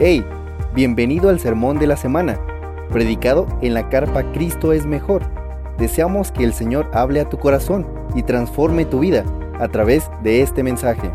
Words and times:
Hey, 0.00 0.24
bienvenido 0.76 1.28
al 1.28 1.40
sermón 1.40 1.80
de 1.80 1.88
la 1.88 1.96
semana, 1.96 2.38
predicado 2.92 3.48
en 3.62 3.74
la 3.74 3.88
carpa 3.88 4.30
Cristo 4.30 4.72
es 4.72 4.86
mejor. 4.86 5.28
Deseamos 5.76 6.30
que 6.30 6.44
el 6.44 6.52
Señor 6.52 6.88
hable 6.94 7.18
a 7.18 7.28
tu 7.28 7.36
corazón 7.36 7.84
y 8.14 8.22
transforme 8.22 8.84
tu 8.84 9.00
vida 9.00 9.24
a 9.58 9.66
través 9.66 10.08
de 10.22 10.42
este 10.42 10.62
mensaje. 10.62 11.10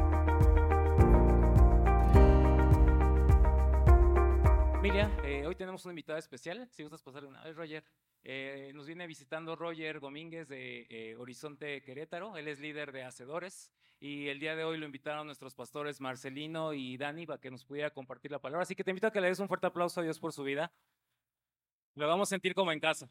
Familia, 4.73 5.09
eh, 5.23 5.45
hoy 5.47 5.55
tenemos 5.55 5.85
un 5.85 5.91
invitado 5.91 6.19
especial. 6.19 6.67
Si 6.69 6.83
gustas 6.83 7.01
pasar 7.01 7.23
una 7.23 7.41
vez, 7.41 7.55
Roger. 7.55 7.85
Eh, 8.25 8.71
nos 8.73 8.87
viene 8.87 9.05
visitando 9.05 9.55
Roger 9.55 9.99
Domínguez 9.99 10.47
de 10.47 10.87
eh, 10.89 11.15
Horizonte 11.17 11.81
Querétaro. 11.81 12.37
Él 12.37 12.47
es 12.47 12.59
líder 12.59 12.91
de 12.91 13.03
Hacedores. 13.03 13.71
Y 13.99 14.27
el 14.29 14.39
día 14.39 14.55
de 14.55 14.63
hoy 14.63 14.77
lo 14.77 14.85
invitaron 14.85 15.25
nuestros 15.25 15.55
pastores 15.55 15.99
Marcelino 15.99 16.73
y 16.73 16.97
Dani 16.97 17.25
para 17.25 17.39
que 17.39 17.51
nos 17.51 17.65
pudiera 17.65 17.89
compartir 17.89 18.31
la 18.31 18.39
palabra. 18.39 18.63
Así 18.63 18.75
que 18.75 18.83
te 18.83 18.91
invito 18.91 19.07
a 19.07 19.11
que 19.11 19.21
le 19.21 19.27
des 19.27 19.39
un 19.39 19.47
fuerte 19.47 19.67
aplauso 19.67 19.99
a 19.99 20.03
Dios 20.03 20.19
por 20.19 20.31
su 20.31 20.43
vida. 20.43 20.71
Lo 21.95 22.07
vamos 22.07 22.29
a 22.29 22.31
sentir 22.31 22.53
como 22.55 22.71
en 22.71 22.79
casa. 22.79 23.09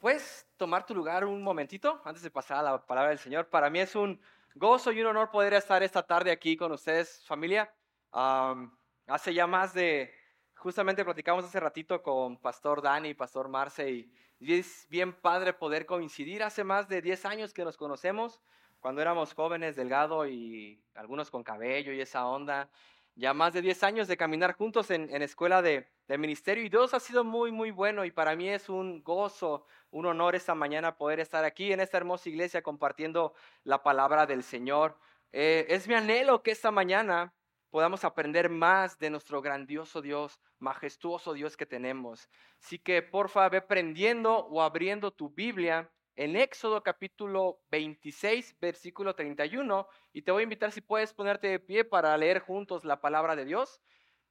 ¿Puedes 0.00 0.46
tomar 0.56 0.86
tu 0.86 0.94
lugar 0.94 1.26
un 1.26 1.42
momentito 1.42 2.00
antes 2.04 2.22
de 2.22 2.30
pasar 2.30 2.58
a 2.58 2.62
la 2.62 2.86
palabra 2.86 3.10
del 3.10 3.18
Señor? 3.18 3.48
Para 3.50 3.68
mí 3.68 3.80
es 3.80 3.94
un 3.94 4.18
gozo 4.54 4.92
y 4.92 5.00
un 5.00 5.08
honor 5.08 5.30
poder 5.30 5.52
estar 5.52 5.82
esta 5.82 6.02
tarde 6.02 6.30
aquí 6.30 6.56
con 6.56 6.72
ustedes, 6.72 7.22
familia. 7.26 7.70
Am, 8.12 8.74
hace 9.10 9.34
ya 9.34 9.46
más 9.46 9.74
de, 9.74 10.14
justamente 10.54 11.04
platicamos 11.04 11.44
hace 11.44 11.60
ratito 11.60 12.02
con 12.02 12.36
Pastor 12.38 12.80
Dani, 12.80 13.14
Pastor 13.14 13.48
Marce, 13.48 13.90
y, 13.90 14.12
y 14.38 14.58
es 14.58 14.86
bien 14.88 15.12
padre 15.12 15.52
poder 15.52 15.84
coincidir. 15.84 16.42
Hace 16.42 16.64
más 16.64 16.88
de 16.88 17.02
10 17.02 17.24
años 17.26 17.52
que 17.52 17.64
nos 17.64 17.76
conocemos, 17.76 18.40
cuando 18.78 19.02
éramos 19.02 19.34
jóvenes, 19.34 19.76
delgado 19.76 20.26
y 20.26 20.82
algunos 20.94 21.30
con 21.30 21.42
cabello 21.42 21.92
y 21.92 22.00
esa 22.00 22.26
onda. 22.26 22.70
Ya 23.16 23.34
más 23.34 23.52
de 23.52 23.60
10 23.60 23.82
años 23.82 24.08
de 24.08 24.16
caminar 24.16 24.54
juntos 24.54 24.90
en, 24.90 25.14
en 25.14 25.22
escuela 25.22 25.60
de, 25.60 25.88
de 26.08 26.16
ministerio 26.16 26.64
y 26.64 26.68
Dios 26.68 26.94
ha 26.94 27.00
sido 27.00 27.24
muy, 27.24 27.52
muy 27.52 27.70
bueno 27.70 28.04
y 28.04 28.10
para 28.10 28.34
mí 28.34 28.48
es 28.48 28.68
un 28.68 29.02
gozo, 29.02 29.66
un 29.90 30.06
honor 30.06 30.34
esta 30.34 30.54
mañana 30.54 30.96
poder 30.96 31.20
estar 31.20 31.44
aquí 31.44 31.72
en 31.72 31.80
esta 31.80 31.98
hermosa 31.98 32.28
iglesia 32.28 32.62
compartiendo 32.62 33.34
la 33.64 33.82
palabra 33.82 34.26
del 34.26 34.42
Señor. 34.42 34.96
Eh, 35.32 35.66
es 35.68 35.86
mi 35.86 35.94
anhelo 35.94 36.42
que 36.42 36.52
esta 36.52 36.70
mañana 36.70 37.34
podamos 37.70 38.04
aprender 38.04 38.50
más 38.50 38.98
de 38.98 39.10
nuestro 39.10 39.40
grandioso 39.40 40.02
Dios, 40.02 40.40
majestuoso 40.58 41.32
Dios 41.32 41.56
que 41.56 41.66
tenemos. 41.66 42.28
Así 42.62 42.78
que 42.78 43.02
porfa, 43.02 43.48
ve 43.48 43.62
prendiendo 43.62 44.36
o 44.36 44.60
abriendo 44.60 45.12
tu 45.12 45.30
Biblia 45.30 45.90
en 46.16 46.36
Éxodo 46.36 46.82
capítulo 46.82 47.60
26, 47.70 48.56
versículo 48.60 49.14
31, 49.14 49.88
y 50.12 50.22
te 50.22 50.32
voy 50.32 50.40
a 50.40 50.44
invitar 50.44 50.72
si 50.72 50.80
puedes 50.80 51.14
ponerte 51.14 51.48
de 51.48 51.60
pie 51.60 51.84
para 51.84 52.16
leer 52.16 52.40
juntos 52.40 52.84
la 52.84 53.00
palabra 53.00 53.36
de 53.36 53.44
Dios. 53.44 53.80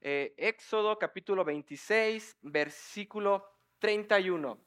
Eh, 0.01 0.33
Éxodo 0.37 0.99
capítulo 0.99 1.43
26, 1.43 2.37
versículo 2.41 3.45
31. 3.79 4.63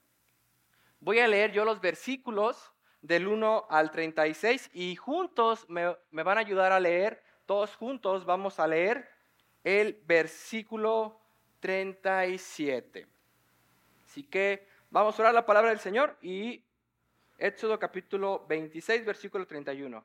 Voy 0.98 1.18
a 1.18 1.28
leer 1.28 1.52
yo 1.52 1.64
los 1.64 1.80
versículos 1.80 2.72
del 3.02 3.26
1 3.26 3.66
al 3.68 3.90
36 3.90 4.70
y 4.72 4.96
juntos 4.96 5.64
me, 5.68 5.96
me 6.10 6.22
van 6.22 6.38
a 6.38 6.40
ayudar 6.40 6.72
a 6.72 6.80
leer, 6.80 7.22
todos 7.53 7.77
juntos 7.77 8.25
vamos 8.25 8.58
a 8.58 8.67
leer 8.67 9.06
el 9.62 10.00
versículo 10.06 11.20
37. 11.61 13.06
Así 14.06 14.22
que 14.22 14.67
vamos 14.89 15.19
a 15.19 15.22
orar 15.22 15.34
la 15.34 15.45
palabra 15.45 15.69
del 15.69 15.78
Señor 15.78 16.17
y 16.23 16.64
Éxodo 17.36 17.78
capítulo 17.78 18.47
26, 18.48 19.05
versículo 19.05 19.47
31. 19.47 20.03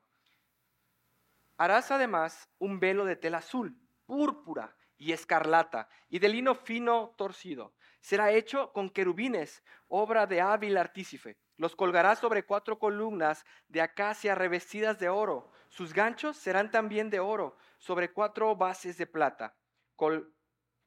Harás 1.55 1.89
además 1.89 2.49
un 2.59 2.81
velo 2.81 3.05
de 3.05 3.15
tela 3.15 3.37
azul, 3.37 3.73
púrpura 4.05 4.75
y 4.97 5.13
escarlata, 5.13 5.87
y 6.09 6.19
de 6.19 6.27
lino 6.27 6.53
fino 6.53 7.15
torcido. 7.17 7.73
Será 8.01 8.33
hecho 8.33 8.73
con 8.73 8.89
querubines, 8.89 9.63
obra 9.87 10.27
de 10.27 10.41
hábil 10.41 10.75
artífice. 10.75 11.37
Los 11.57 11.75
colgarás 11.75 12.19
sobre 12.19 12.45
cuatro 12.45 12.79
columnas 12.79 13.45
de 13.67 13.81
acacia 13.81 14.35
revestidas 14.35 14.99
de 14.99 15.09
oro. 15.09 15.51
Sus 15.69 15.93
ganchos 15.93 16.37
serán 16.37 16.71
también 16.71 17.09
de 17.09 17.19
oro, 17.19 17.57
sobre 17.77 18.13
cuatro 18.13 18.55
bases 18.55 18.97
de 18.97 19.07
plata. 19.07 19.55
Col- 19.95 20.33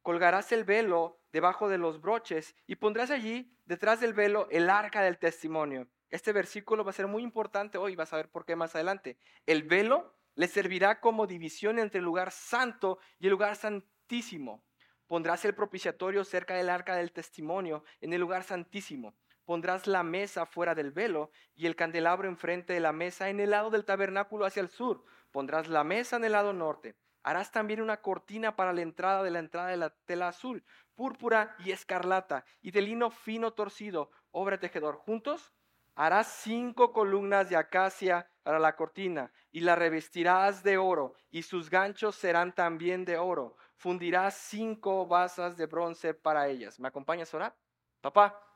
colgarás 0.02 0.52
el 0.52 0.64
velo 0.64 1.20
debajo 1.32 1.68
de 1.68 1.78
los 1.78 2.00
broches 2.00 2.54
y 2.66 2.76
pondrás 2.76 3.10
allí, 3.10 3.56
detrás 3.66 4.00
del 4.00 4.14
velo, 4.14 4.48
el 4.50 4.70
arca 4.70 5.02
del 5.02 5.18
testimonio. 5.18 5.88
Este 6.08 6.32
versículo 6.32 6.84
va 6.84 6.90
a 6.90 6.94
ser 6.94 7.06
muy 7.06 7.22
importante 7.22 7.78
hoy, 7.78 7.94
vas 7.94 8.12
a 8.12 8.16
ver 8.16 8.30
por 8.30 8.44
qué 8.44 8.56
más 8.56 8.74
adelante. 8.74 9.18
El 9.46 9.64
velo 9.64 10.16
le 10.34 10.48
servirá 10.48 11.00
como 11.00 11.26
división 11.26 11.78
entre 11.78 11.98
el 11.98 12.04
lugar 12.04 12.30
santo 12.30 12.98
y 13.18 13.26
el 13.26 13.32
lugar 13.32 13.56
santísimo. 13.56 14.64
Pondrás 15.06 15.44
el 15.44 15.54
propiciatorio 15.54 16.24
cerca 16.24 16.54
del 16.54 16.70
arca 16.70 16.94
del 16.94 17.12
testimonio, 17.12 17.84
en 18.00 18.12
el 18.12 18.20
lugar 18.20 18.44
santísimo. 18.44 19.14
Pondrás 19.50 19.88
la 19.88 20.04
mesa 20.04 20.46
fuera 20.46 20.76
del 20.76 20.92
velo 20.92 21.32
y 21.56 21.66
el 21.66 21.74
candelabro 21.74 22.28
enfrente 22.28 22.72
de 22.72 22.78
la 22.78 22.92
mesa 22.92 23.30
en 23.30 23.40
el 23.40 23.50
lado 23.50 23.68
del 23.68 23.84
tabernáculo 23.84 24.44
hacia 24.44 24.60
el 24.60 24.68
sur. 24.68 25.04
Pondrás 25.32 25.66
la 25.66 25.82
mesa 25.82 26.14
en 26.14 26.24
el 26.24 26.30
lado 26.30 26.52
norte. 26.52 26.94
Harás 27.24 27.50
también 27.50 27.80
una 27.80 28.00
cortina 28.00 28.54
para 28.54 28.72
la 28.72 28.82
entrada 28.82 29.24
de 29.24 29.32
la 29.32 29.40
entrada 29.40 29.66
de 29.66 29.76
la 29.76 29.90
tela 29.90 30.28
azul, 30.28 30.62
púrpura 30.94 31.56
y 31.58 31.72
escarlata, 31.72 32.44
y 32.60 32.70
de 32.70 32.80
lino 32.80 33.10
fino 33.10 33.52
torcido, 33.52 34.12
obra 34.30 34.60
tejedor. 34.60 34.94
Juntos 34.94 35.52
harás 35.96 36.28
cinco 36.28 36.92
columnas 36.92 37.50
de 37.50 37.56
acacia 37.56 38.30
para 38.44 38.60
la 38.60 38.76
cortina, 38.76 39.32
y 39.50 39.62
la 39.62 39.74
revestirás 39.74 40.62
de 40.62 40.78
oro, 40.78 41.14
y 41.28 41.42
sus 41.42 41.70
ganchos 41.70 42.14
serán 42.14 42.54
también 42.54 43.04
de 43.04 43.18
oro. 43.18 43.56
Fundirás 43.74 44.34
cinco 44.36 45.08
basas 45.08 45.56
de 45.56 45.66
bronce 45.66 46.14
para 46.14 46.46
ellas. 46.46 46.78
¿Me 46.78 46.86
acompañas 46.86 47.34
a 47.34 47.36
orar? 47.36 47.56
Papá, 48.00 48.49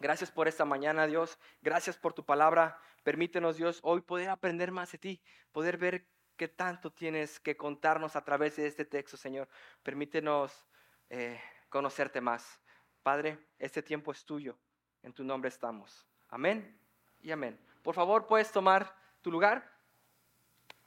gracias 0.00 0.30
por 0.30 0.48
esta 0.48 0.64
mañana, 0.64 1.06
Dios. 1.06 1.38
Gracias 1.62 1.96
por 1.96 2.12
tu 2.12 2.24
palabra. 2.24 2.78
Permítenos, 3.02 3.56
Dios, 3.56 3.80
hoy 3.82 4.00
poder 4.00 4.28
aprender 4.28 4.72
más 4.72 4.92
de 4.92 4.98
ti, 4.98 5.22
poder 5.52 5.78
ver 5.78 6.06
qué 6.36 6.48
tanto 6.48 6.90
tienes 6.90 7.40
que 7.40 7.56
contarnos 7.56 8.16
a 8.16 8.24
través 8.24 8.56
de 8.56 8.66
este 8.66 8.84
texto, 8.84 9.16
Señor. 9.16 9.48
Permítenos 9.82 10.66
eh, 11.10 11.40
conocerte 11.68 12.20
más. 12.20 12.60
Padre, 13.02 13.38
este 13.58 13.82
tiempo 13.82 14.12
es 14.12 14.24
tuyo. 14.24 14.58
En 15.02 15.12
tu 15.12 15.24
nombre 15.24 15.48
estamos. 15.48 16.06
Amén 16.28 16.78
y 17.22 17.30
amén. 17.30 17.58
Por 17.82 17.94
favor, 17.94 18.26
puedes 18.26 18.50
tomar 18.50 18.94
tu 19.22 19.30
lugar. 19.30 19.72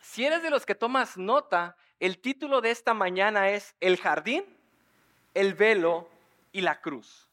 Si 0.01 0.25
eres 0.25 0.43
de 0.43 0.49
los 0.49 0.65
que 0.65 0.75
tomas 0.75 1.17
nota, 1.17 1.75
el 1.99 2.19
título 2.19 2.61
de 2.61 2.71
esta 2.71 2.93
mañana 2.93 3.49
es 3.49 3.75
El 3.79 3.97
jardín, 3.97 4.43
el 5.33 5.53
velo 5.53 6.09
y 6.51 6.61
la 6.61 6.81
cruz. 6.81 7.28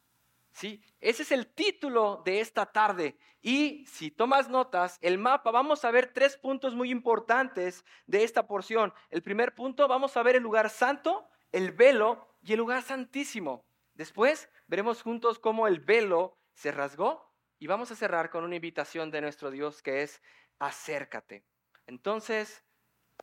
¿Sí? 0.57 0.83
Ese 1.03 1.23
es 1.23 1.33
el 1.33 1.49
título 1.49 2.23
de 2.25 2.41
esta 2.41 2.65
tarde. 2.65 3.19
Y 3.43 3.85
si 3.85 4.11
tomas 4.11 4.49
notas, 4.49 4.97
el 5.03 5.19
mapa, 5.19 5.51
vamos 5.51 5.85
a 5.85 5.91
ver 5.91 6.15
tres 6.15 6.39
puntos 6.39 6.75
muy 6.75 6.91
importantes 6.91 7.85
de 8.07 8.25
esta 8.25 8.47
porción. 8.47 8.95
El 9.11 9.23
primer 9.23 9.55
punto, 9.55 9.87
vamos 9.87 10.17
a 10.17 10.23
ver 10.23 10.37
el 10.37 10.43
lugar 10.43 10.71
santo, 10.71 11.29
el 11.53 11.73
velo 11.73 12.27
y 12.43 12.55
el 12.55 12.59
lugar 12.59 12.83
santísimo. 12.83 13.67
Después 13.93 14.49
veremos 14.67 15.03
juntos 15.03 15.39
cómo 15.39 15.67
el 15.67 15.81
velo 15.81 16.39
se 16.55 16.73
rasgó 16.73 17.35
y 17.59 17.67
vamos 17.67 17.91
a 17.91 17.95
cerrar 17.95 18.31
con 18.31 18.43
una 18.43 18.57
invitación 18.57 19.11
de 19.11 19.21
nuestro 19.21 19.51
Dios 19.51 19.83
que 19.83 20.01
es 20.01 20.23
acércate. 20.59 21.45
Entonces, 21.87 22.65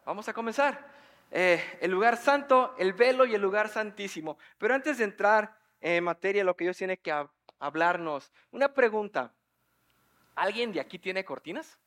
vamos 0.05 0.29
a 0.29 0.33
comenzar. 0.33 0.87
Eh, 1.31 1.79
el 1.81 1.89
lugar 1.89 2.15
santo, 2.15 2.75
el 2.77 2.93
velo 2.93 3.25
y 3.25 3.33
el 3.33 3.41
lugar 3.41 3.69
santísimo. 3.69 4.37
Pero 4.59 4.75
antes 4.75 4.99
de 4.99 5.05
entrar 5.05 5.62
en 5.83 6.03
materia, 6.05 6.45
lo 6.45 6.55
que 6.55 6.63
Dios 6.63 6.77
tiene 6.77 6.97
que 6.97 7.11
hab- 7.11 7.29
hablarnos, 7.59 8.31
una 8.51 8.73
pregunta. 8.73 9.33
¿Alguien 10.33 10.71
de 10.71 10.79
aquí 10.79 10.97
tiene 10.97 11.25
cortinas? 11.25 11.77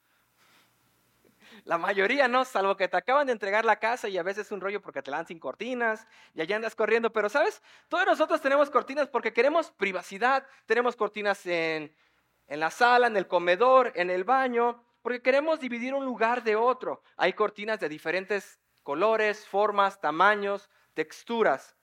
La 1.65 1.79
mayoría 1.79 2.29
no, 2.29 2.45
salvo 2.45 2.77
que 2.77 2.89
te 2.89 2.97
acaban 2.97 3.27
de 3.27 3.33
entregar 3.33 3.65
la 3.65 3.77
casa 3.77 4.09
y 4.09 4.19
a 4.19 4.23
veces 4.23 4.47
es 4.47 4.53
un 4.53 4.61
rollo 4.61 4.83
porque 4.83 5.03
te 5.03 5.11
la 5.11 5.17
dan 5.17 5.27
sin 5.27 5.39
cortinas 5.39 6.07
y 6.35 6.43
allá 6.43 6.57
andas 6.57 6.75
corriendo. 6.75 7.11
Pero 7.11 7.31
sabes, 7.31 7.63
todos 7.89 8.05
nosotros 8.05 8.41
tenemos 8.43 8.69
cortinas 8.69 9.09
porque 9.09 9.33
queremos 9.33 9.71
privacidad, 9.71 10.47
tenemos 10.67 10.95
cortinas 10.95 11.47
en, 11.47 11.97
en 12.49 12.61
la 12.61 12.71
sala, 12.71 13.07
en 13.07 13.17
el 13.17 13.27
comedor, 13.27 13.93
en 13.95 14.11
el 14.11 14.25
baño, 14.25 14.85
porque 15.01 15.23
queremos 15.23 15.59
dividir 15.59 15.95
un 15.95 16.05
lugar 16.05 16.43
de 16.43 16.55
otro. 16.57 17.03
Hay 17.17 17.33
cortinas 17.33 17.81
de 17.81 17.89
diferentes 17.89 18.61
colores, 18.83 19.47
formas, 19.47 20.01
tamaños, 20.01 20.69
texturas 20.93 21.76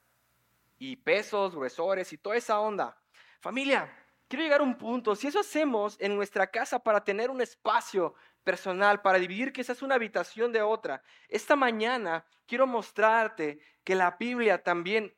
y 0.91 0.97
pesos, 0.97 1.55
gruesores 1.55 2.11
y 2.11 2.17
toda 2.17 2.35
esa 2.35 2.59
onda. 2.59 2.97
Familia, 3.39 3.89
quiero 4.27 4.43
llegar 4.43 4.59
a 4.59 4.63
un 4.63 4.77
punto. 4.77 5.15
Si 5.15 5.27
eso 5.27 5.39
hacemos 5.39 5.95
en 5.99 6.13
nuestra 6.13 6.47
casa 6.47 6.77
para 6.79 7.03
tener 7.03 7.29
un 7.29 7.39
espacio 7.39 8.15
personal, 8.43 9.01
para 9.01 9.17
dividir 9.17 9.53
quizás 9.53 9.81
una 9.81 9.95
habitación 9.95 10.51
de 10.51 10.61
otra, 10.61 11.01
esta 11.29 11.55
mañana 11.55 12.25
quiero 12.45 12.67
mostrarte 12.67 13.59
que 13.85 13.95
la 13.95 14.17
Biblia 14.19 14.61
también 14.61 15.15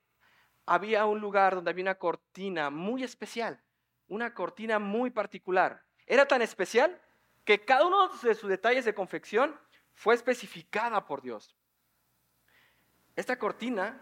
había 0.67 1.05
un 1.05 1.19
lugar 1.19 1.55
donde 1.55 1.71
había 1.71 1.83
una 1.83 1.95
cortina 1.95 2.69
muy 2.69 3.03
especial, 3.03 3.59
una 4.07 4.35
cortina 4.35 4.77
muy 4.77 5.09
particular. 5.09 5.83
Era 6.05 6.27
tan 6.27 6.43
especial 6.43 7.01
que 7.43 7.65
cada 7.65 7.87
uno 7.87 8.07
de 8.09 8.35
sus 8.35 8.49
detalles 8.49 8.85
de 8.85 8.93
confección 8.93 9.59
fue 9.93 10.13
especificada 10.13 11.07
por 11.07 11.23
Dios. 11.23 11.55
Esta 13.15 13.39
cortina 13.39 13.99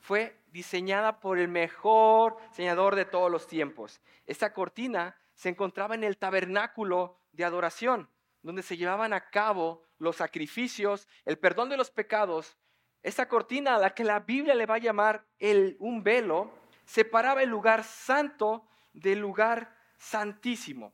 fue 0.00 0.39
diseñada 0.52 1.20
por 1.20 1.38
el 1.38 1.48
mejor 1.48 2.36
diseñador 2.48 2.96
de 2.96 3.04
todos 3.04 3.30
los 3.30 3.46
tiempos. 3.46 4.00
Esta 4.26 4.52
cortina 4.52 5.16
se 5.34 5.48
encontraba 5.48 5.94
en 5.94 6.04
el 6.04 6.18
tabernáculo 6.18 7.18
de 7.32 7.44
adoración, 7.44 8.10
donde 8.42 8.62
se 8.62 8.76
llevaban 8.76 9.12
a 9.12 9.30
cabo 9.30 9.86
los 9.98 10.16
sacrificios, 10.16 11.08
el 11.24 11.38
perdón 11.38 11.68
de 11.68 11.76
los 11.76 11.90
pecados. 11.90 12.56
Esta 13.02 13.28
cortina, 13.28 13.76
a 13.76 13.78
la 13.78 13.94
que 13.94 14.04
la 14.04 14.20
Biblia 14.20 14.54
le 14.54 14.66
va 14.66 14.74
a 14.76 14.78
llamar 14.78 15.26
el, 15.38 15.76
un 15.78 16.02
velo, 16.02 16.52
separaba 16.84 17.42
el 17.42 17.48
lugar 17.48 17.84
santo 17.84 18.66
del 18.92 19.18
lugar 19.18 19.76
santísimo. 19.96 20.92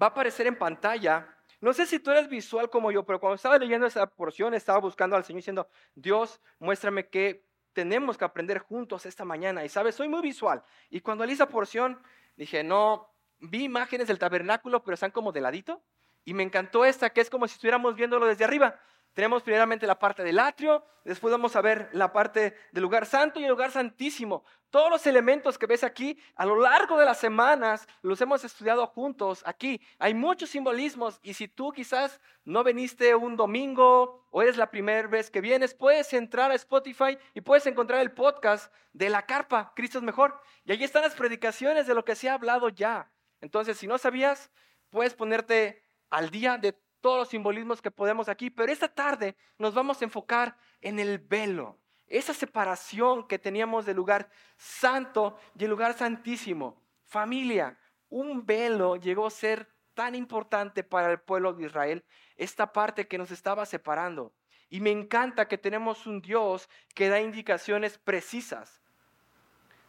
Va 0.00 0.06
a 0.06 0.10
aparecer 0.10 0.46
en 0.46 0.56
pantalla. 0.56 1.36
No 1.60 1.72
sé 1.72 1.86
si 1.86 1.98
tú 1.98 2.10
eres 2.10 2.28
visual 2.28 2.70
como 2.70 2.90
yo, 2.92 3.04
pero 3.04 3.20
cuando 3.20 3.34
estaba 3.34 3.58
leyendo 3.58 3.86
esa 3.86 4.06
porción 4.06 4.54
estaba 4.54 4.78
buscando 4.78 5.16
al 5.16 5.24
Señor 5.24 5.38
diciendo, 5.38 5.68
Dios, 5.94 6.40
muéstrame 6.60 7.08
qué 7.08 7.47
tenemos 7.78 8.18
que 8.18 8.24
aprender 8.24 8.58
juntos 8.58 9.06
esta 9.06 9.24
mañana. 9.24 9.64
Y 9.64 9.68
sabes, 9.68 9.94
soy 9.94 10.08
muy 10.08 10.20
visual. 10.20 10.64
Y 10.90 11.00
cuando 11.00 11.24
leí 11.24 11.34
esa 11.34 11.48
porción, 11.48 12.02
dije, 12.36 12.64
no, 12.64 13.08
vi 13.38 13.62
imágenes 13.62 14.08
del 14.08 14.18
tabernáculo, 14.18 14.82
pero 14.82 14.94
están 14.94 15.12
como 15.12 15.30
de 15.30 15.40
ladito. 15.40 15.80
Y 16.24 16.34
me 16.34 16.42
encantó 16.42 16.84
esta, 16.84 17.10
que 17.10 17.20
es 17.20 17.30
como 17.30 17.46
si 17.46 17.54
estuviéramos 17.54 17.94
viéndolo 17.94 18.26
desde 18.26 18.42
arriba. 18.42 18.80
Tenemos 19.12 19.42
primeramente 19.42 19.86
la 19.86 19.98
parte 19.98 20.22
del 20.22 20.38
atrio, 20.38 20.84
después 21.04 21.32
vamos 21.32 21.56
a 21.56 21.60
ver 21.60 21.88
la 21.92 22.12
parte 22.12 22.54
del 22.70 22.82
lugar 22.82 23.04
santo 23.04 23.40
y 23.40 23.44
el 23.44 23.50
lugar 23.50 23.72
santísimo. 23.72 24.44
Todos 24.70 24.90
los 24.90 25.06
elementos 25.06 25.58
que 25.58 25.66
ves 25.66 25.82
aquí, 25.82 26.20
a 26.36 26.44
lo 26.44 26.60
largo 26.60 26.98
de 26.98 27.06
las 27.06 27.18
semanas, 27.18 27.88
los 28.02 28.20
hemos 28.20 28.44
estudiado 28.44 28.86
juntos 28.86 29.42
aquí. 29.46 29.80
Hay 29.98 30.14
muchos 30.14 30.50
simbolismos 30.50 31.18
y 31.22 31.34
si 31.34 31.48
tú 31.48 31.72
quizás 31.72 32.20
no 32.44 32.62
viniste 32.62 33.14
un 33.14 33.34
domingo 33.34 34.26
o 34.30 34.42
eres 34.42 34.56
la 34.56 34.70
primera 34.70 35.08
vez 35.08 35.30
que 35.30 35.40
vienes, 35.40 35.74
puedes 35.74 36.12
entrar 36.12 36.50
a 36.50 36.54
Spotify 36.54 37.18
y 37.34 37.40
puedes 37.40 37.66
encontrar 37.66 38.00
el 38.00 38.12
podcast 38.12 38.72
de 38.92 39.08
la 39.08 39.24
carpa, 39.24 39.72
Cristo 39.74 39.98
es 39.98 40.04
mejor. 40.04 40.40
Y 40.64 40.72
allí 40.72 40.84
están 40.84 41.02
las 41.02 41.14
predicaciones 41.14 41.86
de 41.86 41.94
lo 41.94 42.04
que 42.04 42.14
se 42.14 42.28
ha 42.28 42.34
hablado 42.34 42.68
ya. 42.68 43.10
Entonces, 43.40 43.78
si 43.78 43.86
no 43.86 43.98
sabías, 43.98 44.50
puedes 44.90 45.14
ponerte 45.14 45.82
al 46.10 46.30
día 46.30 46.58
de 46.58 46.78
todos 47.00 47.18
los 47.18 47.28
simbolismos 47.28 47.82
que 47.82 47.90
podemos 47.90 48.28
aquí, 48.28 48.50
pero 48.50 48.72
esta 48.72 48.88
tarde 48.88 49.36
nos 49.58 49.74
vamos 49.74 50.00
a 50.00 50.04
enfocar 50.04 50.56
en 50.80 50.98
el 50.98 51.18
velo, 51.18 51.78
esa 52.06 52.34
separación 52.34 53.26
que 53.26 53.38
teníamos 53.38 53.86
del 53.86 53.96
lugar 53.96 54.30
santo 54.56 55.38
y 55.58 55.64
el 55.64 55.70
lugar 55.70 55.94
santísimo. 55.94 56.82
Familia, 57.04 57.78
un 58.08 58.44
velo 58.44 58.96
llegó 58.96 59.26
a 59.26 59.30
ser 59.30 59.68
tan 59.94 60.14
importante 60.14 60.84
para 60.84 61.10
el 61.10 61.20
pueblo 61.20 61.52
de 61.52 61.66
Israel, 61.66 62.04
esta 62.36 62.72
parte 62.72 63.08
que 63.08 63.18
nos 63.18 63.30
estaba 63.30 63.66
separando. 63.66 64.32
Y 64.70 64.80
me 64.80 64.90
encanta 64.90 65.48
que 65.48 65.58
tenemos 65.58 66.06
un 66.06 66.20
Dios 66.20 66.68
que 66.94 67.08
da 67.08 67.20
indicaciones 67.20 67.98
precisas. 67.98 68.80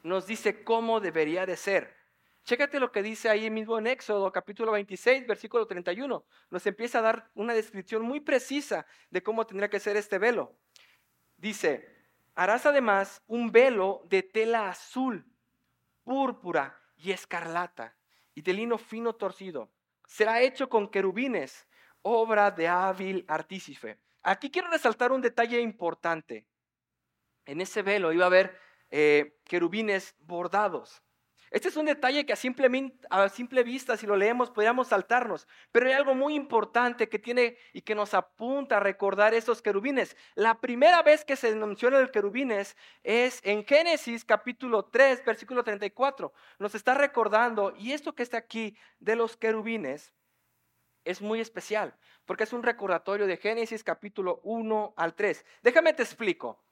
Nos 0.03 0.25
dice 0.25 0.63
cómo 0.63 0.99
debería 0.99 1.45
de 1.45 1.57
ser. 1.57 1.98
Chécate 2.43 2.79
lo 2.79 2.91
que 2.91 3.03
dice 3.03 3.29
ahí 3.29 3.49
mismo 3.49 3.77
en 3.77 3.87
Éxodo 3.87 4.31
capítulo 4.31 4.71
26, 4.71 5.27
versículo 5.27 5.67
31. 5.67 6.25
Nos 6.49 6.65
empieza 6.65 6.99
a 6.99 7.03
dar 7.03 7.29
una 7.35 7.53
descripción 7.53 8.01
muy 8.01 8.19
precisa 8.19 8.85
de 9.11 9.21
cómo 9.21 9.45
tendría 9.45 9.69
que 9.69 9.79
ser 9.79 9.97
este 9.97 10.17
velo. 10.17 10.55
Dice, 11.37 11.87
harás 12.35 12.65
además 12.65 13.21
un 13.27 13.51
velo 13.51 14.01
de 14.09 14.23
tela 14.23 14.69
azul, 14.69 15.25
púrpura 16.03 16.81
y 16.97 17.11
escarlata, 17.11 17.95
y 18.33 18.41
de 18.41 18.53
lino 18.53 18.77
fino 18.77 19.13
torcido. 19.13 19.71
Será 20.07 20.41
hecho 20.41 20.69
con 20.69 20.89
querubines, 20.89 21.67
obra 22.01 22.49
de 22.49 22.67
hábil 22.67 23.25
artífice. 23.27 23.99
Aquí 24.23 24.49
quiero 24.49 24.69
resaltar 24.69 25.11
un 25.11 25.21
detalle 25.21 25.61
importante. 25.61 26.47
En 27.45 27.61
ese 27.61 27.83
velo 27.83 28.11
iba 28.11 28.25
a 28.25 28.27
haber 28.27 28.59
eh, 28.89 29.39
querubines 29.43 30.15
bordados. 30.19 31.03
Este 31.51 31.69
es 31.69 31.77
un 31.77 31.87
detalle 31.87 32.25
que 32.25 32.33
a 32.33 32.35
simple, 32.35 33.63
vista, 33.63 33.97
si 33.97 34.05
lo 34.05 34.15
leemos, 34.15 34.51
podríamos 34.51 34.89
saltarnos. 34.89 35.47
Pero 35.71 35.87
hay 35.87 35.93
algo 35.93 36.13
muy 36.13 36.35
importante 36.35 37.09
que 37.09 37.17
tiene 37.17 37.57
y 37.73 37.81
que 37.81 37.95
nos 37.95 38.13
apunta 38.13 38.77
a 38.77 38.79
recordar 38.79 39.33
estos 39.33 39.61
querubines. 39.61 40.15
La 40.35 40.61
primera 40.61 41.01
vez 41.01 41.25
que 41.25 41.35
se 41.35 41.55
menciona 41.55 41.99
el 41.99 42.11
querubines 42.11 42.77
es 43.03 43.41
en 43.43 43.65
Génesis 43.65 44.23
capítulo 44.23 44.85
3, 44.85 45.25
versículo 45.25 45.63
34. 45.63 46.31
Nos 46.59 46.75
está 46.75 46.93
recordando, 46.93 47.73
y 47.77 47.93
esto 47.93 48.13
que 48.13 48.23
está 48.23 48.37
aquí 48.37 48.77
de 48.99 49.15
los 49.15 49.35
querubines 49.35 50.13
es 51.03 51.21
muy 51.21 51.39
especial, 51.39 51.97
porque 52.25 52.43
es 52.43 52.53
un 52.53 52.61
recordatorio 52.61 53.25
de 53.25 53.37
Génesis 53.37 53.83
capítulo 53.83 54.39
1 54.43 54.93
al 54.95 55.15
3. 55.15 55.45
Déjame 55.63 55.93
te 55.93 56.03
explico. 56.03 56.63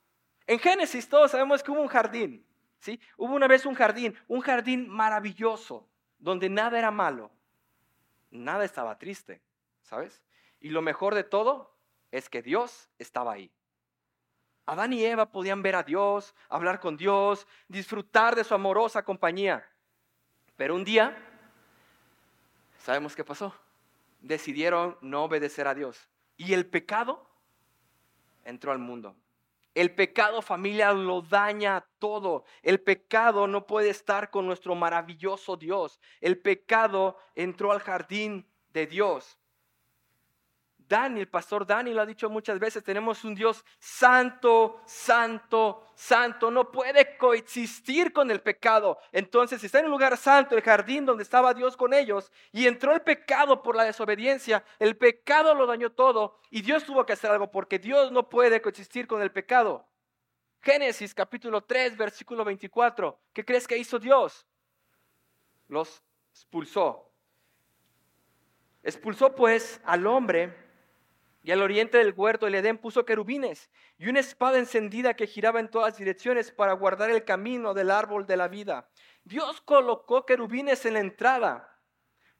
En 0.45 0.59
Génesis 0.59 1.09
todos 1.09 1.31
sabemos 1.31 1.63
que 1.63 1.71
hubo 1.71 1.81
un 1.81 1.87
jardín. 1.87 2.46
¿Sí? 2.79 2.99
Hubo 3.17 3.35
una 3.35 3.47
vez 3.47 3.65
un 3.65 3.75
jardín, 3.75 4.17
un 4.27 4.41
jardín 4.41 4.89
maravilloso, 4.89 5.87
donde 6.19 6.49
nada 6.49 6.77
era 6.77 6.91
malo, 6.91 7.31
nada 8.31 8.65
estaba 8.65 8.97
triste, 8.97 9.41
¿sabes? 9.81 10.23
Y 10.59 10.69
lo 10.69 10.81
mejor 10.81 11.15
de 11.15 11.23
todo 11.23 11.75
es 12.11 12.29
que 12.29 12.41
Dios 12.41 12.89
estaba 12.97 13.33
ahí. 13.33 13.51
Adán 14.65 14.91
y 14.91 15.03
Eva 15.05 15.31
podían 15.31 15.61
ver 15.61 15.75
a 15.75 15.83
Dios, 15.83 16.35
hablar 16.49 16.79
con 16.79 16.97
Dios, 16.97 17.47
disfrutar 17.69 18.35
de 18.35 18.43
su 18.43 18.53
amorosa 18.53 19.03
compañía. 19.03 19.65
Pero 20.57 20.75
un 20.75 20.83
día, 20.83 21.17
¿sabemos 22.79 23.15
qué 23.15 23.23
pasó? 23.23 23.55
Decidieron 24.19 24.97
no 25.01 25.23
obedecer 25.23 25.67
a 25.67 25.73
Dios. 25.73 26.09
Y 26.35 26.53
el 26.53 26.65
pecado 26.65 27.29
entró 28.43 28.73
al 28.73 28.79
mundo. 28.79 29.15
El 29.73 29.93
pecado 29.93 30.41
familia 30.41 30.91
lo 30.93 31.21
daña 31.21 31.87
todo. 31.99 32.45
El 32.63 32.81
pecado 32.81 33.47
no 33.47 33.67
puede 33.67 33.89
estar 33.89 34.31
con 34.31 34.47
nuestro 34.47 34.75
maravilloso 34.75 35.55
Dios. 35.57 35.99
El 36.19 36.39
pecado 36.39 37.17
entró 37.35 37.71
al 37.71 37.79
jardín 37.79 38.51
de 38.69 38.87
Dios. 38.87 39.37
Dani, 40.87 41.19
el 41.19 41.27
pastor 41.27 41.65
Dani 41.65 41.93
lo 41.93 42.01
ha 42.01 42.05
dicho 42.05 42.29
muchas 42.29 42.59
veces, 42.59 42.83
tenemos 42.83 43.23
un 43.23 43.35
Dios 43.35 43.65
santo, 43.77 44.81
santo, 44.85 45.91
santo, 45.95 46.49
no 46.49 46.71
puede 46.71 47.17
coexistir 47.17 48.13
con 48.13 48.31
el 48.31 48.41
pecado. 48.41 48.97
Entonces, 49.11 49.59
si 49.59 49.65
está 49.65 49.79
en 49.79 49.85
un 49.85 49.91
lugar 49.91 50.15
santo, 50.17 50.55
el 50.55 50.61
jardín 50.61 51.05
donde 51.05 51.23
estaba 51.23 51.53
Dios 51.53 51.75
con 51.75 51.93
ellos, 51.93 52.31
y 52.51 52.67
entró 52.67 52.93
el 52.93 53.01
pecado 53.01 53.61
por 53.61 53.75
la 53.75 53.83
desobediencia, 53.83 54.63
el 54.79 54.95
pecado 54.95 55.53
lo 55.53 55.65
dañó 55.65 55.91
todo, 55.91 56.39
y 56.49 56.61
Dios 56.61 56.85
tuvo 56.85 57.05
que 57.05 57.13
hacer 57.13 57.31
algo 57.31 57.51
porque 57.51 57.79
Dios 57.79 58.11
no 58.11 58.29
puede 58.29 58.61
coexistir 58.61 59.07
con 59.07 59.21
el 59.21 59.31
pecado. 59.31 59.85
Génesis 60.61 61.13
capítulo 61.13 61.63
3, 61.63 61.97
versículo 61.97 62.45
24, 62.45 63.19
¿qué 63.33 63.43
crees 63.43 63.67
que 63.67 63.77
hizo 63.77 63.99
Dios? 63.99 64.45
Los 65.67 66.01
expulsó. 66.31 67.11
Expulsó 68.83 69.35
pues 69.35 69.81
al 69.83 70.07
hombre 70.07 70.66
y 71.47 71.51
al 71.53 71.61
oriente 71.61 71.97
del 71.97 72.13
huerto 72.13 72.45
el 72.45 72.55
Edén 72.55 72.77
puso 72.77 73.05
querubines 73.05 73.69
y 73.97 74.09
una 74.09 74.19
espada 74.19 74.57
encendida 74.57 75.13
que 75.13 75.27
giraba 75.27 75.61
en 75.61 75.71
todas 75.71 75.97
direcciones 75.97 76.51
para 76.51 76.73
guardar 76.73 77.09
el 77.09 77.23
camino 77.23 77.73
del 77.73 77.89
árbol 77.89 78.27
de 78.27 78.35
la 78.35 78.49
vida. 78.49 78.89
Dios 79.23 79.61
colocó 79.61 80.25
querubines 80.25 80.85
en 80.85 80.95
la 80.95 80.99
entrada 80.99 81.73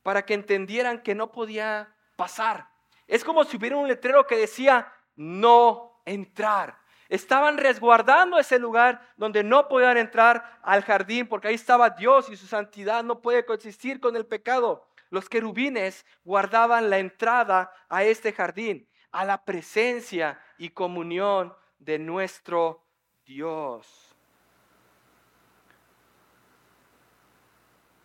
para 0.04 0.26
que 0.26 0.34
entendieran 0.34 1.02
que 1.04 1.16
no 1.16 1.32
podía 1.32 1.96
pasar. 2.18 2.68
Es 3.08 3.24
como 3.24 3.46
si 3.46 3.56
hubiera 3.56 3.78
un 3.78 3.88
letrero 3.88 4.28
que 4.28 4.36
decía 4.36 4.92
no 5.16 6.02
entrar. 6.06 6.78
Estaban 7.08 7.58
resguardando 7.58 8.38
ese 8.38 8.60
lugar 8.60 9.14
donde 9.16 9.42
no 9.42 9.70
podían 9.70 9.96
entrar 9.96 10.60
al 10.64 10.84
jardín 10.84 11.30
porque 11.30 11.48
ahí 11.48 11.56
estaba 11.56 11.92
Dios 11.92 12.30
y 12.30 12.36
su 12.36 12.46
santidad 12.46 13.06
no 13.06 13.22
puede 13.22 13.46
coexistir 13.46 14.02
con 14.02 14.18
el 14.18 14.26
pecado. 14.26 14.86
Los 15.10 15.30
querubines 15.30 16.06
guardaban 16.26 16.90
la 16.90 16.98
entrada 16.98 17.72
a 17.88 18.04
este 18.04 18.34
jardín 18.34 18.86
a 19.18 19.26
la 19.26 19.44
presencia 19.44 20.40
y 20.60 20.70
comunión 20.70 21.52
de 21.80 21.98
nuestro 21.98 22.86
Dios. 23.26 24.16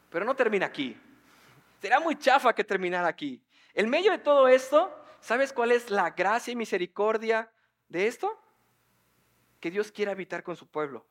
Pero 0.08 0.24
no 0.24 0.34
termina 0.34 0.64
aquí. 0.64 0.98
Será 1.82 2.00
muy 2.00 2.16
chafa 2.16 2.54
que 2.54 2.64
terminar 2.64 3.04
aquí. 3.04 3.44
En 3.74 3.90
medio 3.90 4.10
de 4.10 4.20
todo 4.20 4.48
esto, 4.48 4.90
¿sabes 5.20 5.52
cuál 5.52 5.72
es 5.72 5.90
la 5.90 6.08
gracia 6.12 6.52
y 6.52 6.56
misericordia 6.56 7.52
de 7.88 8.06
esto? 8.06 8.42
Que 9.60 9.70
Dios 9.70 9.92
quiere 9.92 10.12
habitar 10.12 10.42
con 10.42 10.56
su 10.56 10.66
pueblo. 10.66 11.06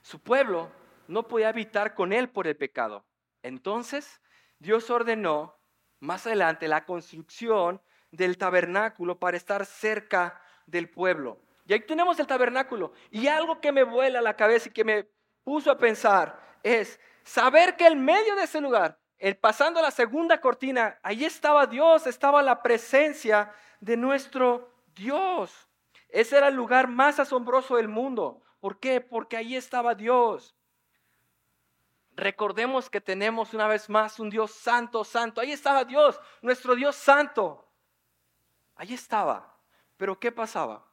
Su 0.00 0.18
pueblo 0.18 0.72
no 1.08 1.28
podía 1.28 1.50
habitar 1.50 1.94
con 1.94 2.10
él 2.14 2.30
por 2.30 2.46
el 2.46 2.56
pecado. 2.56 3.04
Entonces, 3.42 4.22
Dios 4.58 4.88
ordenó 4.88 5.58
más 6.00 6.26
adelante 6.26 6.68
la 6.68 6.86
construcción 6.86 7.82
del 8.12 8.38
tabernáculo 8.38 9.18
para 9.18 9.36
estar 9.36 9.66
cerca 9.66 10.40
del 10.66 10.88
pueblo. 10.88 11.40
Y 11.66 11.72
ahí 11.72 11.80
tenemos 11.80 12.20
el 12.20 12.26
tabernáculo. 12.26 12.92
Y 13.10 13.26
algo 13.26 13.60
que 13.60 13.72
me 13.72 13.82
vuela 13.82 14.20
la 14.20 14.36
cabeza 14.36 14.68
y 14.68 14.72
que 14.72 14.84
me 14.84 15.08
puso 15.42 15.70
a 15.70 15.78
pensar 15.78 16.38
es 16.62 17.00
saber 17.24 17.76
que 17.76 17.86
en 17.86 18.04
medio 18.04 18.36
de 18.36 18.44
ese 18.44 18.60
lugar 18.60 18.98
el, 19.18 19.36
pasando 19.36 19.80
la 19.80 19.90
segunda 19.90 20.40
cortina, 20.40 20.98
ahí 21.02 21.24
estaba 21.24 21.66
Dios, 21.66 22.06
estaba 22.06 22.42
la 22.42 22.62
presencia 22.62 23.52
de 23.80 23.96
nuestro 23.96 24.70
Dios. 24.94 25.68
Ese 26.08 26.36
era 26.36 26.48
el 26.48 26.54
lugar 26.54 26.88
más 26.88 27.18
asombroso 27.18 27.76
del 27.76 27.88
mundo. 27.88 28.42
¿Por 28.60 28.78
qué? 28.78 29.00
Porque 29.00 29.36
ahí 29.36 29.56
estaba 29.56 29.94
Dios. 29.94 30.54
Recordemos 32.14 32.90
que 32.90 33.00
tenemos 33.00 33.54
una 33.54 33.66
vez 33.66 33.88
más 33.88 34.20
un 34.20 34.28
Dios 34.28 34.50
santo, 34.52 35.04
santo. 35.04 35.40
Ahí 35.40 35.52
estaba 35.52 35.84
Dios, 35.84 36.20
nuestro 36.42 36.74
Dios 36.74 36.94
santo. 36.96 37.71
Ahí 38.82 38.94
estaba. 38.94 39.56
Pero 39.96 40.18
¿qué 40.18 40.32
pasaba? 40.32 40.84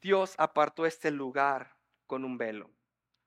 Dios 0.00 0.36
apartó 0.38 0.86
este 0.86 1.10
lugar 1.10 1.74
con 2.06 2.24
un 2.24 2.38
velo. 2.38 2.70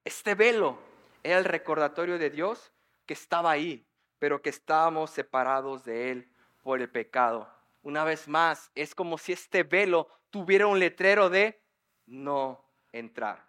Este 0.06 0.34
velo 0.34 0.80
era 1.24 1.40
el 1.40 1.44
recordatorio 1.44 2.18
de 2.18 2.30
Dios 2.30 2.72
que 3.06 3.16
estaba 3.16 3.52
ahí, 3.52 3.86
pero 4.18 4.42
que 4.42 4.50
estábamos 4.50 5.10
separados 5.10 5.84
de 5.84 6.10
Él 6.10 6.32
por 6.64 6.80
el 6.80 6.90
pecado. 6.90 7.54
Una 7.82 8.06
vez 8.06 8.30
más, 8.30 8.72
es 8.76 8.96
como 8.96 9.18
si 9.18 9.34
este 9.34 9.64
velo 9.64 10.08
tuviera 10.30 10.66
un 10.66 10.80
letrero 10.80 11.30
de 11.30 11.62
no 12.06 12.64
entrar. 12.94 13.46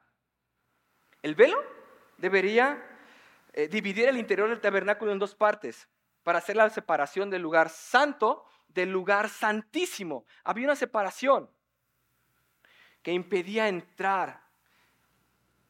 El 1.22 1.36
velo 1.36 1.62
debería 2.18 2.84
eh, 3.52 3.68
dividir 3.68 4.08
el 4.08 4.18
interior 4.18 4.48
del 4.48 4.60
tabernáculo 4.60 5.12
en 5.12 5.20
dos 5.20 5.36
partes 5.36 5.88
para 6.24 6.40
hacer 6.40 6.56
la 6.56 6.68
separación 6.68 7.30
del 7.30 7.42
lugar 7.42 7.68
santo 7.68 8.44
del 8.74 8.90
lugar 8.90 9.28
santísimo. 9.28 10.24
Había 10.44 10.66
una 10.66 10.76
separación 10.76 11.50
que 13.02 13.12
impedía 13.12 13.68
entrar. 13.68 14.42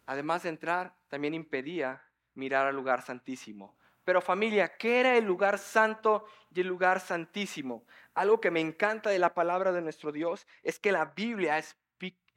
Además 0.07 0.43
de 0.43 0.51
entrar, 0.51 0.95
también 1.09 1.35
impedía 1.35 2.03
mirar 2.35 2.67
al 2.67 2.77
lugar 2.77 3.03
santísimo. 3.03 3.77
Pero 4.05 4.21
familia, 4.21 4.77
¿qué 4.77 5.01
era 5.01 5.17
el 5.17 5.25
lugar 5.25 5.59
santo 5.59 6.25
y 6.53 6.61
el 6.61 6.67
lugar 6.67 7.01
santísimo? 7.01 7.85
Algo 8.15 8.41
que 8.41 8.51
me 8.51 8.61
encanta 8.61 9.11
de 9.11 9.19
la 9.19 9.35
palabra 9.35 9.73
de 9.73 9.83
nuestro 9.83 10.11
Dios 10.11 10.47
es 10.63 10.79
que 10.79 10.91
la 10.91 11.07
Biblia 11.07 11.59
es 11.59 11.77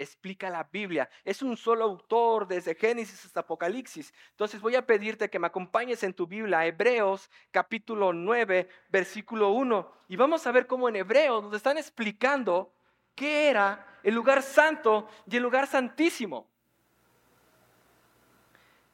explica 0.04 0.50
la 0.50 0.64
Biblia. 0.64 1.10
Es 1.24 1.42
un 1.42 1.58
solo 1.58 1.84
autor 1.86 2.48
desde 2.48 2.76
Génesis 2.76 3.26
hasta 3.26 3.42
Apocalipsis. 3.42 4.14
Entonces 4.32 4.62
voy 4.62 4.76
a 4.76 4.86
pedirte 4.86 5.30
que 5.30 5.40
me 5.40 5.48
acompañes 5.48 6.04
en 6.04 6.14
tu 6.14 6.28
Biblia, 6.28 6.66
Hebreos 6.66 7.30
capítulo 7.52 8.14
9, 8.14 8.70
versículo 8.90 9.50
1. 9.50 9.92
Y 10.10 10.16
vamos 10.16 10.46
a 10.46 10.52
ver 10.52 10.68
cómo 10.68 10.90
en 10.90 10.98
Hebreos 10.98 11.44
nos 11.44 11.56
están 11.56 11.78
explicando 11.78 12.74
qué 13.16 13.50
era 13.50 14.00
el 14.04 14.14
lugar 14.14 14.44
santo 14.44 15.08
y 15.26 15.38
el 15.38 15.44
lugar 15.44 15.68
santísimo. 15.68 16.48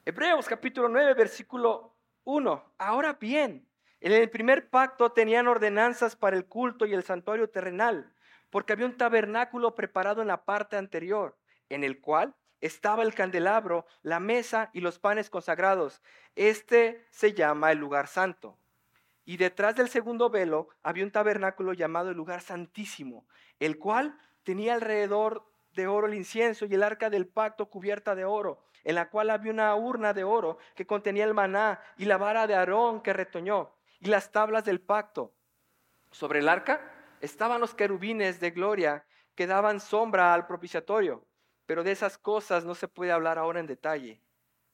Hebreos 0.05 0.47
capítulo 0.47 0.89
9, 0.89 1.13
versículo 1.13 1.93
1. 2.23 2.73
Ahora 2.77 3.13
bien, 3.13 3.67
en 4.01 4.11
el 4.11 4.29
primer 4.29 4.69
pacto 4.69 5.11
tenían 5.11 5.47
ordenanzas 5.47 6.15
para 6.15 6.37
el 6.37 6.45
culto 6.45 6.85
y 6.85 6.93
el 6.93 7.03
santuario 7.03 7.49
terrenal 7.49 8.13
porque 8.49 8.73
había 8.73 8.85
un 8.85 8.97
tabernáculo 8.97 9.75
preparado 9.75 10.21
en 10.21 10.27
la 10.27 10.45
parte 10.45 10.77
anterior, 10.77 11.37
en 11.69 11.83
el 11.83 12.01
cual 12.01 12.35
estaba 12.61 13.03
el 13.03 13.13
candelabro, 13.13 13.85
la 14.01 14.19
mesa 14.19 14.69
y 14.73 14.81
los 14.81 14.99
panes 14.99 15.29
consagrados. 15.29 16.01
Este 16.35 17.05
se 17.11 17.33
llama 17.33 17.71
el 17.71 17.77
lugar 17.77 18.07
santo. 18.07 18.57
Y 19.25 19.37
detrás 19.37 19.75
del 19.75 19.89
segundo 19.89 20.29
velo 20.29 20.69
había 20.81 21.03
un 21.03 21.11
tabernáculo 21.11 21.73
llamado 21.73 22.09
el 22.09 22.17
lugar 22.17 22.41
santísimo, 22.41 23.27
el 23.59 23.77
cual 23.77 24.17
tenía 24.43 24.73
alrededor 24.73 25.45
de 25.73 25.87
oro 25.87 26.07
el 26.07 26.15
incienso 26.15 26.65
y 26.65 26.73
el 26.73 26.83
arca 26.83 27.09
del 27.09 27.27
pacto 27.27 27.69
cubierta 27.69 28.15
de 28.15 28.25
oro, 28.25 28.63
en 28.83 28.95
la 28.95 29.09
cual 29.09 29.29
había 29.29 29.51
una 29.51 29.75
urna 29.75 30.13
de 30.13 30.23
oro 30.23 30.57
que 30.75 30.87
contenía 30.87 31.25
el 31.25 31.33
maná 31.33 31.79
y 31.97 32.05
la 32.05 32.17
vara 32.17 32.47
de 32.47 32.55
Aarón 32.55 33.01
que 33.01 33.13
retoñó 33.13 33.71
y 33.99 34.07
las 34.07 34.31
tablas 34.31 34.65
del 34.65 34.81
pacto. 34.81 35.33
Sobre 36.11 36.39
el 36.39 36.49
arca 36.49 36.81
estaban 37.21 37.61
los 37.61 37.73
querubines 37.73 38.39
de 38.39 38.51
gloria 38.51 39.05
que 39.35 39.47
daban 39.47 39.79
sombra 39.79 40.33
al 40.33 40.47
propiciatorio, 40.47 41.25
pero 41.65 41.83
de 41.83 41.91
esas 41.91 42.17
cosas 42.17 42.65
no 42.65 42.75
se 42.75 42.87
puede 42.87 43.11
hablar 43.11 43.37
ahora 43.37 43.59
en 43.59 43.67
detalle. 43.67 44.21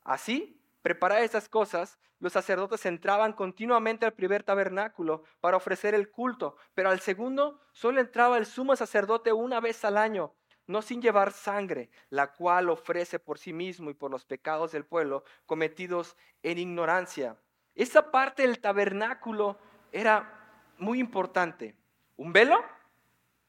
Así, 0.04 0.62
preparadas 0.82 1.25
esas 1.25 1.50
cosas, 1.50 2.00
los 2.20 2.34
sacerdotes 2.34 2.86
entraban 2.86 3.34
continuamente 3.34 4.06
al 4.06 4.14
primer 4.14 4.44
tabernáculo 4.44 5.24
para 5.42 5.58
ofrecer 5.58 5.94
el 5.94 6.10
culto, 6.10 6.56
pero 6.74 6.90
al 6.90 7.00
segundo 7.00 7.60
solo 7.74 8.00
entraba 8.00 8.38
el 8.38 8.46
sumo 8.46 8.75
sacerdote 8.75 9.34
una 9.34 9.60
vez 9.60 9.84
al 9.84 9.98
año, 9.98 10.34
no 10.68 10.82
sin 10.82 11.02
llevar 11.02 11.32
sangre, 11.32 11.90
la 12.10 12.34
cual 12.34 12.70
ofrece 12.70 13.20
por 13.20 13.38
sí 13.38 13.54
mismo 13.54 13.90
y 13.90 13.94
por 13.94 14.10
los 14.10 14.25
pecados 14.25 14.72
del 14.72 14.86
pueblo 14.86 15.24
cometidos 15.46 16.16
en 16.42 16.58
ignorancia. 16.58 17.38
Esa 17.75 18.10
parte 18.10 18.44
del 18.44 18.60
tabernáculo 18.60 19.60
era 19.92 20.74
muy 20.78 21.00
importante. 21.00 21.75
Un 22.18 22.32
velo 22.32 22.64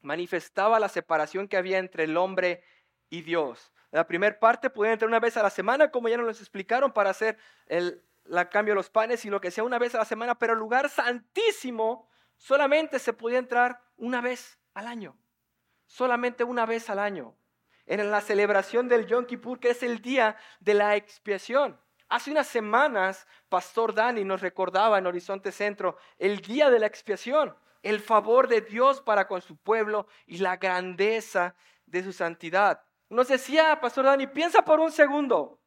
manifestaba 0.03 0.81
la 0.81 0.89
separación 0.89 1.49
que 1.49 1.57
había 1.57 1.79
entre 1.79 2.05
el 2.05 2.17
hombre 2.17 2.63
y 3.11 3.23
Dios. 3.23 3.73
la 3.93 4.07
primera 4.07 4.39
parte 4.39 4.69
podía 4.69 4.93
entrar 4.93 5.09
una 5.09 5.21
vez 5.21 5.37
a 5.37 5.43
la 5.43 5.51
semana, 5.51 5.91
como 5.91 6.09
ya 6.09 6.17
nos 6.17 6.27
lo 6.27 6.33
explicaron, 6.33 6.93
para 6.93 7.11
hacer 7.11 7.39
el 7.67 8.03
cambio 8.51 8.73
de 8.73 8.77
los 8.77 8.91
panes 8.91 9.25
y 9.25 9.31
lo 9.31 9.41
que 9.41 9.51
sea 9.51 9.65
una 9.65 9.79
vez 9.79 9.95
a 9.95 9.99
la 9.99 10.05
semana, 10.05 10.37
pero 10.37 10.53
el 10.53 10.59
lugar 10.59 10.89
santísimo 10.89 12.09
solamente 12.37 12.99
se 12.99 13.13
podía 13.13 13.39
entrar 13.39 13.81
una 13.97 14.21
vez 14.21 14.59
al 14.75 14.87
año. 14.87 15.17
Solamente 15.87 16.45
una 16.45 16.67
vez 16.67 16.91
al 16.91 16.99
año. 16.99 17.35
En 17.87 18.11
la 18.11 18.21
celebración 18.21 18.89
del 18.89 19.07
Yom 19.07 19.25
Kippur, 19.25 19.61
que 19.61 19.71
es 19.71 19.83
el 19.83 20.03
día 20.03 20.37
de 20.59 20.75
la 20.75 20.97
expiación. 20.97 21.81
Hace 22.09 22.33
unas 22.33 22.49
semanas, 22.49 23.27
Pastor 23.49 23.95
Dani 23.95 24.25
nos 24.25 24.41
recordaba 24.41 24.99
en 24.99 25.07
Horizonte 25.07 25.53
Centro 25.53 25.97
el 26.19 26.41
día 26.41 26.69
de 26.69 26.81
la 26.81 26.87
expiación 26.87 27.57
el 27.87 28.01
favor 28.01 28.49
de 28.49 28.63
Dios 28.63 29.01
para 29.01 29.29
con 29.29 29.41
su 29.41 29.57
pueblo 29.57 30.09
y 30.27 30.39
la 30.39 30.57
grandeza 30.57 31.55
de 31.87 32.03
su 32.03 32.13
santidad. 32.13 32.83
Nos 33.09 33.29
decía, 33.29 33.79
Pastor 33.81 34.07
Dani, 34.07 34.27
piensa 34.27 34.65
por 34.65 34.81
un 34.81 34.91
segundo. 34.91 35.61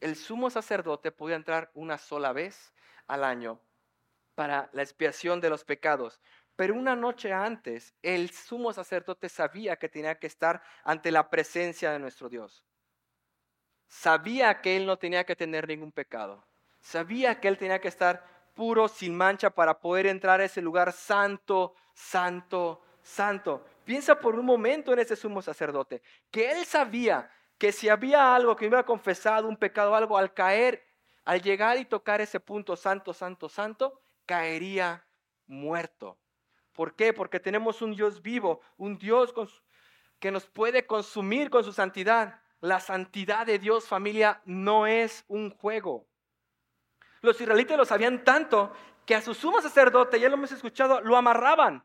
El 0.00 0.16
sumo 0.16 0.48
sacerdote 0.48 1.12
podía 1.12 1.36
entrar 1.36 1.70
una 1.74 1.98
sola 1.98 2.32
vez 2.32 2.72
al 3.06 3.22
año 3.22 3.60
para 4.34 4.70
la 4.72 4.80
expiación 4.80 5.42
de 5.42 5.50
los 5.50 5.62
pecados. 5.62 6.18
Pero 6.56 6.74
una 6.74 6.96
noche 6.96 7.34
antes, 7.34 7.94
el 8.00 8.30
sumo 8.30 8.72
sacerdote 8.72 9.28
sabía 9.28 9.76
que 9.76 9.90
tenía 9.90 10.18
que 10.18 10.26
estar 10.26 10.62
ante 10.84 11.10
la 11.10 11.28
presencia 11.28 11.92
de 11.92 11.98
nuestro 11.98 12.30
Dios. 12.30 12.64
Sabía 13.88 14.62
que 14.62 14.78
él 14.78 14.86
no 14.86 14.96
tenía 14.96 15.24
que 15.24 15.36
tener 15.36 15.68
ningún 15.68 15.92
pecado. 15.92 16.46
Sabía 16.80 17.40
que 17.40 17.48
él 17.48 17.58
tenía 17.58 17.78
que 17.78 17.88
estar 17.88 18.31
puro, 18.54 18.88
sin 18.88 19.16
mancha, 19.16 19.50
para 19.50 19.78
poder 19.78 20.06
entrar 20.06 20.40
a 20.40 20.44
ese 20.44 20.62
lugar 20.62 20.92
santo, 20.92 21.74
santo, 21.94 22.80
santo. 23.02 23.64
Piensa 23.84 24.18
por 24.18 24.34
un 24.34 24.46
momento 24.46 24.92
en 24.92 25.00
ese 25.00 25.16
sumo 25.16 25.42
sacerdote, 25.42 26.02
que 26.30 26.50
él 26.50 26.64
sabía 26.64 27.30
que 27.58 27.72
si 27.72 27.88
había 27.88 28.34
algo 28.34 28.56
que 28.56 28.66
hubiera 28.66 28.84
confesado, 28.84 29.48
un 29.48 29.56
pecado, 29.56 29.94
algo, 29.94 30.18
al 30.18 30.34
caer, 30.34 30.84
al 31.24 31.40
llegar 31.42 31.78
y 31.78 31.84
tocar 31.84 32.20
ese 32.20 32.40
punto 32.40 32.76
santo, 32.76 33.14
santo, 33.14 33.48
santo, 33.48 34.00
caería 34.26 35.06
muerto. 35.46 36.18
¿Por 36.72 36.94
qué? 36.96 37.12
Porque 37.12 37.38
tenemos 37.38 37.82
un 37.82 37.94
Dios 37.94 38.22
vivo, 38.22 38.60
un 38.76 38.98
Dios 38.98 39.34
que 40.18 40.30
nos 40.30 40.46
puede 40.46 40.86
consumir 40.86 41.50
con 41.50 41.64
su 41.64 41.72
santidad. 41.72 42.40
La 42.60 42.80
santidad 42.80 43.46
de 43.46 43.58
Dios, 43.58 43.86
familia, 43.86 44.40
no 44.44 44.86
es 44.86 45.24
un 45.28 45.50
juego. 45.50 46.06
Los 47.22 47.40
israelitas 47.40 47.78
lo 47.78 47.84
sabían 47.84 48.24
tanto 48.24 48.72
que 49.06 49.14
a 49.14 49.22
su 49.22 49.32
sumo 49.32 49.60
sacerdote, 49.60 50.18
ya 50.18 50.28
lo 50.28 50.34
hemos 50.34 50.50
escuchado, 50.50 51.00
lo 51.00 51.16
amarraban 51.16 51.84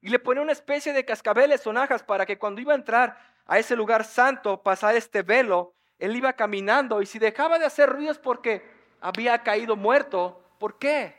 y 0.00 0.08
le 0.08 0.18
ponían 0.18 0.44
una 0.44 0.52
especie 0.52 0.94
de 0.94 1.04
cascabeles, 1.04 1.60
sonajas, 1.60 2.02
para 2.02 2.24
que 2.24 2.38
cuando 2.38 2.62
iba 2.62 2.72
a 2.72 2.76
entrar 2.76 3.18
a 3.44 3.58
ese 3.58 3.76
lugar 3.76 4.04
santo, 4.04 4.62
pasar 4.62 4.96
este 4.96 5.22
velo, 5.22 5.74
él 5.98 6.16
iba 6.16 6.32
caminando 6.32 7.02
y 7.02 7.06
si 7.06 7.18
dejaba 7.18 7.58
de 7.58 7.66
hacer 7.66 7.90
ruidos 7.90 8.18
porque 8.18 8.62
había 9.02 9.42
caído 9.42 9.76
muerto, 9.76 10.42
¿por 10.58 10.78
qué? 10.78 11.14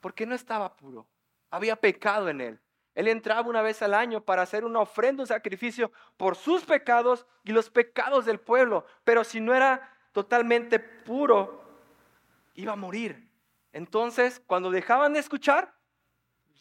Porque 0.00 0.24
no 0.24 0.36
estaba 0.36 0.76
puro, 0.76 1.08
había 1.50 1.74
pecado 1.74 2.28
en 2.28 2.40
él. 2.40 2.60
Él 2.94 3.08
entraba 3.08 3.48
una 3.48 3.62
vez 3.62 3.82
al 3.82 3.94
año 3.94 4.20
para 4.20 4.42
hacer 4.42 4.64
una 4.64 4.80
ofrenda, 4.80 5.24
un 5.24 5.26
sacrificio 5.26 5.90
por 6.16 6.36
sus 6.36 6.64
pecados 6.64 7.26
y 7.42 7.50
los 7.50 7.70
pecados 7.70 8.24
del 8.24 8.38
pueblo, 8.38 8.84
pero 9.02 9.24
si 9.24 9.40
no 9.40 9.54
era 9.54 9.96
totalmente 10.12 10.78
puro, 10.78 11.59
iba 12.54 12.72
a 12.72 12.76
morir. 12.76 13.30
Entonces, 13.72 14.40
cuando 14.46 14.70
dejaban 14.70 15.12
de 15.12 15.20
escuchar, 15.20 15.74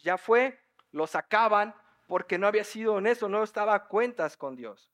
ya 0.01 0.17
fue, 0.17 0.59
lo 0.91 1.07
sacaban 1.07 1.75
porque 2.07 2.37
no 2.37 2.47
había 2.47 2.63
sido 2.63 2.93
honesto, 2.95 3.29
no 3.29 3.43
estaba 3.43 3.75
a 3.75 3.87
cuentas 3.87 4.37
con 4.37 4.55
Dios. 4.55 4.89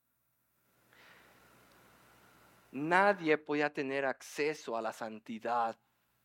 Nadie 2.71 3.37
podía 3.37 3.73
tener 3.73 4.05
acceso 4.05 4.75
a 4.75 4.81
la 4.81 4.91
santidad 4.91 5.77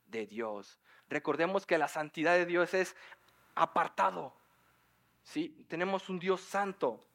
de 0.07 0.27
Dios. 0.27 0.81
Recordemos 1.09 1.65
que 1.65 1.79
la 1.79 1.89
santidad 1.89 2.35
de 2.35 2.47
Dios 2.47 2.75
es 2.75 2.97
apartado. 3.55 4.35
¿sí? 5.23 5.65
Tenemos 5.69 6.09
un 6.09 6.19
Dios 6.19 6.41
santo, 6.41 7.07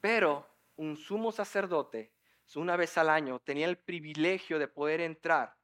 pero 0.00 0.46
un 0.76 0.96
sumo 0.96 1.32
sacerdote, 1.32 2.12
una 2.54 2.76
vez 2.76 2.96
al 2.98 3.08
año, 3.08 3.38
tenía 3.40 3.66
el 3.66 3.78
privilegio 3.78 4.58
de 4.58 4.68
poder 4.68 5.00
entrar 5.00 5.56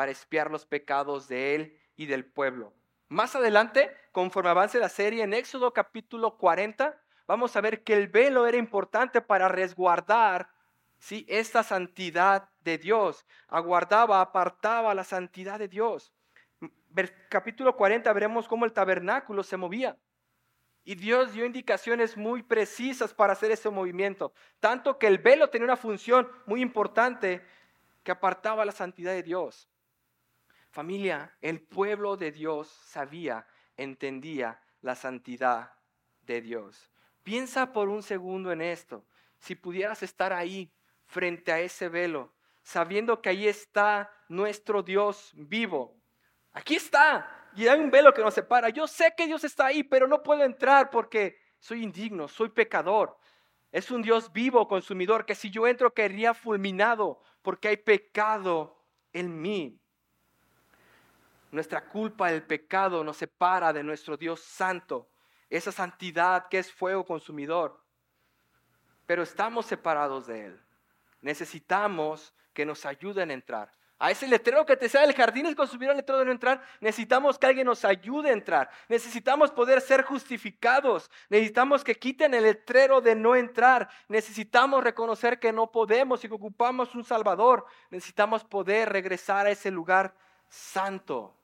para 0.00 0.12
espiar 0.12 0.50
los 0.50 0.64
pecados 0.64 1.28
de 1.28 1.54
él 1.54 1.78
y 1.94 2.06
del 2.06 2.24
pueblo. 2.24 2.72
Más 3.10 3.36
adelante, 3.36 3.94
conforme 4.12 4.48
avance 4.48 4.78
la 4.78 4.88
serie, 4.88 5.24
en 5.24 5.34
Éxodo 5.34 5.74
capítulo 5.74 6.38
40, 6.38 6.98
vamos 7.26 7.54
a 7.54 7.60
ver 7.60 7.84
que 7.84 7.92
el 7.92 8.08
velo 8.08 8.46
era 8.46 8.56
importante 8.56 9.20
para 9.20 9.46
resguardar 9.48 10.48
¿sí? 10.98 11.26
esta 11.28 11.62
santidad 11.62 12.48
de 12.60 12.78
Dios. 12.78 13.26
Aguardaba, 13.46 14.22
apartaba 14.22 14.94
la 14.94 15.04
santidad 15.04 15.58
de 15.58 15.68
Dios. 15.68 16.14
Capítulo 17.28 17.76
40 17.76 18.10
veremos 18.14 18.48
cómo 18.48 18.64
el 18.64 18.72
tabernáculo 18.72 19.42
se 19.42 19.58
movía. 19.58 19.98
Y 20.82 20.94
Dios 20.94 21.34
dio 21.34 21.44
indicaciones 21.44 22.16
muy 22.16 22.42
precisas 22.42 23.12
para 23.12 23.34
hacer 23.34 23.50
ese 23.50 23.68
movimiento. 23.68 24.32
Tanto 24.60 24.98
que 24.98 25.08
el 25.08 25.18
velo 25.18 25.50
tenía 25.50 25.66
una 25.66 25.76
función 25.76 26.26
muy 26.46 26.62
importante 26.62 27.42
que 28.02 28.12
apartaba 28.12 28.64
la 28.64 28.72
santidad 28.72 29.12
de 29.12 29.22
Dios. 29.22 29.69
Familia, 30.70 31.36
el 31.40 31.60
pueblo 31.60 32.16
de 32.16 32.30
Dios 32.30 32.68
sabía, 32.68 33.46
entendía 33.76 34.62
la 34.82 34.94
santidad 34.94 35.72
de 36.22 36.40
Dios. 36.40 36.90
Piensa 37.24 37.72
por 37.72 37.88
un 37.88 38.02
segundo 38.02 38.52
en 38.52 38.62
esto. 38.62 39.04
Si 39.38 39.56
pudieras 39.56 40.02
estar 40.02 40.32
ahí 40.32 40.72
frente 41.06 41.50
a 41.50 41.60
ese 41.60 41.88
velo, 41.88 42.32
sabiendo 42.62 43.20
que 43.20 43.30
ahí 43.30 43.48
está 43.48 44.12
nuestro 44.28 44.82
Dios 44.82 45.32
vivo. 45.34 46.00
Aquí 46.52 46.76
está. 46.76 47.48
Y 47.56 47.66
hay 47.66 47.80
un 47.80 47.90
velo 47.90 48.14
que 48.14 48.22
nos 48.22 48.34
separa. 48.34 48.68
Yo 48.68 48.86
sé 48.86 49.12
que 49.16 49.26
Dios 49.26 49.42
está 49.42 49.66
ahí, 49.66 49.82
pero 49.82 50.06
no 50.06 50.22
puedo 50.22 50.44
entrar 50.44 50.90
porque 50.90 51.36
soy 51.58 51.82
indigno, 51.82 52.28
soy 52.28 52.48
pecador. 52.50 53.18
Es 53.72 53.90
un 53.90 54.02
Dios 54.02 54.32
vivo, 54.32 54.68
consumidor, 54.68 55.26
que 55.26 55.34
si 55.34 55.50
yo 55.50 55.66
entro 55.66 55.92
quedaría 55.92 56.32
fulminado 56.32 57.20
porque 57.42 57.68
hay 57.68 57.76
pecado 57.76 58.84
en 59.12 59.40
mí. 59.40 59.80
Nuestra 61.50 61.84
culpa, 61.84 62.30
el 62.30 62.42
pecado, 62.42 63.02
nos 63.02 63.16
separa 63.16 63.72
de 63.72 63.82
nuestro 63.82 64.16
Dios 64.16 64.40
santo, 64.40 65.08
esa 65.48 65.72
santidad 65.72 66.48
que 66.48 66.58
es 66.58 66.72
fuego 66.72 67.04
consumidor. 67.04 67.82
Pero 69.06 69.22
estamos 69.22 69.66
separados 69.66 70.26
de 70.26 70.46
Él. 70.46 70.60
Necesitamos 71.20 72.32
que 72.52 72.64
nos 72.64 72.86
ayuden 72.86 73.30
a 73.30 73.34
entrar. 73.34 73.72
A 74.02 74.10
ese 74.10 74.26
letrero 74.26 74.64
que 74.64 74.78
te 74.78 74.88
sea 74.88 75.04
el 75.04 75.12
jardín 75.12 75.44
es 75.44 75.54
consumir 75.54 75.90
el 75.90 75.96
letrero 75.98 76.20
de 76.20 76.24
no 76.24 76.32
entrar. 76.32 76.62
Necesitamos 76.80 77.38
que 77.38 77.46
alguien 77.46 77.66
nos 77.66 77.84
ayude 77.84 78.30
a 78.30 78.32
entrar. 78.32 78.70
Necesitamos 78.88 79.50
poder 79.50 79.82
ser 79.82 80.04
justificados. 80.04 81.10
Necesitamos 81.28 81.84
que 81.84 81.94
quiten 81.96 82.32
el 82.32 82.44
letrero 82.44 83.02
de 83.02 83.14
no 83.14 83.36
entrar. 83.36 83.90
Necesitamos 84.08 84.82
reconocer 84.82 85.38
que 85.38 85.52
no 85.52 85.70
podemos 85.70 86.24
y 86.24 86.28
que 86.28 86.34
ocupamos 86.34 86.94
un 86.94 87.04
Salvador. 87.04 87.66
Necesitamos 87.90 88.42
poder 88.42 88.88
regresar 88.88 89.46
a 89.46 89.50
ese 89.50 89.70
lugar 89.70 90.14
santo. 90.48 91.36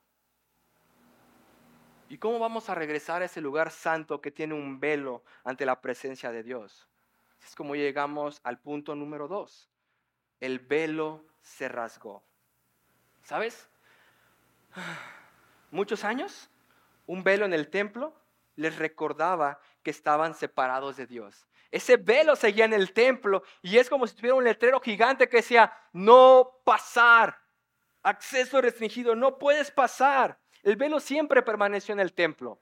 ¿Y 2.09 2.19
cómo 2.19 2.39
vamos 2.39 2.69
a 2.69 2.75
regresar 2.75 3.23
a 3.23 3.25
ese 3.25 3.41
lugar 3.41 3.71
santo 3.71 4.21
que 4.21 4.31
tiene 4.31 4.55
un 4.55 4.79
velo 4.79 5.25
ante 5.43 5.67
la 5.67 5.81
presencia 5.81 6.31
de 6.31 6.45
Dios? 6.45 6.89
Es 7.45 7.55
como 7.57 7.75
llegamos 7.75 8.41
al 8.45 8.59
punto 8.59 8.95
número 8.95 9.27
dos. 9.27 9.69
El 10.41 10.61
velo 10.61 11.25
se 11.41 11.69
rasgó. 11.69 12.23
¿Sabes? 13.23 13.69
Muchos 15.71 16.05
años, 16.05 16.49
un 17.07 17.25
velo 17.25 17.45
en 17.45 17.53
el 17.53 17.69
templo 17.71 18.15
les 18.55 18.79
recordaba 18.79 19.61
que 19.83 19.91
estaban 19.91 20.35
separados 20.35 20.97
de 20.97 21.07
Dios. 21.07 21.47
Ese 21.73 21.97
velo 21.97 22.37
seguía 22.37 22.65
en 22.65 22.73
el 22.73 22.93
templo 22.93 23.43
y 23.63 23.79
es 23.79 23.91
como 23.91 24.07
si 24.07 24.15
tuviera 24.15 24.37
un 24.37 24.45
letrero 24.45 24.81
gigante 24.81 25.29
que 25.29 25.39
decía, 25.39 25.73
no 25.93 26.61
pasar, 26.65 27.39
acceso 28.03 28.61
restringido, 28.61 29.17
no 29.17 29.39
puedes 29.39 29.73
pasar. 29.73 30.39
El 30.67 30.75
velo 30.75 30.99
siempre 30.99 31.45
permaneció 31.45 31.93
en 31.93 32.01
el 32.01 32.13
templo. 32.13 32.59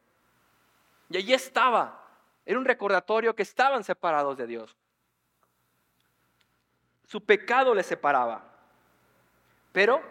Y 1.08 1.16
allí 1.16 1.32
estaba. 1.32 2.06
Era 2.44 2.58
un 2.58 2.66
recordatorio 2.66 3.34
que 3.34 3.42
estaban 3.42 3.82
separados 3.82 4.36
de 4.36 4.46
Dios. 4.46 4.76
Su 7.06 7.24
pecado 7.24 7.74
les 7.74 7.86
separaba. 7.86 8.44
Pero, 9.72 10.02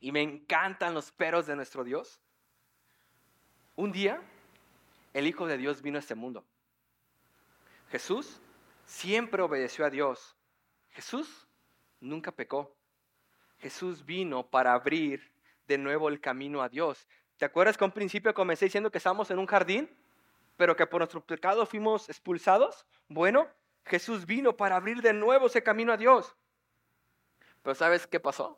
y 0.00 0.10
me 0.10 0.22
encantan 0.22 0.94
los 0.94 1.12
peros 1.12 1.46
de 1.46 1.54
nuestro 1.54 1.84
Dios, 1.84 2.18
un 3.76 3.92
día 3.92 4.22
el 5.12 5.26
Hijo 5.26 5.46
de 5.46 5.58
Dios 5.58 5.82
vino 5.82 5.98
a 5.98 6.00
este 6.00 6.14
mundo. 6.14 6.42
Jesús 7.90 8.40
siempre 8.86 9.42
obedeció 9.42 9.84
a 9.84 9.90
Dios. 9.90 10.34
Jesús 10.92 11.46
nunca 12.00 12.32
pecó. 12.32 12.74
Jesús 13.58 14.02
vino 14.02 14.46
para 14.46 14.72
abrir 14.72 15.31
de 15.66 15.78
nuevo 15.78 16.08
el 16.08 16.20
camino 16.20 16.62
a 16.62 16.68
Dios. 16.68 17.06
¿Te 17.36 17.44
acuerdas 17.44 17.76
que 17.76 17.88
principio 17.88 18.34
comencé 18.34 18.66
diciendo 18.66 18.90
que 18.90 18.98
estábamos 18.98 19.30
en 19.30 19.38
un 19.38 19.46
jardín, 19.46 19.90
pero 20.56 20.76
que 20.76 20.86
por 20.86 21.00
nuestro 21.00 21.24
pecado 21.24 21.66
fuimos 21.66 22.08
expulsados? 22.08 22.86
Bueno, 23.08 23.48
Jesús 23.84 24.26
vino 24.26 24.56
para 24.56 24.76
abrir 24.76 25.02
de 25.02 25.12
nuevo 25.12 25.46
ese 25.46 25.62
camino 25.62 25.92
a 25.92 25.96
Dios. 25.96 26.36
Pero 27.62 27.74
¿sabes 27.74 28.06
qué 28.06 28.20
pasó? 28.20 28.56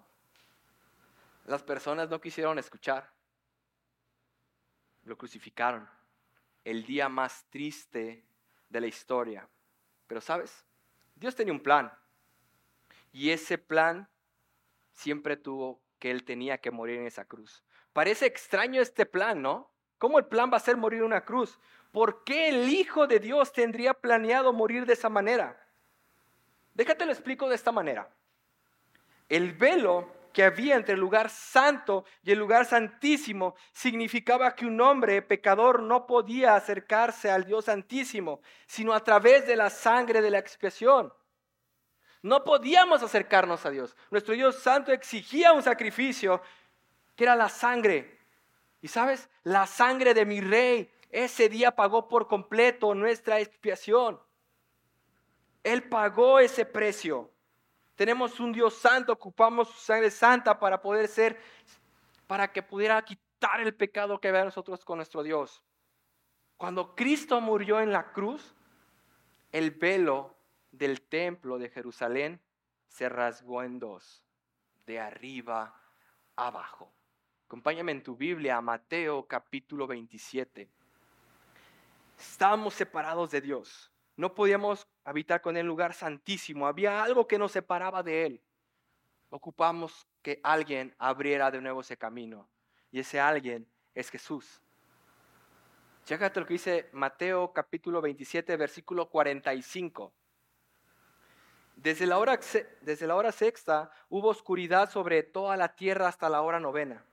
Las 1.47 1.62
personas 1.62 2.09
no 2.09 2.21
quisieron 2.21 2.59
escuchar. 2.59 3.11
Lo 5.05 5.17
crucificaron. 5.17 5.88
El 6.64 6.85
día 6.85 7.09
más 7.09 7.45
triste 7.51 8.25
de 8.69 8.81
la 8.81 8.87
historia. 8.87 9.49
Pero 10.07 10.21
¿sabes? 10.21 10.64
Dios 11.14 11.35
tenía 11.35 11.53
un 11.53 11.62
plan. 11.62 11.93
Y 13.12 13.31
ese 13.31 13.59
plan 13.59 14.09
siempre 14.93 15.37
tuvo 15.37 15.81
que 16.05 16.11
él 16.11 16.23
tenía 16.23 16.59
que 16.59 16.71
morir 16.71 16.99
en 16.99 17.07
esa 17.07 17.25
cruz. 17.25 17.64
Parece 17.95 18.27
extraño 18.27 18.83
este 18.83 19.07
plan, 19.07 19.40
¿no? 19.40 19.71
¿Cómo 19.97 20.19
el 20.19 20.27
plan 20.27 20.51
va 20.53 20.59
a 20.59 20.61
ser 20.61 20.77
morir 20.77 20.99
en 20.99 21.07
una 21.07 21.25
cruz? 21.25 21.59
¿Por 21.93 22.25
qué 22.25 22.51
el 22.51 22.69
Hijo 22.69 23.07
de 23.07 23.21
Dios 23.21 23.55
tendría 23.55 23.95
planeado 23.95 24.53
morir 24.53 24.85
de 24.85 24.93
esa 24.93 25.09
manera? 25.09 25.59
Déjate 26.75 27.07
lo 27.07 27.12
explico 27.12 27.49
de 27.49 27.55
esta 27.55 27.73
manera. 27.73 28.07
El 29.31 29.55
velo 29.55 30.12
que 30.35 30.45
había 30.45 30.77
entre 30.77 30.93
el 30.93 31.01
lugar 31.01 31.31
santo 31.31 32.05
y 32.23 32.33
el 32.33 32.38
lugar 32.38 32.67
santísimo 32.67 33.55
significaba 33.73 34.55
que 34.55 34.67
un 34.67 34.79
hombre 34.83 35.23
pecador 35.23 35.83
no 35.83 36.07
podía 36.07 36.55
acercarse 36.55 37.31
al 37.31 37.47
Dios 37.47 37.64
santísimo, 37.64 38.43
sino 38.67 38.93
a 38.93 39.03
través 39.03 39.47
de 39.47 39.57
la 39.57 39.71
sangre 39.71 40.21
de 40.21 40.31
la 40.31 40.38
expiación. 40.38 41.14
No 42.25 42.43
podíamos 42.43 43.03
acercarnos 43.03 43.67
a 43.67 43.71
Dios. 43.71 43.95
Nuestro 44.11 44.33
Dios 44.33 44.57
Santo 44.57 44.93
exigía 44.93 45.53
un 45.53 45.63
sacrificio 45.63 46.41
que 47.15 47.25
era 47.25 47.37
la 47.37 47.51
sangre. 47.51 48.19
Y 48.81 48.89
sabes, 48.89 49.29
la 49.43 49.67
sangre 49.67 50.15
de 50.15 50.25
mi 50.25 50.41
rey 50.41 50.91
ese 51.11 51.51
día 51.51 51.77
pagó 51.77 52.09
por 52.09 52.27
completo 52.27 52.95
nuestra 52.95 53.41
expiación. 53.41 54.19
Él 55.63 55.87
pagó 55.87 56.39
ese 56.39 56.65
precio. 56.65 57.31
Tenemos 57.95 58.41
un 58.41 58.53
Dios 58.53 58.73
santo, 58.75 59.13
ocupamos 59.13 59.69
su 59.69 59.77
sangre 59.77 60.11
santa 60.11 60.59
para 60.59 60.81
poder 60.81 61.09
ser, 61.09 61.39
para 62.27 62.51
que 62.51 62.63
pudiera 62.63 63.05
quitar 63.05 63.61
el 63.61 63.75
pecado 63.75 64.19
que 64.19 64.29
había 64.29 64.47
nosotros 64.47 64.83
con 64.83 64.97
nuestro 64.97 65.23
Dios. 65.23 65.63
Cuando 66.57 66.95
Cristo 66.97 67.39
murió 67.43 67.81
en 67.83 67.93
la 67.93 68.13
cruz, 68.13 68.55
el 69.53 69.73
velo 69.73 70.34
del 70.79 71.03
templo 71.03 71.59
de 71.59 71.71
Jerusalén 71.71 72.41
se 72.89 73.09
rasgó 73.09 73.63
en 73.63 73.79
dos, 73.79 74.25
de 74.87 75.01
arriba 75.01 75.81
abajo. 76.37 76.93
Acompáñame 77.47 77.93
en 77.93 78.03
tu 78.03 78.17
Biblia 78.17 78.57
a 78.57 78.61
Mateo 78.61 79.27
capítulo 79.27 79.87
27. 79.87 80.69
Estábamos 82.19 82.75
separados 82.75 83.31
de 83.31 83.41
Dios. 83.41 83.93
No 84.17 84.35
podíamos 84.35 84.89
habitar 85.05 85.41
con 85.41 85.57
el 85.57 85.67
lugar 85.67 85.95
santísimo. 85.95 86.67
Había 86.67 87.03
algo 87.03 87.27
que 87.27 87.39
nos 87.39 87.53
separaba 87.53 88.03
de 88.03 88.27
Él. 88.27 88.43
Ocupamos 89.31 90.07
que 90.23 90.41
alguien 90.43 90.95
abriera 90.99 91.51
de 91.51 91.61
nuevo 91.61 91.81
ese 91.81 91.97
camino. 91.97 92.49
Y 92.91 93.01
ese 93.01 93.21
alguien 93.21 93.69
es 93.95 94.11
Jesús. 94.11 94.63
Chécate 96.05 96.41
lo 96.41 96.47
que 96.47 96.55
dice 96.55 96.91
Mateo 96.93 97.53
capítulo 97.53 98.01
27, 98.01 98.57
versículo 98.57 99.09
45. 99.09 100.13
Desde 101.77 102.07
la, 102.07 102.19
hora, 102.19 102.39
desde 102.81 103.07
la 103.07 103.17
hora 103.17 103.33
sexta 103.33 103.91
hubo 104.09 104.29
oscuridad 104.29 104.91
sobre 104.91 105.23
toda 105.23 105.57
la 105.57 105.75
tierra 105.75 106.09
hasta 106.09 106.29
la 106.29 106.43
hora 106.43 106.61
novena. 106.61 107.05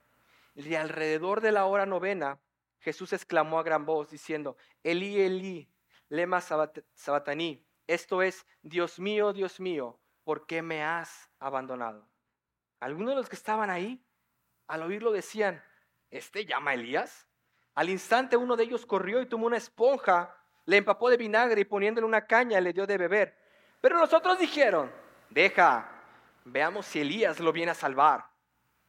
Y 0.56 0.76
alrededor 0.76 1.42
de 1.42 1.52
la 1.52 1.66
hora 1.66 1.86
novena, 1.86 2.40
Jesús 2.80 3.14
exclamó 3.14 3.60
a 3.60 3.64
gran 3.64 3.86
voz 3.86 4.10
diciendo, 4.10 4.58
Elí, 4.84 5.20
Elí, 5.20 5.70
lema 6.10 6.42
sabatani. 6.42 7.66
Esto 7.88 8.22
es, 8.22 8.46
Dios 8.62 9.00
mío, 9.00 9.34
Dios 9.34 9.60
mío, 9.60 10.00
¿por 10.24 10.46
qué 10.46 10.62
me 10.62 10.84
has 10.84 11.30
abandonado? 11.40 12.08
Algunos 12.80 13.12
de 13.12 13.16
los 13.16 13.30
que 13.30 13.36
estaban 13.36 13.70
ahí, 13.70 14.04
al 14.68 14.84
oírlo 14.84 15.12
decían, 15.12 15.64
¿este 16.10 16.46
llama 16.46 16.74
Elías? 16.74 17.28
Al 17.76 17.90
instante 17.90 18.38
uno 18.38 18.56
de 18.56 18.64
ellos 18.64 18.86
corrió 18.86 19.22
y 19.22 19.26
tomó 19.26 19.48
una 19.48 19.58
esponja, 19.58 20.36
le 20.66 20.78
empapó 20.78 21.10
de 21.10 21.18
vinagre 21.18 21.62
y 21.62 21.66
poniéndole 21.66 22.06
una 22.06 22.26
caña 22.26 22.60
le 22.60 22.74
dio 22.74 22.86
de 22.86 22.98
beber. 22.98 23.41
Pero 23.82 23.98
los 23.98 24.14
otros 24.14 24.40
dijeron, 24.40 24.92
deja, 25.30 25.90
veamos 26.46 26.86
si 26.86 27.02
Elías 27.02 27.40
lo 27.40 27.52
viene 27.52 27.72
a 27.72 27.76
salvar. 27.76 28.28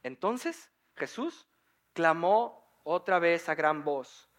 Entonces 0.03 0.71
Jesús 0.95 1.47
clamó 1.93 2.63
otra 2.83 3.19
vez 3.19 3.49
a 3.49 3.55
gran 3.55 3.83
voz, 3.83 4.29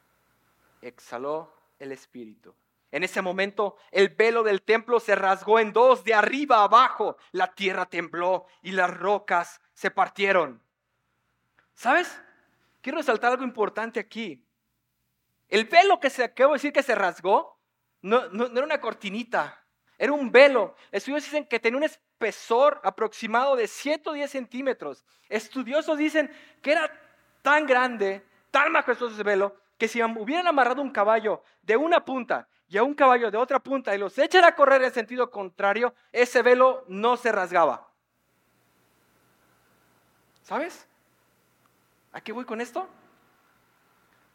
exhaló 0.80 1.52
el 1.78 1.92
espíritu. 1.92 2.54
En 2.92 3.02
ese 3.02 3.22
momento 3.22 3.76
el 3.90 4.10
velo 4.10 4.44
del 4.44 4.62
templo 4.62 5.00
se 5.00 5.16
rasgó 5.16 5.58
en 5.58 5.72
dos, 5.72 6.04
de 6.04 6.14
arriba 6.14 6.62
abajo. 6.62 7.16
La 7.32 7.52
tierra 7.52 7.86
tembló 7.86 8.46
y 8.62 8.70
las 8.70 8.96
rocas 8.96 9.60
se 9.72 9.90
partieron. 9.90 10.62
¿Sabes? 11.74 12.20
Quiero 12.80 12.98
resaltar 12.98 13.32
algo 13.32 13.42
importante 13.42 13.98
aquí. 13.98 14.46
El 15.48 15.64
velo 15.64 15.98
que 15.98 16.10
se 16.10 16.22
acabo 16.22 16.52
de 16.52 16.58
decir 16.58 16.72
que 16.72 16.84
se 16.84 16.94
rasgó 16.94 17.58
no, 18.02 18.28
no, 18.28 18.46
era 18.46 18.64
una 18.64 18.80
cortinita, 18.80 19.63
era 19.98 20.12
un 20.12 20.30
velo. 20.30 20.74
Estudios 20.90 21.24
dicen 21.24 21.46
que 21.46 21.60
tenía 21.60 21.78
un 21.78 21.84
espesor 21.84 22.80
aproximado 22.84 23.56
de 23.56 23.68
110 23.68 24.30
centímetros. 24.30 25.04
Estudiosos 25.28 25.98
dicen 25.98 26.30
que 26.62 26.72
era 26.72 26.90
tan 27.42 27.66
grande, 27.66 28.24
tan 28.50 28.72
majestuoso 28.72 29.14
ese 29.14 29.22
velo, 29.22 29.56
que 29.78 29.88
si 29.88 30.02
hubieran 30.02 30.46
amarrado 30.46 30.82
un 30.82 30.90
caballo 30.90 31.42
de 31.62 31.76
una 31.76 32.04
punta 32.04 32.48
y 32.68 32.78
a 32.78 32.82
un 32.82 32.94
caballo 32.94 33.30
de 33.30 33.38
otra 33.38 33.60
punta 33.60 33.94
y 33.94 33.98
los 33.98 34.18
echan 34.18 34.44
a 34.44 34.54
correr 34.54 34.82
en 34.82 34.92
sentido 34.92 35.30
contrario, 35.30 35.94
ese 36.12 36.42
velo 36.42 36.84
no 36.88 37.16
se 37.16 37.32
rasgaba. 37.32 37.88
¿Sabes? 40.42 40.86
¿A 42.12 42.20
qué 42.20 42.32
voy 42.32 42.44
con 42.44 42.60
esto? 42.60 42.88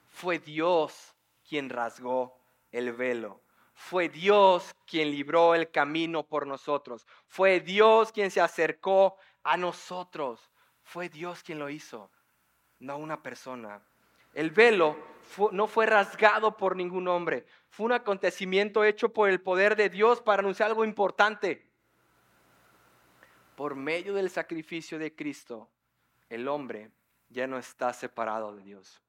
Fue 0.10 0.39
Dios 0.39 1.15
quien 1.48 1.69
rasgó 1.69 2.38
el 2.72 2.93
velo. 2.93 3.41
Fue 3.80 4.10
Dios 4.10 4.76
quien 4.86 5.10
libró 5.10 5.56
el 5.56 5.72
camino 5.72 6.28
por 6.28 6.46
nosotros. 6.46 7.08
Fue 7.28 7.62
Dios 7.62 8.12
quien 8.12 8.30
se 8.30 8.42
acercó 8.42 9.15
a 9.42 9.56
nosotros. 9.56 10.52
Fue 10.84 11.08
Dios 11.08 11.42
quien 11.44 11.60
lo 11.60 11.70
hizo, 11.70 12.12
no 12.80 12.98
una 12.98 13.24
persona. 13.24 13.82
El 14.34 14.52
velo 14.52 14.98
no 15.54 15.65
fue 15.65 15.86
rasgado 15.86 16.58
por 16.58 16.76
ningún 16.76 17.08
hombre. 17.08 17.46
Fue 17.70 17.86
un 17.86 17.94
acontecimiento 17.94 18.84
hecho 18.84 19.13
por 19.13 19.30
el 19.30 19.39
poder 19.39 19.78
de 19.78 19.89
Dios 19.89 20.22
para 20.22 20.42
anunciar 20.42 20.70
algo 20.70 20.84
importante. 20.84 21.65
Por 23.56 23.76
medio 23.76 24.13
del 24.13 24.30
sacrificio 24.30 25.00
de 25.00 25.15
Cristo, 25.15 25.70
el 26.28 26.50
hombre 26.50 26.92
ya 27.30 27.48
no 27.48 27.58
está 27.58 27.94
separado 27.94 28.54
de 28.58 28.62
Dios. 28.62 29.02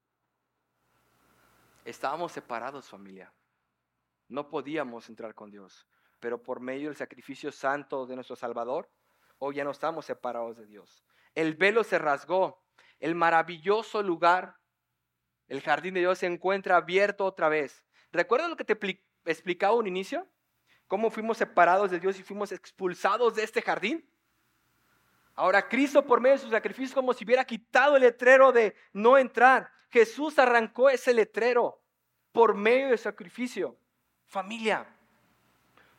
Estábamos 1.84 2.30
separados, 2.30 2.88
familia. 2.88 3.32
No 4.30 4.48
podíamos 4.48 5.08
entrar 5.08 5.34
con 5.34 5.50
Dios, 5.50 5.88
pero 6.20 6.40
por 6.40 6.60
medio 6.60 6.88
del 6.88 6.96
sacrificio 6.96 7.50
santo 7.50 8.06
de 8.06 8.14
nuestro 8.14 8.36
Salvador, 8.36 8.88
hoy 9.38 9.56
ya 9.56 9.64
no 9.64 9.72
estamos 9.72 10.06
separados 10.06 10.56
de 10.56 10.66
Dios. 10.66 11.04
El 11.34 11.56
velo 11.56 11.82
se 11.82 11.98
rasgó, 11.98 12.62
el 13.00 13.16
maravilloso 13.16 14.04
lugar, 14.04 14.56
el 15.48 15.60
jardín 15.60 15.94
de 15.94 16.00
Dios 16.00 16.20
se 16.20 16.26
encuentra 16.26 16.76
abierto 16.76 17.24
otra 17.24 17.48
vez. 17.48 17.84
¿Recuerdas 18.12 18.48
lo 18.48 18.56
que 18.56 18.64
te 18.64 18.78
explicaba 19.24 19.74
un 19.74 19.88
inicio? 19.88 20.28
¿Cómo 20.86 21.10
fuimos 21.10 21.36
separados 21.36 21.90
de 21.90 21.98
Dios 21.98 22.16
y 22.20 22.22
fuimos 22.22 22.52
expulsados 22.52 23.34
de 23.34 23.42
este 23.42 23.60
jardín? 23.60 24.08
Ahora 25.34 25.68
Cristo 25.68 26.06
por 26.06 26.20
medio 26.20 26.36
de 26.36 26.42
su 26.42 26.50
sacrificio 26.50 26.94
como 26.94 27.14
si 27.14 27.24
hubiera 27.24 27.44
quitado 27.44 27.96
el 27.96 28.02
letrero 28.02 28.52
de 28.52 28.76
no 28.92 29.18
entrar. 29.18 29.72
Jesús 29.88 30.38
arrancó 30.38 30.88
ese 30.88 31.12
letrero 31.12 31.82
por 32.30 32.54
medio 32.54 32.90
del 32.90 32.98
sacrificio. 32.98 33.76
Familia, 34.30 34.86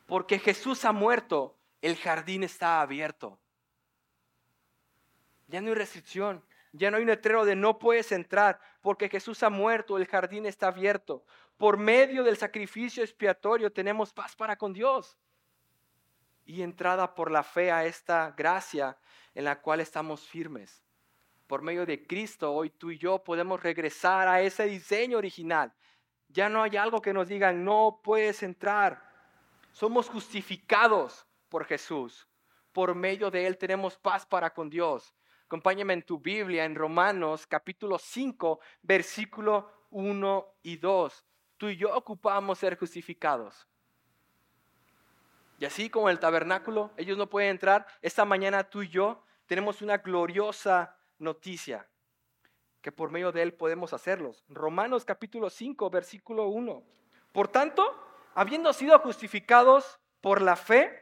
porque 0.06 0.38
Jesús 0.38 0.86
ha 0.86 0.92
muerto, 0.92 1.54
el 1.82 1.96
jardín 1.96 2.44
está 2.44 2.80
abierto. 2.80 3.38
Ya 5.48 5.60
no 5.60 5.68
hay 5.68 5.74
restricción, 5.74 6.42
ya 6.72 6.90
no 6.90 6.96
hay 6.96 7.02
un 7.02 7.10
letrero 7.10 7.44
de 7.44 7.56
no 7.56 7.78
puedes 7.78 8.10
entrar, 8.10 8.58
porque 8.80 9.10
Jesús 9.10 9.42
ha 9.42 9.50
muerto, 9.50 9.98
el 9.98 10.06
jardín 10.06 10.46
está 10.46 10.68
abierto. 10.68 11.26
Por 11.58 11.76
medio 11.76 12.24
del 12.24 12.38
sacrificio 12.38 13.02
expiatorio 13.02 13.70
tenemos 13.70 14.14
paz 14.14 14.34
para 14.34 14.56
con 14.56 14.72
Dios. 14.72 15.18
Y 16.46 16.62
entrada 16.62 17.14
por 17.14 17.30
la 17.30 17.42
fe 17.42 17.70
a 17.70 17.84
esta 17.84 18.30
gracia 18.34 18.96
en 19.34 19.44
la 19.44 19.60
cual 19.60 19.80
estamos 19.80 20.26
firmes. 20.26 20.82
Por 21.46 21.60
medio 21.60 21.84
de 21.84 22.06
Cristo, 22.06 22.50
hoy 22.50 22.70
tú 22.70 22.90
y 22.90 22.96
yo 22.96 23.22
podemos 23.22 23.62
regresar 23.62 24.26
a 24.26 24.40
ese 24.40 24.64
diseño 24.64 25.18
original, 25.18 25.70
ya 26.32 26.48
no 26.48 26.62
hay 26.62 26.76
algo 26.76 27.00
que 27.02 27.12
nos 27.12 27.28
diga, 27.28 27.52
no 27.52 28.00
puedes 28.02 28.42
entrar. 28.42 29.02
Somos 29.72 30.08
justificados 30.08 31.26
por 31.48 31.64
Jesús. 31.64 32.26
Por 32.72 32.94
medio 32.94 33.30
de 33.30 33.46
Él 33.46 33.58
tenemos 33.58 33.98
paz 33.98 34.24
para 34.24 34.52
con 34.52 34.70
Dios. 34.70 35.14
Acompáñame 35.44 35.92
en 35.92 36.02
tu 36.02 36.18
Biblia, 36.18 36.64
en 36.64 36.74
Romanos 36.74 37.46
capítulo 37.46 37.98
5, 37.98 38.60
versículo 38.82 39.70
1 39.90 40.46
y 40.62 40.76
2. 40.78 41.24
Tú 41.58 41.68
y 41.68 41.76
yo 41.76 41.94
ocupamos 41.94 42.58
ser 42.58 42.78
justificados. 42.78 43.68
Y 45.58 45.66
así 45.66 45.90
como 45.90 46.08
el 46.08 46.18
tabernáculo, 46.18 46.90
ellos 46.96 47.18
no 47.18 47.28
pueden 47.28 47.50
entrar. 47.50 47.86
Esta 48.00 48.24
mañana 48.24 48.64
tú 48.64 48.82
y 48.82 48.88
yo 48.88 49.22
tenemos 49.46 49.82
una 49.82 49.98
gloriosa 49.98 50.96
noticia 51.18 51.86
que 52.82 52.92
por 52.92 53.10
medio 53.10 53.32
de 53.32 53.42
él 53.42 53.54
podemos 53.54 53.92
hacerlos. 53.92 54.44
Romanos 54.48 55.04
capítulo 55.04 55.48
5, 55.48 55.88
versículo 55.88 56.48
1. 56.48 56.82
Por 57.32 57.48
tanto, 57.48 57.82
habiendo 58.34 58.72
sido 58.72 58.98
justificados 58.98 60.00
por 60.20 60.42
la 60.42 60.56
fe, 60.56 61.00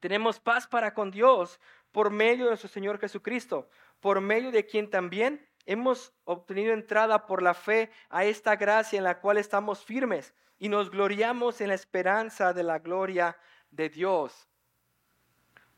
tenemos 0.00 0.40
paz 0.40 0.66
para 0.66 0.92
con 0.92 1.10
Dios 1.10 1.60
por 1.92 2.10
medio 2.10 2.44
de 2.44 2.50
nuestro 2.50 2.68
Señor 2.68 2.98
Jesucristo, 2.98 3.68
por 4.00 4.20
medio 4.20 4.50
de 4.50 4.66
quien 4.66 4.90
también 4.90 5.48
hemos 5.64 6.12
obtenido 6.24 6.72
entrada 6.72 7.26
por 7.26 7.42
la 7.42 7.54
fe 7.54 7.90
a 8.08 8.24
esta 8.24 8.56
gracia 8.56 8.98
en 8.98 9.04
la 9.04 9.20
cual 9.20 9.38
estamos 9.38 9.84
firmes 9.84 10.34
y 10.58 10.68
nos 10.68 10.90
gloriamos 10.90 11.60
en 11.60 11.68
la 11.68 11.74
esperanza 11.74 12.52
de 12.52 12.64
la 12.64 12.80
gloria 12.80 13.36
de 13.70 13.88
Dios. 13.88 14.48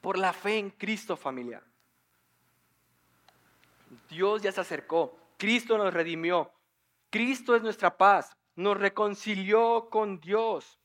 Por 0.01 0.19
la 0.19 0.33
fe 0.33 0.59
en 0.59 0.71
Cristo, 0.71 1.17
familia. 1.17 1.63
Dios 4.09 4.43
ya 4.43 4.53
se 4.53 4.61
acercó, 4.61 5.17
Cristo 5.37 5.77
nos 5.77 5.93
redimió, 5.93 6.53
Cristo 7.11 7.55
es 7.55 7.63
nuestra 7.63 7.97
paz, 7.97 8.37
nos 8.55 8.79
reconcilió 8.79 9.89
con 9.91 10.21
Dios, 10.21 10.79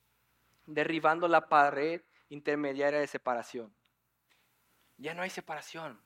derribando 0.66 1.28
la 1.28 1.48
pared 1.48 2.02
intermediaria 2.30 3.00
de 3.00 3.08
separación. 3.08 3.74
Ya 4.98 5.14
no 5.14 5.22
hay 5.22 5.30
separación, 5.30 6.02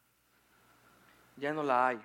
ya 1.37 1.53
no 1.53 1.63
la 1.63 1.87
hay. 1.87 2.01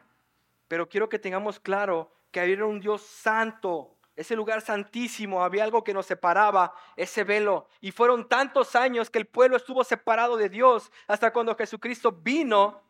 Pero 0.68 0.88
quiero 0.88 1.08
que 1.08 1.18
tengamos 1.18 1.60
claro 1.60 2.10
que 2.30 2.40
había 2.40 2.64
un 2.64 2.80
Dios 2.80 3.02
santo, 3.02 3.96
ese 4.14 4.34
lugar 4.34 4.62
santísimo, 4.62 5.44
había 5.44 5.64
algo 5.64 5.84
que 5.84 5.92
nos 5.92 6.06
separaba, 6.06 6.74
ese 6.96 7.22
velo. 7.22 7.68
Y 7.80 7.92
fueron 7.92 8.28
tantos 8.28 8.74
años 8.74 9.10
que 9.10 9.18
el 9.18 9.26
pueblo 9.26 9.58
estuvo 9.58 9.84
separado 9.84 10.38
de 10.38 10.48
Dios 10.48 10.90
hasta 11.06 11.32
cuando 11.32 11.54
Jesucristo 11.54 12.12
vino 12.12 12.85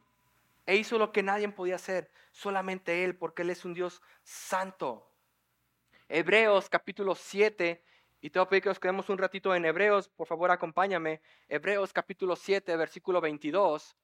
e 0.66 0.76
hizo 0.76 0.98
lo 0.98 1.12
que 1.12 1.22
nadie 1.22 1.48
podía 1.48 1.76
hacer, 1.76 2.10
solamente 2.32 3.04
Él, 3.04 3.16
porque 3.16 3.42
Él 3.42 3.50
es 3.50 3.64
un 3.64 3.72
Dios 3.72 4.02
santo. 4.24 5.10
Hebreos 6.08 6.68
capítulo 6.68 7.14
7, 7.14 7.82
y 8.20 8.30
te 8.30 8.38
voy 8.38 8.46
a 8.46 8.48
pedir 8.48 8.62
que 8.64 8.68
nos 8.70 8.80
quedemos 8.80 9.08
un 9.08 9.18
ratito 9.18 9.54
en 9.54 9.64
Hebreos, 9.64 10.08
por 10.08 10.26
favor 10.26 10.50
acompáñame. 10.50 11.20
Hebreos 11.48 11.92
capítulo 11.92 12.34
7, 12.34 12.76
versículo 12.76 13.20
22. 13.20 13.96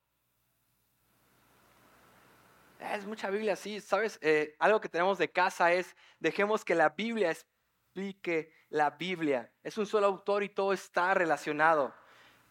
Es 2.79 3.07
mucha 3.07 3.31
Biblia, 3.31 3.57
sí, 3.57 3.81
sabes, 3.81 4.19
eh, 4.23 4.55
algo 4.59 4.81
que 4.81 4.89
tenemos 4.89 5.19
de 5.19 5.31
casa 5.31 5.73
es, 5.73 5.97
dejemos 6.19 6.65
que 6.65 6.75
la 6.75 6.91
Biblia 6.91 7.31
explique 7.31 8.53
la 8.69 8.91
Biblia. 8.91 9.53
Es 9.63 9.79
un 9.79 9.87
solo 9.87 10.07
autor 10.07 10.43
y 10.43 10.49
todo 10.49 10.73
está 10.73 11.15
relacionado. 11.15 11.95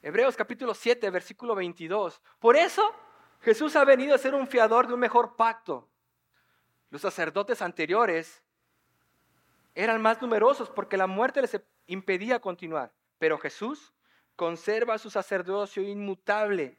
Hebreos 0.02 0.36
capítulo 0.36 0.74
7, 0.74 1.10
versículo 1.10 1.54
22. 1.56 2.22
Por 2.40 2.56
eso 2.56 2.94
Jesús 3.42 3.76
ha 3.76 3.84
venido 3.84 4.14
a 4.14 4.20
ser 4.20 4.36
un 4.36 4.48
fiador 4.48 4.88
de 4.88 4.94
un 4.94 5.00
mejor 5.00 5.36
pacto. 5.36 5.90
Los 6.92 7.02
sacerdotes 7.02 7.62
anteriores 7.62 8.44
eran 9.74 10.02
más 10.02 10.22
numerosos 10.22 10.70
porque 10.70 10.98
la 10.98 11.08
muerte 11.08 11.42
les 11.42 11.60
impedía 11.88 12.40
continuar. 12.40 12.92
Pero 13.18 13.38
Jesús 13.38 13.94
conserva 14.36 14.98
su 14.98 15.10
sacerdocio 15.10 15.84
inmutable, 15.84 16.78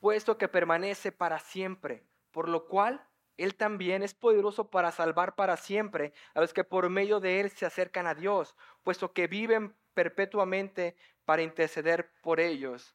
puesto 0.00 0.38
que 0.38 0.48
permanece 0.48 1.12
para 1.12 1.38
siempre, 1.38 2.04
por 2.30 2.48
lo 2.48 2.66
cual 2.66 3.04
Él 3.36 3.54
también 3.54 4.02
es 4.02 4.14
poderoso 4.14 4.70
para 4.70 4.92
salvar 4.92 5.34
para 5.34 5.56
siempre 5.56 6.12
a 6.34 6.40
los 6.40 6.52
que 6.52 6.64
por 6.64 6.88
medio 6.88 7.20
de 7.20 7.40
Él 7.40 7.50
se 7.50 7.66
acercan 7.66 8.06
a 8.06 8.14
Dios, 8.14 8.54
puesto 8.82 9.12
que 9.12 9.26
viven 9.26 9.74
perpetuamente 9.94 10.96
para 11.24 11.42
interceder 11.42 12.10
por 12.22 12.40
ellos. 12.40 12.94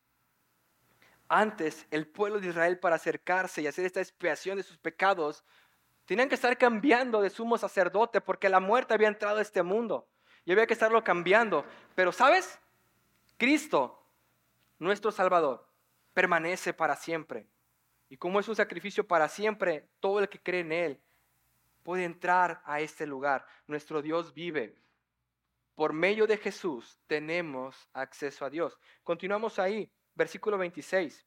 Antes, 1.34 1.88
el 1.92 2.08
pueblo 2.08 2.42
de 2.42 2.50
Israel 2.50 2.78
para 2.78 2.98
acercarse 2.98 3.62
y 3.62 3.68
hacer 3.68 3.86
esta 3.86 4.02
expiación 4.02 4.58
de 4.58 4.64
sus 4.64 4.78
pecados, 4.78 5.46
tenían 6.04 6.28
que 6.28 6.36
estar 6.36 6.58
cambiando 6.58 7.22
de 7.22 7.30
sumo 7.30 7.58
sacerdote 7.58 8.20
porque 8.20 8.50
la 8.50 8.60
muerte 8.60 8.94
había 8.94 9.08
entrado 9.08 9.38
a 9.38 9.42
este 9.42 9.64
mundo 9.64 10.10
y 10.44 10.52
había 10.52 10.68
que 10.68 10.74
estarlo 10.74 11.02
cambiando. 11.06 11.66
Pero 11.96 12.12
¿sabes? 12.12 12.60
Cristo, 13.38 14.06
nuestro 14.78 15.10
Salvador, 15.10 15.66
permanece 16.14 16.74
para 16.74 16.98
siempre. 16.98 17.48
Y 18.10 18.18
como 18.18 18.42
es 18.42 18.50
un 18.50 18.58
sacrificio 18.58 19.08
para 19.08 19.30
siempre, 19.30 19.88
todo 20.02 20.20
el 20.20 20.28
que 20.28 20.42
cree 20.42 20.60
en 20.60 20.74
Él 20.74 21.02
puede 21.82 22.04
entrar 22.04 22.62
a 22.66 22.82
este 22.82 23.08
lugar. 23.08 23.46
Nuestro 23.68 24.02
Dios 24.02 24.34
vive. 24.34 24.76
Por 25.76 25.94
medio 25.94 26.28
de 26.28 26.36
Jesús 26.36 27.00
tenemos 27.08 27.88
acceso 27.94 28.44
a 28.44 28.50
Dios. 28.50 28.78
Continuamos 29.06 29.60
ahí, 29.60 29.90
versículo 30.16 30.58
26. 30.58 31.26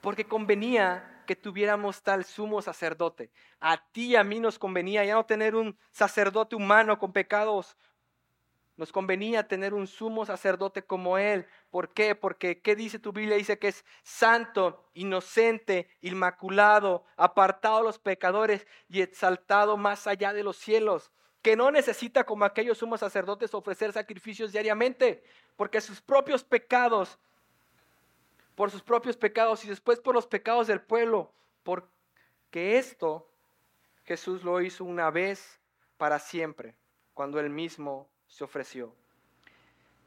Porque 0.00 0.24
convenía 0.24 1.22
que 1.26 1.36
tuviéramos 1.36 2.02
tal 2.02 2.24
sumo 2.24 2.62
sacerdote. 2.62 3.30
A 3.60 3.90
ti 3.90 4.08
y 4.08 4.16
a 4.16 4.24
mí 4.24 4.38
nos 4.38 4.58
convenía 4.58 5.04
ya 5.04 5.14
no 5.14 5.26
tener 5.26 5.56
un 5.56 5.76
sacerdote 5.90 6.54
humano 6.54 6.98
con 6.98 7.12
pecados 7.12 7.76
nos 8.76 8.92
convenía 8.92 9.48
tener 9.48 9.72
un 9.72 9.86
sumo 9.86 10.26
sacerdote 10.26 10.82
como 10.82 11.16
Él. 11.16 11.46
¿Por 11.70 11.94
qué? 11.94 12.14
Porque, 12.14 12.60
¿qué 12.60 12.76
dice 12.76 12.98
tu 12.98 13.12
Biblia? 13.12 13.36
Dice 13.36 13.58
que 13.58 13.68
es 13.68 13.84
santo, 14.02 14.84
inocente, 14.92 15.88
inmaculado, 16.02 17.04
apartado 17.16 17.78
de 17.78 17.84
los 17.84 17.98
pecadores 17.98 18.66
y 18.88 19.00
exaltado 19.00 19.78
más 19.78 20.06
allá 20.06 20.34
de 20.34 20.42
los 20.42 20.58
cielos. 20.58 21.10
Que 21.46 21.54
no 21.54 21.70
necesita 21.70 22.24
como 22.24 22.44
aquellos 22.44 22.78
sumos 22.78 22.98
sacerdotes 22.98 23.54
ofrecer 23.54 23.92
sacrificios 23.92 24.50
diariamente, 24.50 25.22
porque 25.54 25.80
sus 25.80 26.00
propios 26.00 26.42
pecados, 26.42 27.20
por 28.56 28.68
sus 28.68 28.82
propios 28.82 29.16
pecados 29.16 29.64
y 29.64 29.68
después 29.68 30.00
por 30.00 30.12
los 30.12 30.26
pecados 30.26 30.66
del 30.66 30.80
pueblo, 30.80 31.30
porque 31.62 32.78
esto 32.78 33.28
Jesús 34.06 34.42
lo 34.42 34.60
hizo 34.60 34.82
una 34.82 35.08
vez 35.12 35.60
para 35.98 36.18
siempre, 36.18 36.74
cuando 37.14 37.38
Él 37.38 37.48
mismo 37.48 38.08
se 38.26 38.42
ofreció. 38.42 38.92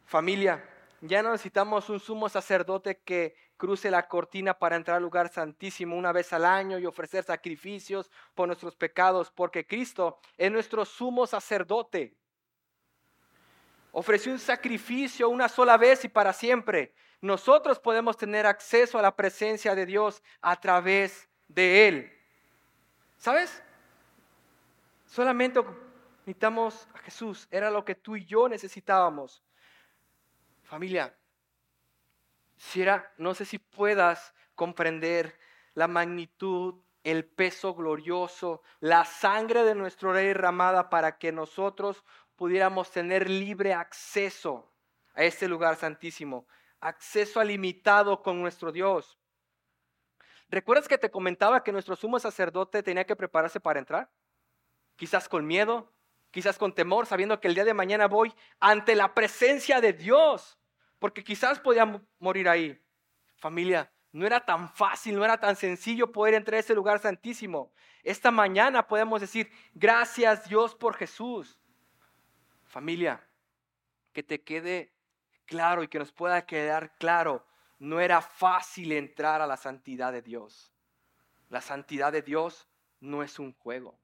Familia, 0.08 0.62
ya 1.02 1.24
no 1.24 1.32
necesitamos 1.32 1.90
un 1.90 2.00
sumo 2.00 2.28
sacerdote 2.30 3.00
que 3.00 3.36
cruce 3.58 3.90
la 3.92 4.08
cortina 4.08 4.54
para 4.54 4.76
entrar 4.76 4.98
al 4.98 5.04
lugar 5.04 5.30
santísimo 5.30 5.96
una 5.96 6.12
vez 6.12 6.34
al 6.34 6.46
año 6.46 6.80
y 6.80 6.86
ofrecer 6.86 7.24
sacrificios 7.24 8.10
por 8.36 8.48
nuestros 8.48 8.76
pecados, 8.76 9.32
porque 9.32 9.66
Cristo 9.66 10.20
es 10.38 10.52
nuestro 10.52 10.86
sumo 10.86 11.26
sacerdote. 11.28 12.16
Ofreció 13.92 14.32
un 14.32 14.40
sacrificio 14.40 15.30
una 15.30 15.50
sola 15.50 15.78
vez 15.78 16.06
y 16.06 16.10
para 16.10 16.34
siempre. 16.34 16.94
Nosotros 17.22 17.80
podemos 17.80 18.18
tener 18.18 18.46
acceso 18.46 19.00
a 19.00 19.02
la 19.02 19.16
presencia 19.16 19.76
de 19.76 19.86
Dios 19.86 20.22
a 20.42 20.60
través 20.60 21.28
de 21.48 21.88
Él. 21.88 22.14
¿Sabes? 23.18 23.62
Solamente 25.06 25.62
necesitamos 26.26 26.88
a 26.94 27.00
Jesús. 27.00 27.48
Era 27.52 27.72
lo 27.72 27.84
que 27.84 27.96
tú 27.96 28.16
y 28.16 28.26
yo 28.26 28.48
necesitábamos. 28.48 29.44
Familia, 30.70 31.18
si 32.56 32.84
era, 32.84 33.12
no 33.18 33.34
sé 33.34 33.44
si 33.44 33.58
puedas 33.58 34.36
comprender 34.54 35.36
la 35.74 35.88
magnitud, 35.88 36.76
el 37.04 37.26
peso 37.26 37.74
glorioso, 37.74 38.62
la 38.80 39.04
sangre 39.04 39.64
de 39.64 39.74
nuestro 39.74 40.14
Rey 40.14 40.28
derramada 40.28 40.92
para 40.92 41.18
que 41.18 41.32
nosotros 41.32 42.06
pudiéramos 42.36 42.92
tener 42.92 43.28
libre 43.28 43.74
acceso 43.74 44.72
a 45.16 45.24
este 45.24 45.48
lugar 45.48 45.76
santísimo, 45.76 46.46
acceso 46.82 47.40
alimitado 47.40 48.22
con 48.22 48.40
nuestro 48.40 48.72
Dios. 48.72 49.18
¿Recuerdas 50.50 50.88
que 50.88 51.00
te 51.00 51.10
comentaba 51.10 51.64
que 51.64 51.72
nuestro 51.72 51.96
sumo 51.96 52.20
sacerdote 52.20 52.84
tenía 52.84 53.06
que 53.06 53.16
prepararse 53.16 53.60
para 53.60 53.80
entrar? 53.80 54.12
Quizás 54.98 55.28
con 55.28 55.48
miedo, 55.48 55.92
quizás 56.30 56.60
con 56.60 56.76
temor, 56.76 57.08
sabiendo 57.08 57.40
que 57.40 57.48
el 57.48 57.56
día 57.56 57.66
de 57.66 57.74
mañana 57.74 58.08
voy 58.08 58.32
ante 58.60 58.94
la 58.94 59.16
presencia 59.16 59.82
de 59.82 59.94
Dios, 59.94 60.59
porque 61.00 61.24
quizás 61.24 61.60
podía 61.60 62.02
morir 62.20 62.48
ahí. 62.48 62.80
Familia, 63.38 63.92
no 64.12 64.26
era 64.26 64.46
tan 64.46 64.70
fácil, 64.70 65.16
no 65.16 65.24
era 65.24 65.40
tan 65.40 65.56
sencillo 65.56 66.12
poder 66.12 66.34
entrar 66.34 66.58
a 66.58 66.60
ese 66.60 66.76
lugar 66.76 67.00
santísimo. 67.00 67.72
Esta 68.04 68.32
mañana 68.32 68.88
podemos 68.88 69.22
decir, 69.22 69.52
gracias 69.74 70.48
Dios 70.48 70.76
por 70.76 70.96
Jesús. 70.96 71.60
Familia, 72.66 73.28
que 74.14 74.24
te 74.24 74.42
quede 74.42 74.94
claro 75.46 75.84
y 75.84 75.88
que 75.88 76.00
nos 76.00 76.12
pueda 76.12 76.46
quedar 76.46 76.96
claro, 76.98 77.46
no 77.80 78.00
era 78.00 78.22
fácil 78.22 78.92
entrar 78.92 79.42
a 79.42 79.48
la 79.48 79.58
santidad 79.58 80.12
de 80.12 80.22
Dios. 80.22 80.74
La 81.50 81.62
santidad 81.62 82.12
de 82.12 82.22
Dios 82.22 82.68
no 83.00 83.24
es 83.24 83.40
un 83.40 83.54
juego. 83.54 83.98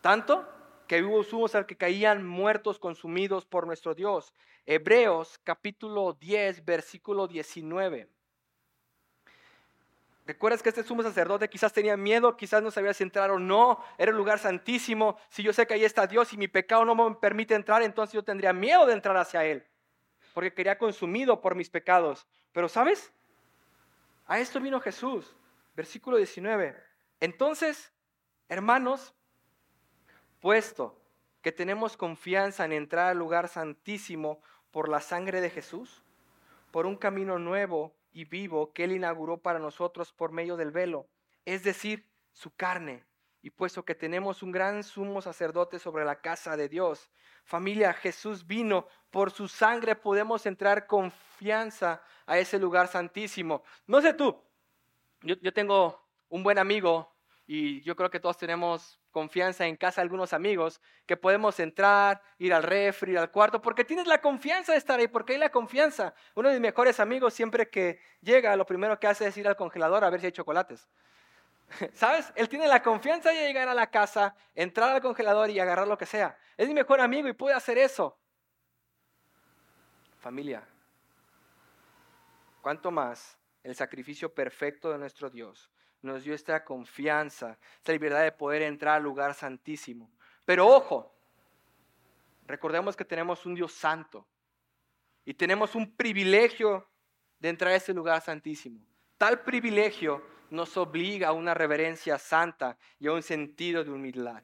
Tanto 0.00 0.46
que 0.86 1.02
hubo 1.02 1.22
sumos 1.22 1.54
al 1.54 1.66
que 1.66 1.76
caían 1.76 2.26
muertos 2.26 2.78
consumidos 2.78 3.46
por 3.46 3.66
nuestro 3.66 3.94
Dios. 3.94 4.34
Hebreos 4.66 5.38
capítulo 5.44 6.14
10, 6.14 6.64
versículo 6.64 7.28
19. 7.28 8.08
¿Recuerdas 10.26 10.62
que 10.62 10.70
este 10.70 10.82
sumo 10.82 11.02
sacerdote 11.02 11.50
quizás 11.50 11.70
tenía 11.70 11.98
miedo, 11.98 12.34
quizás 12.34 12.62
no 12.62 12.70
sabía 12.70 12.94
si 12.94 13.02
entrar 13.02 13.30
o 13.30 13.38
no? 13.38 13.84
Era 13.98 14.10
un 14.10 14.16
lugar 14.16 14.38
santísimo. 14.38 15.18
Si 15.28 15.42
yo 15.42 15.52
sé 15.52 15.66
que 15.66 15.74
ahí 15.74 15.84
está 15.84 16.06
Dios 16.06 16.32
y 16.32 16.38
mi 16.38 16.48
pecado 16.48 16.86
no 16.86 16.94
me 16.94 17.14
permite 17.16 17.54
entrar, 17.54 17.82
entonces 17.82 18.14
yo 18.14 18.22
tendría 18.22 18.54
miedo 18.54 18.86
de 18.86 18.94
entrar 18.94 19.18
hacia 19.18 19.44
Él. 19.44 19.66
Porque 20.32 20.54
quería 20.54 20.78
consumido 20.78 21.42
por 21.42 21.54
mis 21.54 21.68
pecados. 21.68 22.26
Pero 22.52 22.70
¿sabes? 22.70 23.12
A 24.26 24.38
esto 24.38 24.60
vino 24.60 24.80
Jesús. 24.80 25.36
Versículo 25.76 26.16
19. 26.16 26.74
Entonces, 27.20 27.92
hermanos, 28.48 29.12
puesto 30.40 30.98
que 31.42 31.52
tenemos 31.52 31.98
confianza 31.98 32.64
en 32.64 32.72
entrar 32.72 33.08
al 33.08 33.18
lugar 33.18 33.48
santísimo 33.48 34.40
por 34.74 34.88
la 34.88 35.00
sangre 35.00 35.40
de 35.40 35.50
Jesús, 35.50 36.02
por 36.72 36.84
un 36.84 36.96
camino 36.96 37.38
nuevo 37.38 37.94
y 38.12 38.24
vivo 38.24 38.72
que 38.72 38.82
Él 38.82 38.90
inauguró 38.90 39.38
para 39.38 39.60
nosotros 39.60 40.12
por 40.12 40.32
medio 40.32 40.56
del 40.56 40.72
velo, 40.72 41.06
es 41.44 41.62
decir, 41.62 42.10
su 42.32 42.52
carne. 42.56 43.04
Y 43.40 43.50
puesto 43.50 43.84
que 43.84 43.94
tenemos 43.94 44.42
un 44.42 44.50
gran 44.50 44.82
sumo 44.82 45.22
sacerdote 45.22 45.78
sobre 45.78 46.04
la 46.04 46.20
casa 46.20 46.56
de 46.56 46.68
Dios, 46.68 47.08
familia, 47.44 47.92
Jesús 47.92 48.48
vino, 48.48 48.88
por 49.12 49.30
su 49.30 49.46
sangre 49.46 49.94
podemos 49.94 50.44
entrar 50.44 50.88
confianza 50.88 52.02
a 52.26 52.38
ese 52.38 52.58
lugar 52.58 52.88
santísimo. 52.88 53.62
No 53.86 54.02
sé 54.02 54.12
tú, 54.12 54.36
yo, 55.22 55.36
yo 55.36 55.52
tengo 55.52 56.04
un 56.28 56.42
buen 56.42 56.58
amigo 56.58 57.14
y 57.46 57.80
yo 57.82 57.94
creo 57.94 58.10
que 58.10 58.18
todos 58.18 58.38
tenemos 58.38 58.98
confianza 59.14 59.64
en 59.64 59.76
casa 59.76 60.02
algunos 60.02 60.32
amigos, 60.32 60.80
que 61.06 61.16
podemos 61.16 61.60
entrar, 61.60 62.20
ir 62.36 62.52
al 62.52 62.64
refri, 62.64 63.12
ir 63.12 63.18
al 63.18 63.30
cuarto, 63.30 63.62
porque 63.62 63.84
tienes 63.84 64.08
la 64.08 64.20
confianza 64.20 64.72
de 64.72 64.78
estar 64.78 64.98
ahí, 64.98 65.06
porque 65.06 65.34
hay 65.34 65.38
la 65.38 65.50
confianza. 65.50 66.14
Uno 66.34 66.48
de 66.48 66.56
mis 66.56 66.62
mejores 66.62 66.98
amigos 66.98 67.32
siempre 67.32 67.70
que 67.70 68.00
llega, 68.20 68.56
lo 68.56 68.66
primero 68.66 68.98
que 68.98 69.06
hace 69.06 69.28
es 69.28 69.36
ir 69.36 69.46
al 69.46 69.54
congelador 69.54 70.02
a 70.02 70.10
ver 70.10 70.18
si 70.18 70.26
hay 70.26 70.32
chocolates. 70.32 70.88
¿Sabes? 71.94 72.32
Él 72.34 72.48
tiene 72.48 72.66
la 72.66 72.82
confianza 72.82 73.30
de 73.30 73.36
llegar 73.36 73.68
a 73.68 73.74
la 73.74 73.88
casa, 73.88 74.34
entrar 74.52 74.90
al 74.90 75.00
congelador 75.00 75.48
y 75.48 75.60
agarrar 75.60 75.86
lo 75.86 75.96
que 75.96 76.06
sea. 76.06 76.36
Es 76.56 76.66
mi 76.66 76.74
mejor 76.74 77.00
amigo 77.00 77.28
y 77.28 77.34
puede 77.34 77.54
hacer 77.54 77.78
eso. 77.78 78.18
Familia, 80.18 80.66
¿cuánto 82.60 82.90
más 82.90 83.38
el 83.62 83.76
sacrificio 83.76 84.34
perfecto 84.34 84.90
de 84.90 84.98
nuestro 84.98 85.30
Dios 85.30 85.70
nos 86.04 86.24
dio 86.24 86.34
esta 86.34 86.64
confianza, 86.64 87.58
esta 87.78 87.92
libertad 87.92 88.22
de 88.22 88.32
poder 88.32 88.62
entrar 88.62 88.96
al 88.96 89.02
lugar 89.02 89.34
santísimo. 89.34 90.10
Pero 90.44 90.68
ojo, 90.68 91.14
recordemos 92.46 92.94
que 92.94 93.04
tenemos 93.04 93.46
un 93.46 93.54
Dios 93.54 93.72
santo 93.72 94.26
y 95.24 95.34
tenemos 95.34 95.74
un 95.74 95.96
privilegio 95.96 96.86
de 97.38 97.48
entrar 97.48 97.72
a 97.72 97.76
ese 97.76 97.94
lugar 97.94 98.20
santísimo. 98.20 98.80
Tal 99.16 99.40
privilegio 99.40 100.22
nos 100.50 100.76
obliga 100.76 101.28
a 101.28 101.32
una 101.32 101.54
reverencia 101.54 102.18
santa 102.18 102.76
y 102.98 103.06
a 103.06 103.12
un 103.12 103.22
sentido 103.22 103.82
de 103.82 103.90
humildad. 103.90 104.42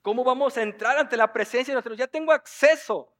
¿Cómo 0.00 0.24
vamos 0.24 0.56
a 0.56 0.62
entrar 0.62 0.98
ante 0.98 1.16
la 1.16 1.32
presencia 1.32 1.74
de 1.74 1.82
Dios? 1.82 1.98
Ya 1.98 2.08
tengo 2.08 2.32
acceso 2.32 3.11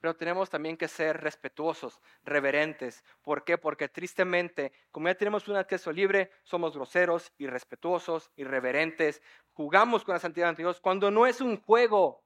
pero 0.00 0.14
tenemos 0.14 0.48
también 0.48 0.76
que 0.76 0.88
ser 0.88 1.20
respetuosos, 1.20 2.00
reverentes. 2.24 3.04
¿Por 3.22 3.44
qué? 3.44 3.58
Porque 3.58 3.88
tristemente, 3.88 4.72
como 4.90 5.08
ya 5.08 5.14
tenemos 5.14 5.48
un 5.48 5.56
acceso 5.56 5.92
libre, 5.92 6.30
somos 6.44 6.74
groseros, 6.74 7.32
irrespetuosos, 7.38 8.30
irreverentes, 8.36 9.22
jugamos 9.52 10.04
con 10.04 10.14
la 10.14 10.20
santidad 10.20 10.50
de 10.50 10.62
Dios 10.62 10.80
cuando 10.80 11.10
no 11.10 11.26
es 11.26 11.40
un 11.40 11.60
juego. 11.60 12.22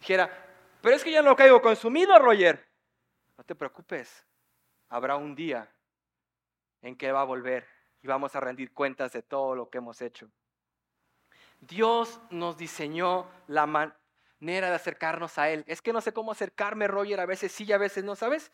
Dijera, 0.00 0.30
pero 0.80 0.96
es 0.96 1.04
que 1.04 1.12
ya 1.12 1.22
no 1.22 1.36
caigo 1.36 1.62
consumido, 1.62 2.18
Roger. 2.18 2.66
No 3.38 3.44
te 3.44 3.54
preocupes, 3.54 4.26
habrá 4.88 5.16
un 5.16 5.34
día 5.34 5.70
en 6.82 6.96
que 6.96 7.12
va 7.12 7.20
a 7.20 7.24
volver 7.24 7.66
y 8.02 8.06
vamos 8.06 8.34
a 8.34 8.40
rendir 8.40 8.72
cuentas 8.72 9.12
de 9.12 9.22
todo 9.22 9.54
lo 9.54 9.68
que 9.68 9.78
hemos 9.78 10.00
hecho. 10.00 10.30
Dios 11.60 12.20
nos 12.30 12.56
diseñó 12.56 13.28
la, 13.46 13.96
manera 14.40 14.68
de 14.68 14.76
acercarnos 14.76 15.38
a 15.38 15.50
Él. 15.50 15.64
Es 15.66 15.82
que 15.82 15.92
no 15.92 16.00
sé 16.00 16.12
cómo 16.12 16.32
acercarme, 16.32 16.88
Roger, 16.88 17.20
a 17.20 17.26
veces 17.26 17.52
sí 17.52 17.64
y 17.64 17.72
a 17.72 17.78
veces 17.78 18.04
no, 18.04 18.16
¿sabes? 18.16 18.52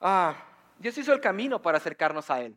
Ah, 0.00 0.36
Dios 0.78 0.96
hizo 0.98 1.12
el 1.12 1.20
camino 1.20 1.60
para 1.62 1.78
acercarnos 1.78 2.30
a 2.30 2.40
Él. 2.40 2.56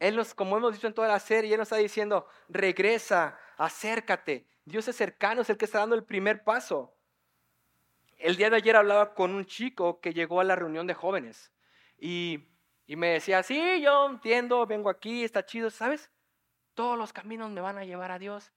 Él 0.00 0.16
nos, 0.16 0.34
como 0.34 0.56
hemos 0.56 0.74
dicho 0.74 0.86
en 0.86 0.94
toda 0.94 1.08
la 1.08 1.20
serie, 1.20 1.52
Él 1.52 1.58
nos 1.58 1.66
está 1.66 1.76
diciendo, 1.76 2.26
regresa, 2.48 3.38
acércate. 3.56 4.46
Dios 4.64 4.88
es 4.88 4.96
cercano, 4.96 5.42
es 5.42 5.50
el 5.50 5.56
que 5.56 5.64
está 5.66 5.78
dando 5.78 5.94
el 5.94 6.04
primer 6.04 6.42
paso. 6.44 6.96
El 8.18 8.36
día 8.36 8.50
de 8.50 8.56
ayer 8.56 8.76
hablaba 8.76 9.14
con 9.14 9.34
un 9.34 9.44
chico 9.46 10.00
que 10.00 10.12
llegó 10.14 10.40
a 10.40 10.44
la 10.44 10.56
reunión 10.56 10.86
de 10.86 10.94
jóvenes 10.94 11.52
y 11.98 12.48
Y 12.86 12.96
me 12.96 13.08
decía, 13.08 13.42
sí, 13.42 13.80
yo 13.82 14.06
entiendo, 14.06 14.66
vengo 14.66 14.90
aquí, 14.90 15.24
está 15.24 15.44
chido, 15.46 15.70
¿sabes? 15.70 16.10
Todos 16.74 16.98
los 16.98 17.12
caminos 17.12 17.50
me 17.50 17.62
van 17.62 17.78
a 17.78 17.84
llevar 17.84 18.10
a 18.10 18.18
Dios. 18.18 18.52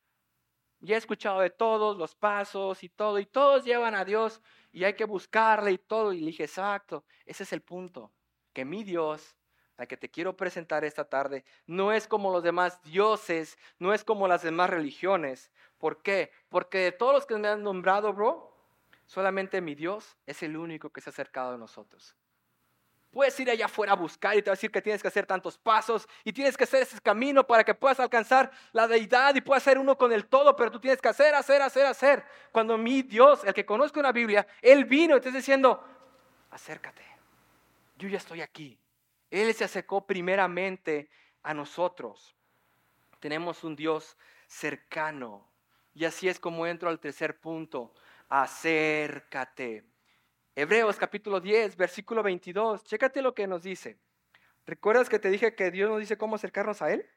Ya 0.80 0.96
he 0.96 0.98
escuchado 0.98 1.40
de 1.40 1.50
todos 1.50 1.98
los 1.98 2.16
pasos 2.16 2.84
y 2.84 2.90
todo, 2.90 3.20
y 3.20 3.26
todos 3.26 3.66
llevan 3.66 3.96
a 3.96 4.06
Dios 4.06 4.42
y 4.72 4.84
hay 4.84 4.94
que 4.94 5.06
buscarle 5.06 5.72
y 5.72 5.78
todo. 5.78 6.14
Y 6.14 6.20
le 6.20 6.28
dije, 6.28 6.44
exacto, 6.44 7.04
ese 7.26 7.44
es 7.44 7.54
el 7.54 7.62
punto, 7.62 8.12
que 8.54 8.64
mi 8.64 8.84
Dios, 8.84 9.36
la 9.78 9.88
que 9.88 9.98
te 9.98 10.10
quiero 10.10 10.36
presentar 10.36 10.84
esta 10.84 11.06
tarde, 11.06 11.46
no 11.66 11.92
es 11.92 12.08
como 12.08 12.32
los 12.32 12.44
demás 12.44 12.82
dioses, 12.84 13.58
no 13.80 13.94
es 13.94 14.04
como 14.04 14.28
las 14.28 14.44
demás 14.44 14.70
religiones. 14.70 15.52
¿Por 15.78 16.02
qué? 16.02 16.32
Porque 16.50 16.80
de 16.80 16.92
todos 16.92 17.14
los 17.14 17.26
que 17.26 17.38
me 17.38 17.48
han 17.48 17.64
nombrado, 17.64 18.14
bro, 18.14 18.56
solamente 19.06 19.62
mi 19.62 19.76
Dios 19.76 20.18
es 20.26 20.44
el 20.44 20.58
único 20.58 20.92
que 20.92 21.02
se 21.02 21.10
ha 21.10 21.12
acercado 21.12 21.54
a 21.54 21.58
nosotros. 21.58 22.16
Puedes 23.18 23.40
ir 23.40 23.50
allá 23.50 23.66
afuera 23.66 23.94
a 23.94 23.96
buscar 23.96 24.38
y 24.38 24.44
te 24.44 24.52
va 24.52 24.54
a 24.54 24.58
decir 24.58 24.70
que 24.70 24.80
tienes 24.80 25.02
que 25.02 25.08
hacer 25.08 25.26
tantos 25.26 25.58
pasos 25.58 26.08
y 26.24 26.32
tienes 26.32 26.56
que 26.56 26.66
hacer 26.66 26.84
ese 26.84 27.02
camino 27.02 27.48
para 27.48 27.64
que 27.64 27.74
puedas 27.74 28.00
alcanzar 28.00 28.52
la 28.74 28.88
deidad 28.88 29.34
y 29.34 29.42
puedas 29.42 29.64
ser 29.64 29.80
uno 29.80 29.98
con 29.98 30.14
el 30.14 30.28
todo, 30.28 30.56
pero 30.56 30.70
tú 30.70 30.80
tienes 30.80 31.02
que 31.02 31.08
hacer, 31.10 31.34
hacer, 31.34 31.64
hacer, 31.64 31.88
hacer. 31.88 32.24
Cuando 32.52 32.78
mi 32.78 33.02
Dios, 33.02 33.44
el 33.44 33.56
que 33.56 33.66
conozco 33.66 34.00
una 34.00 34.12
Biblia, 34.12 34.46
Él 34.62 34.86
vino 34.86 35.18
y 35.18 35.20
te 35.20 35.30
está 35.30 35.38
diciendo, 35.40 35.84
acércate, 36.52 37.02
yo 37.98 38.08
ya 38.08 38.18
estoy 38.18 38.42
aquí. 38.42 38.80
Él 39.32 39.52
se 39.56 39.64
acercó 39.64 40.06
primeramente 40.06 41.10
a 41.42 41.56
nosotros. 41.56 42.36
Tenemos 43.20 43.64
un 43.64 43.76
Dios 43.76 44.16
cercano. 44.46 45.50
Y 45.96 46.06
así 46.06 46.30
es 46.30 46.40
como 46.40 46.68
entro 46.68 46.88
al 46.88 47.00
tercer 47.00 47.40
punto, 47.40 47.96
acércate. 48.30 49.97
Hebreos 50.60 50.98
capítulo 50.98 51.40
10, 51.40 51.78
versículo 51.78 52.24
22. 52.24 52.84
Chécate 52.84 53.22
lo 53.22 53.36
que 53.36 53.46
nos 53.46 53.62
dice. 53.62 53.96
¿Recuerdas 54.66 55.08
que 55.08 55.20
te 55.20 55.30
dije 55.30 55.54
que 55.54 55.70
Dios 55.70 55.88
nos 55.88 56.00
dice 56.00 56.18
cómo 56.18 56.36
acercarnos 56.36 56.82
a 56.82 56.92
Él? 56.92 57.08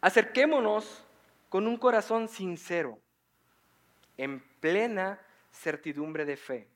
Acerquémonos 0.00 1.04
con 1.48 1.68
un 1.68 1.76
corazón 1.76 2.26
sincero, 2.26 2.98
en 4.16 4.40
plena 4.58 5.20
certidumbre 5.52 6.24
de 6.24 6.36
fe, 6.36 6.66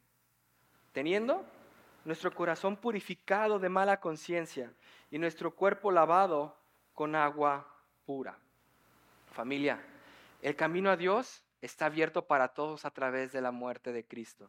teniendo 0.92 1.44
nuestro 2.04 2.32
corazón 2.32 2.76
purificado 2.76 3.58
de 3.58 3.68
mala 3.68 3.98
conciencia 3.98 4.72
y 5.10 5.18
nuestro 5.18 5.56
cuerpo 5.56 5.90
lavado 5.90 6.56
con 6.94 7.16
agua 7.16 7.66
pura. 8.06 8.38
Familia, 9.32 9.84
el 10.40 10.54
camino 10.54 10.88
a 10.88 10.96
Dios 10.96 11.42
está 11.60 11.86
abierto 11.86 12.28
para 12.28 12.46
todos 12.46 12.84
a 12.84 12.92
través 12.92 13.32
de 13.32 13.40
la 13.40 13.50
muerte 13.50 13.92
de 13.92 14.04
Cristo. 14.04 14.48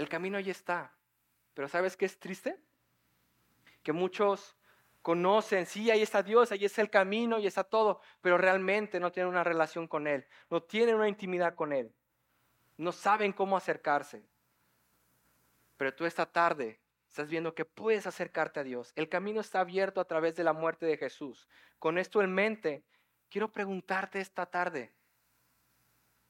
El 0.00 0.08
camino 0.08 0.38
ahí 0.38 0.48
está. 0.48 0.94
Pero 1.52 1.68
¿sabes 1.68 1.94
qué 1.94 2.06
es 2.06 2.18
triste? 2.18 2.58
Que 3.82 3.92
muchos 3.92 4.56
conocen, 5.02 5.66
sí, 5.66 5.90
ahí 5.90 6.00
está 6.00 6.22
Dios, 6.22 6.50
ahí 6.52 6.64
está 6.64 6.80
el 6.80 6.88
camino, 6.88 7.36
ahí 7.36 7.46
está 7.46 7.64
todo, 7.64 8.00
pero 8.22 8.38
realmente 8.38 8.98
no 8.98 9.12
tienen 9.12 9.28
una 9.28 9.44
relación 9.44 9.86
con 9.86 10.06
Él, 10.06 10.26
no 10.48 10.62
tienen 10.62 10.94
una 10.94 11.08
intimidad 11.08 11.54
con 11.54 11.74
Él, 11.74 11.94
no 12.78 12.92
saben 12.92 13.34
cómo 13.34 13.58
acercarse. 13.58 14.26
Pero 15.76 15.94
tú 15.94 16.06
esta 16.06 16.24
tarde 16.24 16.80
estás 17.06 17.28
viendo 17.28 17.54
que 17.54 17.66
puedes 17.66 18.06
acercarte 18.06 18.60
a 18.60 18.64
Dios. 18.64 18.94
El 18.96 19.10
camino 19.10 19.42
está 19.42 19.60
abierto 19.60 20.00
a 20.00 20.06
través 20.06 20.34
de 20.34 20.44
la 20.44 20.54
muerte 20.54 20.86
de 20.86 20.96
Jesús. 20.96 21.46
Con 21.78 21.98
esto 21.98 22.22
en 22.22 22.32
mente, 22.32 22.84
quiero 23.28 23.52
preguntarte 23.52 24.18
esta 24.18 24.46
tarde, 24.46 24.94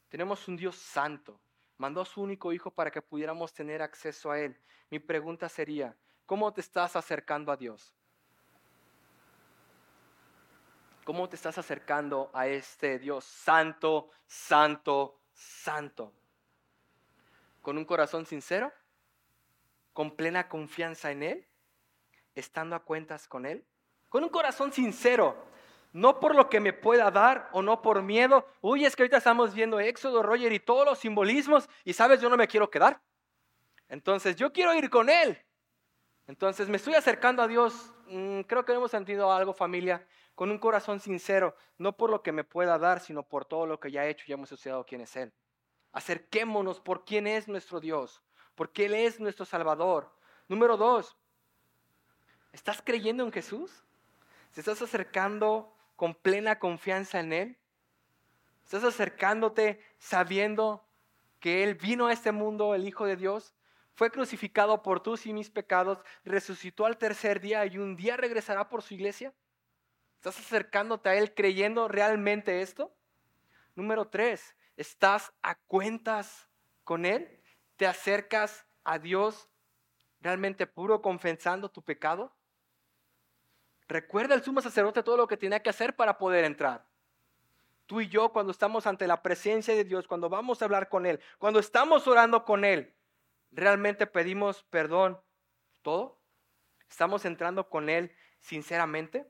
tenemos 0.08 0.48
un 0.48 0.56
Dios 0.56 0.74
santo, 0.74 1.40
mandó 1.80 2.02
a 2.02 2.04
su 2.04 2.20
único 2.20 2.52
hijo 2.52 2.70
para 2.70 2.90
que 2.90 3.00
pudiéramos 3.00 3.54
tener 3.54 3.80
acceso 3.80 4.30
a 4.30 4.38
Él. 4.38 4.54
Mi 4.90 4.98
pregunta 4.98 5.48
sería, 5.48 5.96
¿cómo 6.26 6.52
te 6.52 6.60
estás 6.60 6.94
acercando 6.94 7.50
a 7.50 7.56
Dios? 7.56 7.94
¿Cómo 11.04 11.26
te 11.26 11.36
estás 11.36 11.56
acercando 11.56 12.30
a 12.34 12.46
este 12.48 12.98
Dios 12.98 13.24
santo, 13.24 14.10
santo, 14.26 15.20
santo? 15.32 16.12
¿Con 17.62 17.78
un 17.78 17.86
corazón 17.86 18.26
sincero? 18.26 18.70
¿Con 19.94 20.14
plena 20.14 20.50
confianza 20.50 21.10
en 21.10 21.22
Él? 21.22 21.48
¿Estando 22.34 22.76
a 22.76 22.84
cuentas 22.84 23.26
con 23.26 23.46
Él? 23.46 23.64
Con 24.10 24.22
un 24.22 24.28
corazón 24.28 24.70
sincero 24.70 25.34
no 25.92 26.20
por 26.20 26.34
lo 26.34 26.48
que 26.48 26.60
me 26.60 26.72
pueda 26.72 27.10
dar 27.10 27.48
o 27.52 27.62
no 27.62 27.82
por 27.82 28.02
miedo. 28.02 28.46
Uy, 28.60 28.84
es 28.84 28.94
que 28.94 29.02
ahorita 29.02 29.18
estamos 29.18 29.54
viendo 29.54 29.80
Éxodo, 29.80 30.22
Roger 30.22 30.52
y 30.52 30.60
todos 30.60 30.84
los 30.84 30.98
simbolismos 30.98 31.68
y 31.84 31.92
sabes, 31.92 32.20
yo 32.20 32.28
no 32.28 32.36
me 32.36 32.48
quiero 32.48 32.70
quedar. 32.70 33.00
Entonces, 33.88 34.36
yo 34.36 34.52
quiero 34.52 34.74
ir 34.74 34.88
con 34.88 35.10
Él. 35.10 35.36
Entonces, 36.28 36.68
me 36.68 36.76
estoy 36.76 36.94
acercando 36.94 37.42
a 37.42 37.48
Dios. 37.48 37.92
Mm, 38.06 38.42
creo 38.42 38.64
que 38.64 38.72
hemos 38.72 38.92
sentido 38.92 39.32
algo, 39.32 39.52
familia, 39.52 40.06
con 40.36 40.50
un 40.50 40.58
corazón 40.58 41.00
sincero, 41.00 41.56
no 41.76 41.96
por 41.96 42.08
lo 42.08 42.22
que 42.22 42.32
me 42.32 42.44
pueda 42.44 42.78
dar, 42.78 43.00
sino 43.00 43.24
por 43.24 43.44
todo 43.44 43.66
lo 43.66 43.80
que 43.80 43.90
ya 43.90 44.06
he 44.06 44.10
hecho 44.10 44.24
y 44.28 44.32
hemos 44.32 44.50
estudiado 44.52 44.86
quién 44.86 45.00
es 45.00 45.16
Él. 45.16 45.32
Acerquémonos 45.92 46.80
por 46.80 47.04
quién 47.04 47.26
es 47.26 47.48
nuestro 47.48 47.80
Dios, 47.80 48.22
porque 48.54 48.86
Él 48.86 48.94
es 48.94 49.18
nuestro 49.18 49.44
Salvador. 49.44 50.08
Número 50.46 50.76
dos, 50.76 51.16
¿estás 52.52 52.80
creyendo 52.80 53.24
en 53.24 53.32
Jesús? 53.32 53.84
¿Se 54.52 54.60
estás 54.60 54.80
acercando 54.82 55.76
con 56.00 56.14
plena 56.14 56.58
confianza 56.58 57.20
en 57.20 57.34
Él? 57.34 57.58
¿Estás 58.64 58.84
acercándote 58.84 59.84
sabiendo 59.98 60.88
que 61.40 61.62
Él 61.62 61.74
vino 61.74 62.06
a 62.06 62.12
este 62.14 62.32
mundo, 62.32 62.74
el 62.74 62.88
Hijo 62.88 63.04
de 63.04 63.16
Dios? 63.16 63.54
Fue 63.92 64.10
crucificado 64.10 64.82
por 64.82 65.02
tus 65.02 65.26
y 65.26 65.34
mis 65.34 65.50
pecados, 65.50 66.02
resucitó 66.24 66.86
al 66.86 66.96
tercer 66.96 67.38
día 67.38 67.66
y 67.66 67.76
un 67.76 67.96
día 67.96 68.16
regresará 68.16 68.70
por 68.70 68.80
su 68.80 68.94
iglesia. 68.94 69.34
¿Estás 70.16 70.38
acercándote 70.38 71.10
a 71.10 71.16
Él 71.16 71.34
creyendo 71.34 71.86
realmente 71.86 72.62
esto? 72.62 72.96
Número 73.74 74.08
tres, 74.08 74.56
¿estás 74.78 75.34
a 75.42 75.56
cuentas 75.56 76.48
con 76.82 77.04
Él? 77.04 77.42
¿Te 77.76 77.86
acercas 77.86 78.64
a 78.84 78.98
Dios 78.98 79.50
realmente 80.22 80.66
puro, 80.66 81.02
confesando 81.02 81.70
tu 81.70 81.82
pecado? 81.82 82.34
Recuerda 83.90 84.36
el 84.36 84.44
sumo 84.44 84.60
sacerdote 84.60 85.02
todo 85.02 85.16
lo 85.16 85.26
que 85.26 85.36
tenía 85.36 85.64
que 85.64 85.68
hacer 85.68 85.96
para 85.96 86.16
poder 86.16 86.44
entrar. 86.44 86.86
Tú 87.86 88.00
y 88.00 88.08
yo 88.08 88.28
cuando 88.32 88.52
estamos 88.52 88.86
ante 88.86 89.08
la 89.08 89.20
presencia 89.20 89.74
de 89.74 89.82
Dios, 89.82 90.06
cuando 90.06 90.28
vamos 90.28 90.62
a 90.62 90.66
hablar 90.66 90.88
con 90.88 91.06
Él, 91.06 91.18
cuando 91.38 91.58
estamos 91.58 92.06
orando 92.06 92.44
con 92.44 92.64
Él, 92.64 92.94
¿realmente 93.50 94.06
pedimos 94.06 94.62
perdón? 94.70 95.18
¿Todo? 95.82 96.16
¿Estamos 96.88 97.24
entrando 97.24 97.68
con 97.68 97.88
Él 97.88 98.12
sinceramente? 98.38 99.26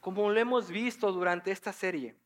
Como 0.00 0.28
lo 0.30 0.40
hemos 0.40 0.68
visto 0.68 1.12
durante 1.12 1.52
esta 1.52 1.72
serie, 1.72 2.16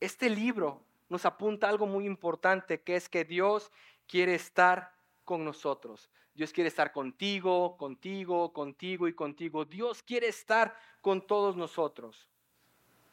este 0.00 0.28
libro 0.28 0.82
nos 1.08 1.26
apunta 1.26 1.68
algo 1.68 1.86
muy 1.86 2.06
importante, 2.06 2.80
que 2.80 2.96
es 2.96 3.08
que 3.08 3.24
Dios 3.24 3.70
quiere 4.08 4.34
estar 4.34 4.92
con 5.24 5.44
nosotros. 5.44 6.10
Dios 6.36 6.52
quiere 6.52 6.68
estar 6.68 6.92
contigo, 6.92 7.78
contigo, 7.78 8.52
contigo 8.52 9.08
y 9.08 9.14
contigo. 9.14 9.64
Dios 9.64 10.02
quiere 10.02 10.28
estar 10.28 10.76
con 11.00 11.26
todos 11.26 11.56
nosotros. 11.56 12.28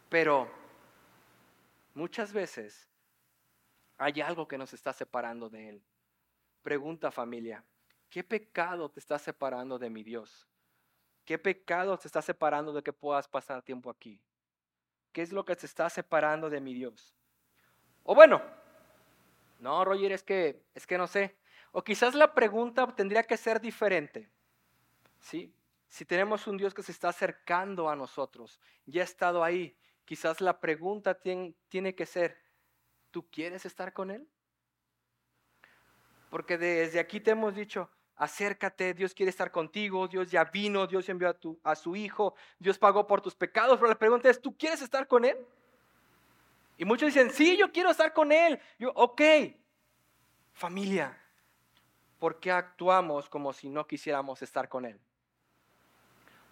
Pero 0.10 0.52
muchas 1.94 2.34
veces 2.34 2.90
hay 3.98 4.20
algo 4.20 4.46
que 4.46 4.58
nos 4.58 4.74
está 4.74 4.92
separando 4.92 5.50
de 5.50 5.70
Él. 5.70 5.84
Pregunta 6.64 7.12
familia, 7.12 7.64
¿qué 8.10 8.26
pecado 8.26 8.92
te 8.92 9.00
está 9.00 9.18
separando 9.18 9.80
de 9.80 9.90
mi 9.90 10.04
Dios? 10.04 10.46
¿Qué 11.24 11.38
pecado 11.38 11.98
te 11.98 12.10
está 12.10 12.22
separando 12.22 12.74
de 12.74 12.84
que 12.84 12.92
puedas 12.92 13.30
pasar 13.30 13.62
tiempo 13.62 13.90
aquí? 13.90 14.20
¿Qué 15.14 15.22
es 15.22 15.32
lo 15.32 15.46
que 15.46 15.56
te 15.56 15.66
está 15.66 15.90
separando 15.90 16.50
de 16.50 16.60
mi 16.60 16.74
Dios? 16.74 17.16
O 18.04 18.14
bueno, 18.14 18.42
no, 19.60 19.86
Roger, 19.86 20.12
es 20.12 20.24
que, 20.24 20.62
es 20.76 20.86
que 20.86 20.98
no 20.98 21.08
sé. 21.08 21.38
O 21.74 21.84
quizás 21.84 22.14
la 22.14 22.34
pregunta 22.34 22.88
tendría 22.96 23.24
que 23.24 23.36
ser 23.36 23.60
diferente. 23.60 24.30
¿Sí? 25.20 25.52
Si 25.90 26.06
tenemos 26.06 26.46
un 26.48 26.56
Dios 26.56 26.74
que 26.74 26.84
se 26.84 26.92
está 26.92 27.10
acercando 27.10 27.90
a 27.90 27.96
nosotros, 27.96 28.60
ya 28.86 29.02
ha 29.02 29.04
estado 29.04 29.44
ahí, 29.44 29.76
quizás 30.06 30.40
la 30.40 30.60
pregunta 30.60 31.20
tiene, 31.20 31.96
que 31.96 32.06
ser, 32.06 32.38
¿tú 33.10 33.28
quieres 33.30 33.66
estar 33.66 33.92
con 33.92 34.12
Él? 34.12 34.28
Porque 36.30 36.60
desde 36.60 37.00
aquí 37.00 37.20
te 37.20 37.32
hemos 37.32 37.56
dicho, 37.56 37.90
acércate, 38.18 38.94
Dios 38.94 39.16
quiere 39.16 39.32
estar 39.32 39.52
contigo, 39.52 40.08
Dios 40.08 40.30
ya 40.30 40.44
vino, 40.46 40.86
Dios 40.86 41.10
envió 41.10 41.30
a, 41.30 41.34
tu, 41.34 41.60
a 41.64 41.76
su 41.76 41.96
Hijo, 41.96 42.36
Dios 42.60 42.78
pagó 42.78 43.08
por 43.08 43.22
tus 43.22 43.34
pecados, 43.34 43.78
pero 43.78 43.90
la 43.90 43.98
pregunta 43.98 44.30
es, 44.30 44.40
¿tú 44.40 44.56
quieres 44.56 44.82
estar 44.84 45.08
con 45.08 45.26
Él? 45.26 45.38
Y 46.78 46.86
muchos 46.86 47.08
dicen, 47.08 47.32
sí, 47.32 47.58
yo 47.58 47.72
quiero 47.72 47.90
estar 47.90 48.14
con 48.14 48.32
Él. 48.32 48.60
Yo, 48.78 48.92
ok, 48.96 49.22
familia, 50.54 51.20
¿por 52.24 52.40
qué 52.40 52.54
actuamos 52.54 53.28
como 53.28 53.52
si 53.52 53.68
no 53.68 53.86
quisiéramos 53.86 54.42
estar 54.42 54.70
con 54.70 54.86
Él? 54.86 54.98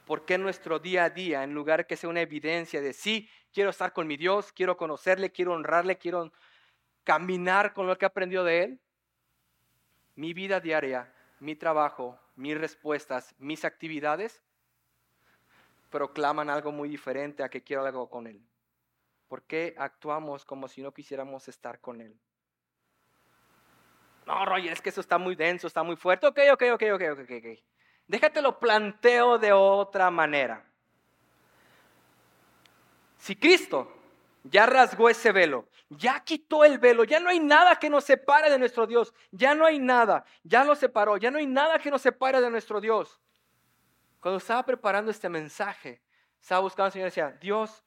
¿Por 0.06 0.26
qué 0.26 0.38
nuestro 0.38 0.80
día 0.80 1.06
a 1.06 1.10
día, 1.10 1.46
en 1.46 1.54
lugar 1.54 1.88
que 1.88 1.96
sea 1.96 2.10
una 2.10 2.20
evidencia 2.20 2.82
de 2.82 2.92
sí, 2.92 3.30
quiero 3.54 3.70
estar 3.70 3.94
con 3.94 4.06
mi 4.06 4.18
Dios, 4.18 4.52
quiero 4.52 4.76
conocerle, 4.76 5.32
quiero 5.32 5.54
honrarle, 5.54 5.98
quiero 5.98 6.34
caminar 7.06 7.74
con 7.74 7.88
lo 7.88 7.98
que 7.98 8.04
he 8.04 8.08
aprendido 8.08 8.44
de 8.44 8.64
Él? 8.64 8.82
Mi 10.16 10.34
vida 10.34 10.60
diaria, 10.60 11.10
mi 11.40 11.56
trabajo, 11.56 12.20
mis 12.36 12.58
respuestas, 12.58 13.34
mis 13.38 13.64
actividades, 13.64 14.44
proclaman 15.90 16.50
algo 16.50 16.74
muy 16.74 16.90
diferente 16.90 17.44
a 17.44 17.50
que 17.50 17.64
quiero 17.64 17.86
algo 17.86 18.10
con 18.10 18.28
Él? 18.28 18.46
¿Por 19.30 19.44
qué 19.44 19.74
actuamos 19.78 20.44
como 20.44 20.68
si 20.68 20.82
no 20.82 20.94
quisiéramos 20.94 21.48
estar 21.48 21.80
con 21.80 22.02
Él? 22.02 22.20
No, 24.32 24.46
Roger, 24.46 24.72
es 24.72 24.82
que 24.82 24.90
eso 24.90 25.02
está 25.02 25.18
muy 25.18 25.36
denso, 25.36 25.68
está 25.68 25.84
muy 25.84 25.98
fuerte. 25.98 26.26
Ok, 26.26 26.40
ok, 26.54 26.64
ok, 26.74 26.84
ok, 26.94 27.02
ok, 27.12 27.20
ok. 27.20 27.60
Déjate 28.08 28.42
lo 28.42 28.60
planteo 28.60 29.38
de 29.38 29.52
otra 29.52 30.10
manera. 30.10 30.66
Si 33.18 33.36
Cristo 33.36 33.92
ya 34.46 34.66
rasgó 34.66 35.10
ese 35.10 35.34
velo, 35.34 35.68
ya 35.90 36.22
quitó 36.22 36.64
el 36.64 36.80
velo, 36.80 37.04
ya 37.04 37.20
no 37.20 37.30
hay 37.30 37.42
nada 37.42 37.76
que 37.76 37.90
nos 37.90 38.06
separe 38.06 38.50
de 38.50 38.58
nuestro 38.58 38.88
Dios, 38.88 39.14
ya 39.32 39.54
no 39.54 39.66
hay 39.66 39.80
nada, 39.80 40.24
ya 40.44 40.64
lo 40.64 40.76
separó, 40.76 41.18
ya 41.18 41.30
no 41.30 41.38
hay 41.38 41.46
nada 41.46 41.78
que 41.78 41.92
nos 41.92 42.02
separe 42.02 42.40
de 42.40 42.50
nuestro 42.50 42.80
Dios. 42.80 43.20
Cuando 44.22 44.38
estaba 44.38 44.66
preparando 44.66 45.12
este 45.12 45.28
mensaje, 45.28 46.02
estaba 46.40 46.62
buscando 46.62 46.86
al 46.86 46.92
Señor 46.94 47.08
y 47.08 47.10
decía, 47.10 47.38
Dios, 47.42 47.84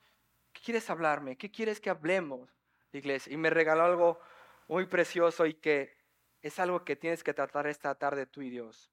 ¿qué 0.52 0.60
quieres 0.60 0.90
hablarme? 0.90 1.38
¿Qué 1.38 1.50
quieres 1.50 1.80
que 1.80 1.88
hablemos, 1.88 2.50
iglesia? 2.92 3.32
Y 3.32 3.38
me 3.38 3.48
regaló 3.48 3.84
algo 3.84 4.20
muy 4.68 4.84
precioso 4.84 5.46
y 5.46 5.54
que 5.54 5.93
es 6.44 6.58
algo 6.58 6.84
que 6.84 6.94
tienes 6.94 7.24
que 7.24 7.32
tratar 7.32 7.66
esta 7.66 7.94
tarde 7.94 8.26
tú 8.26 8.42
y 8.42 8.50
Dios. 8.50 8.92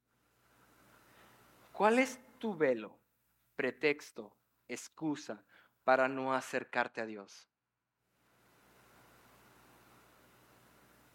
¿Cuál 1.73 1.99
es 1.99 2.17
tu 2.39 2.55
velo, 2.55 2.97
pretexto, 3.57 4.33
excusa 4.69 5.43
para 5.83 6.07
no 6.07 6.33
acercarte 6.33 7.01
a 7.01 7.05
Dios? 7.05 7.49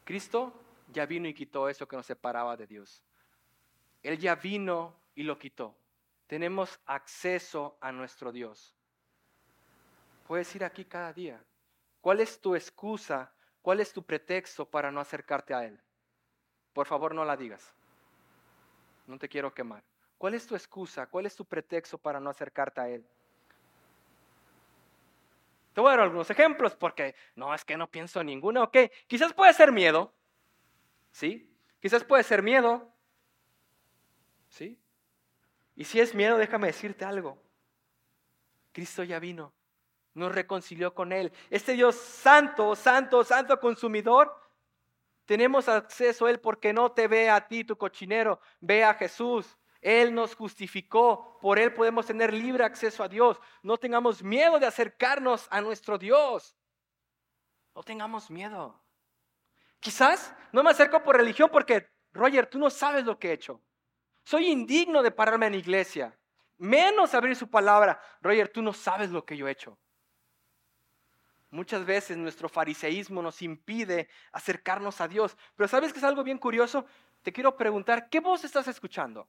Cristo 0.05 0.53
ya 0.93 1.07
vino 1.07 1.27
y 1.27 1.33
quitó 1.33 1.71
eso 1.71 1.89
que 1.89 1.97
nos 1.97 2.05
separaba 2.05 2.55
de 2.55 2.67
Dios. 2.67 3.03
Él 4.03 4.19
ya 4.19 4.35
vino 4.35 4.95
y 5.15 5.23
lo 5.23 5.39
quitó. 5.39 5.75
Tenemos 6.27 6.79
acceso 6.85 7.79
a 7.81 7.93
nuestro 7.93 8.31
Dios. 8.31 8.77
Puedes 10.27 10.55
ir 10.55 10.65
aquí 10.65 10.85
cada 10.85 11.15
día. 11.15 11.43
¿Cuál 12.03 12.21
es 12.21 12.39
tu 12.39 12.55
excusa? 12.55 13.33
¿Cuál 13.63 13.81
es 13.81 13.91
tu 13.91 14.05
pretexto 14.05 14.69
para 14.69 14.93
no 14.93 15.01
acercarte 15.01 15.55
a 15.55 15.65
Él? 15.65 15.81
Por 16.77 16.87
favor, 16.87 17.15
no 17.15 17.25
la 17.25 17.39
digas. 17.39 17.73
No 19.07 19.19
te 19.19 19.31
quiero 19.31 19.55
quemar. 19.55 19.83
¿Cuál 20.19 20.35
es 20.35 20.47
tu 20.47 20.55
excusa? 20.55 21.07
¿Cuál 21.07 21.25
es 21.25 21.35
tu 21.35 21.47
pretexto 21.47 21.97
para 21.97 22.21
no 22.21 22.29
acercarte 22.29 22.81
a 22.83 22.89
Él? 22.91 23.03
Te 25.73 25.81
voy 25.81 25.89
a 25.89 25.93
dar 25.93 26.01
algunos 26.01 26.29
ejemplos 26.29 26.77
porque 26.77 27.15
no, 27.35 27.55
es 27.55 27.65
que 27.65 27.79
no 27.79 27.91
pienso 27.91 28.21
en 28.21 28.27
ninguno. 28.27 28.63
Ok, 28.65 28.77
quizás 29.07 29.33
puede 29.33 29.55
ser 29.55 29.73
miedo. 29.73 30.13
¿Sí? 31.13 31.51
Quizás 31.81 32.05
puede 32.05 32.23
ser 32.25 32.43
miedo. 32.43 32.93
¿Sí? 34.51 34.79
Y 35.77 35.85
si 35.85 35.99
es 35.99 36.15
miedo, 36.15 36.37
déjame 36.37 36.67
decirte 36.67 37.07
algo. 37.07 37.39
Cristo 38.73 39.03
ya 39.03 39.19
vino, 39.19 39.51
nos 40.13 40.31
reconcilió 40.31 40.93
con 40.93 41.15
Él. 41.15 41.33
Este 41.49 41.73
Dios 41.73 41.97
santo, 41.97 42.77
santo, 42.77 43.25
santo 43.25 43.59
consumidor, 43.61 44.46
tenemos 45.27 45.69
acceso 45.69 46.27
a 46.27 46.31
Él 46.31 46.41
porque 46.41 46.73
no 46.73 46.93
te 46.93 47.09
ve 47.09 47.29
a 47.29 47.47
ti, 47.47 47.65
tu 47.65 47.77
cochinero, 47.77 48.41
ve 48.61 48.85
a 48.85 48.95
Jesús. 48.95 49.59
Él 49.81 50.15
nos 50.15 50.35
justificó, 50.35 51.39
por 51.41 51.59
Él 51.59 51.75
podemos 51.75 52.07
tener 52.07 52.33
libre 52.33 52.65
acceso 52.65 53.03
a 53.03 53.09
Dios. 53.09 53.39
No 53.63 53.77
tengamos 53.77 54.23
miedo 54.23 54.59
de 54.59 54.67
acercarnos 54.67 55.47
a 55.51 55.61
nuestro 55.61 55.99
Dios. 55.99 56.57
No 57.75 57.83
tengamos 57.83 58.31
miedo. 58.31 58.81
Quizás 59.81 60.35
no 60.53 60.63
me 60.63 60.71
acerco 60.71 61.03
por 61.03 61.17
religión 61.17 61.51
porque, 61.53 61.89
Roger, 62.13 62.47
tú 62.47 62.59
no 62.59 62.71
sabes 62.71 63.05
lo 63.05 63.19
que 63.19 63.29
he 63.29 63.33
hecho. 63.33 63.61
Soy 64.25 64.47
indigno 64.47 65.03
de 65.03 65.11
pararme 65.11 65.47
en 65.47 65.55
iglesia. 65.55 66.19
Menos 66.57 67.15
abrir 67.15 67.37
su 67.37 67.51
palabra. 67.51 68.01
Roger, 68.23 68.49
tú 68.49 68.63
no 68.63 68.73
sabes 68.73 69.11
lo 69.11 69.25
que 69.25 69.37
yo 69.37 69.47
he 69.47 69.53
hecho. 69.53 69.79
Muchas 71.57 71.87
veces 71.87 72.19
nuestro 72.19 72.51
fariseísmo 72.51 73.23
nos 73.23 73.41
impide 73.41 74.09
acercarnos 74.31 75.01
a 75.01 75.09
Dios. 75.09 75.37
Pero 75.57 75.67
¿sabes 75.67 75.91
que 75.91 75.99
es 75.99 76.05
algo 76.05 76.23
bien 76.23 76.37
curioso? 76.37 76.85
Te 77.23 77.33
quiero 77.33 77.57
preguntar, 77.57 78.11
¿qué 78.11 78.21
voz 78.21 78.45
estás 78.45 78.69
escuchando? 78.69 79.27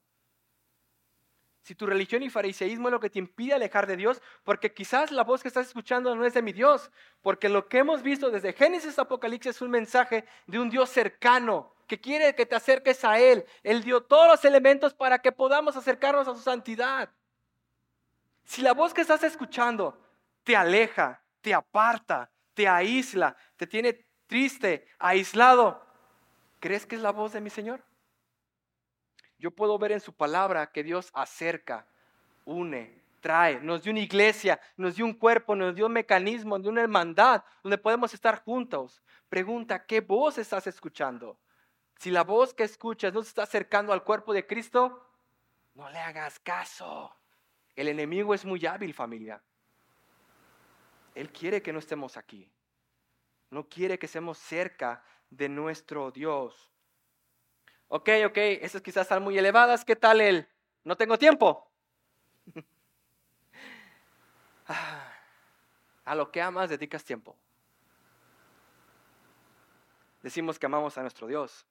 si 1.68 1.76
tu 1.76 1.86
religión 1.86 2.24
y 2.24 2.30
fariseísmo 2.30 2.88
es 2.88 2.94
lo 2.94 3.02
que 3.02 3.10
te 3.10 3.20
impide 3.20 3.54
alejar 3.54 3.88
de 3.88 3.98
Dios, 3.98 4.22
porque 4.46 4.74
quizás 4.74 5.12
la 5.12 5.26
voz 5.26 5.42
que 5.42 5.50
estás 5.50 5.68
escuchando 5.68 6.16
no 6.16 6.26
es 6.26 6.34
de 6.34 6.42
mi 6.42 6.54
Dios, 6.54 6.90
porque 7.22 7.50
lo 7.50 7.68
que 7.68 7.80
hemos 7.80 8.02
visto 8.04 8.32
desde 8.32 8.54
Génesis 8.54 8.98
a 8.98 9.02
Apocalipsis 9.02 9.58
es 9.58 9.62
un 9.62 9.72
mensaje 9.72 10.24
de 10.46 10.60
un 10.60 10.70
Dios 10.70 10.90
cercano, 10.90 11.74
que 11.86 12.00
quiere 12.00 12.34
que 12.36 12.46
te 12.46 12.56
acerques 12.56 13.04
a 13.04 13.20
Él. 13.20 13.46
Él 13.64 13.84
dio 13.84 14.02
todos 14.02 14.28
los 14.28 14.46
elementos 14.46 14.94
para 14.94 15.20
que 15.20 15.34
podamos 15.34 15.76
acercarnos 15.76 16.26
a 16.30 16.36
su 16.36 16.40
santidad. 16.40 17.10
Si 18.46 18.62
la 18.62 18.74
voz 18.74 18.94
que 18.94 19.02
estás 19.02 19.24
escuchando 19.24 20.00
te 20.46 20.56
aleja, 20.56 21.22
te 21.48 21.54
aparta, 21.54 22.30
te 22.54 22.68
aísla, 22.68 23.34
te 23.56 23.66
tiene 23.66 24.06
triste, 24.28 24.86
aislado, 25.00 25.82
¿crees 26.60 26.86
que 26.86 26.98
es 26.98 27.02
la 27.02 27.14
voz 27.14 27.32
de 27.32 27.40
mi 27.40 27.50
Señor? 27.50 27.82
Yo 29.40 29.52
puedo 29.52 29.80
ver 29.80 29.94
en 29.94 30.02
su 30.02 30.12
palabra 30.12 30.70
que 30.74 30.84
Dios 30.84 31.10
acerca, 31.14 31.88
une, 32.44 33.02
trae, 33.22 33.62
nos 33.62 33.82
dio 33.82 33.94
una 33.94 34.02
iglesia, 34.02 34.60
nos 34.76 34.98
dio 34.98 35.06
un 35.06 35.14
cuerpo, 35.14 35.56
nos 35.56 35.74
dio 35.74 35.86
un 35.86 35.94
mecanismo, 35.94 36.58
nos 36.58 36.64
dio 36.64 36.72
una 36.74 36.82
hermandad 36.82 37.46
donde 37.64 37.78
podemos 37.78 38.14
estar 38.14 38.44
juntos. 38.44 39.02
Pregunta, 39.30 39.86
¿qué 39.86 40.02
voz 40.02 40.38
estás 40.38 40.68
escuchando? 40.68 41.40
Si 41.98 42.12
la 42.12 42.26
voz 42.26 42.54
que 42.54 42.64
escuchas 42.64 43.14
no 43.14 43.24
se 43.24 43.30
está 43.30 43.44
acercando 43.44 43.94
al 43.94 44.04
cuerpo 44.04 44.34
de 44.34 44.46
Cristo, 44.46 45.02
no 45.76 45.90
le 45.92 46.00
hagas 46.00 46.40
caso. 46.40 47.16
El 47.74 47.88
enemigo 47.88 48.34
es 48.34 48.44
muy 48.44 48.66
hábil, 48.66 48.94
familia. 48.94 49.42
Él 51.18 51.32
quiere 51.32 51.64
que 51.64 51.74
no 51.74 51.80
estemos 51.80 52.16
aquí. 52.16 52.52
No 53.50 53.68
quiere 53.68 53.98
que 53.98 54.06
estemos 54.06 54.38
cerca 54.38 55.04
de 55.32 55.50
nuestro 55.50 56.12
Dios. 56.12 56.72
Ok, 57.88 58.10
ok, 58.28 58.38
esas 58.38 58.84
quizás 58.84 59.04
están 59.04 59.24
muy 59.24 59.36
elevadas. 59.36 59.84
¿Qué 59.84 59.96
tal 59.96 60.22
el 60.22 60.48
no 60.84 60.96
tengo 60.96 61.18
tiempo? 61.18 61.72
a 66.06 66.14
lo 66.14 66.32
que 66.32 66.40
amas 66.40 66.70
dedicas 66.70 67.04
tiempo. 67.04 67.36
Decimos 70.22 70.60
que 70.60 70.68
amamos 70.68 71.00
a 71.00 71.02
nuestro 71.02 71.26
Dios. 71.26 71.66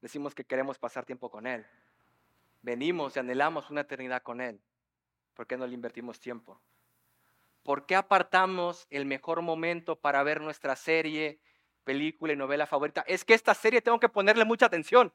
Decimos 0.00 0.34
que 0.34 0.44
queremos 0.44 0.78
pasar 0.78 1.04
tiempo 1.04 1.30
con 1.30 1.46
Él. 1.46 1.66
Venimos 2.62 3.14
y 3.14 3.18
anhelamos 3.18 3.68
una 3.68 3.82
eternidad 3.82 4.22
con 4.22 4.40
Él. 4.40 4.58
¿Por 5.34 5.46
qué 5.46 5.58
no 5.58 5.66
le 5.66 5.74
invertimos 5.74 6.18
tiempo? 6.18 6.58
¿Por 7.62 7.86
qué 7.86 7.96
apartamos 7.96 8.86
el 8.90 9.04
mejor 9.04 9.42
momento 9.42 9.96
para 9.96 10.22
ver 10.22 10.40
nuestra 10.40 10.76
serie, 10.76 11.40
película 11.84 12.32
y 12.32 12.36
novela 12.36 12.66
favorita? 12.66 13.04
Es 13.06 13.24
que 13.24 13.34
esta 13.34 13.54
serie 13.54 13.82
tengo 13.82 14.00
que 14.00 14.08
ponerle 14.08 14.44
mucha 14.44 14.66
atención 14.66 15.12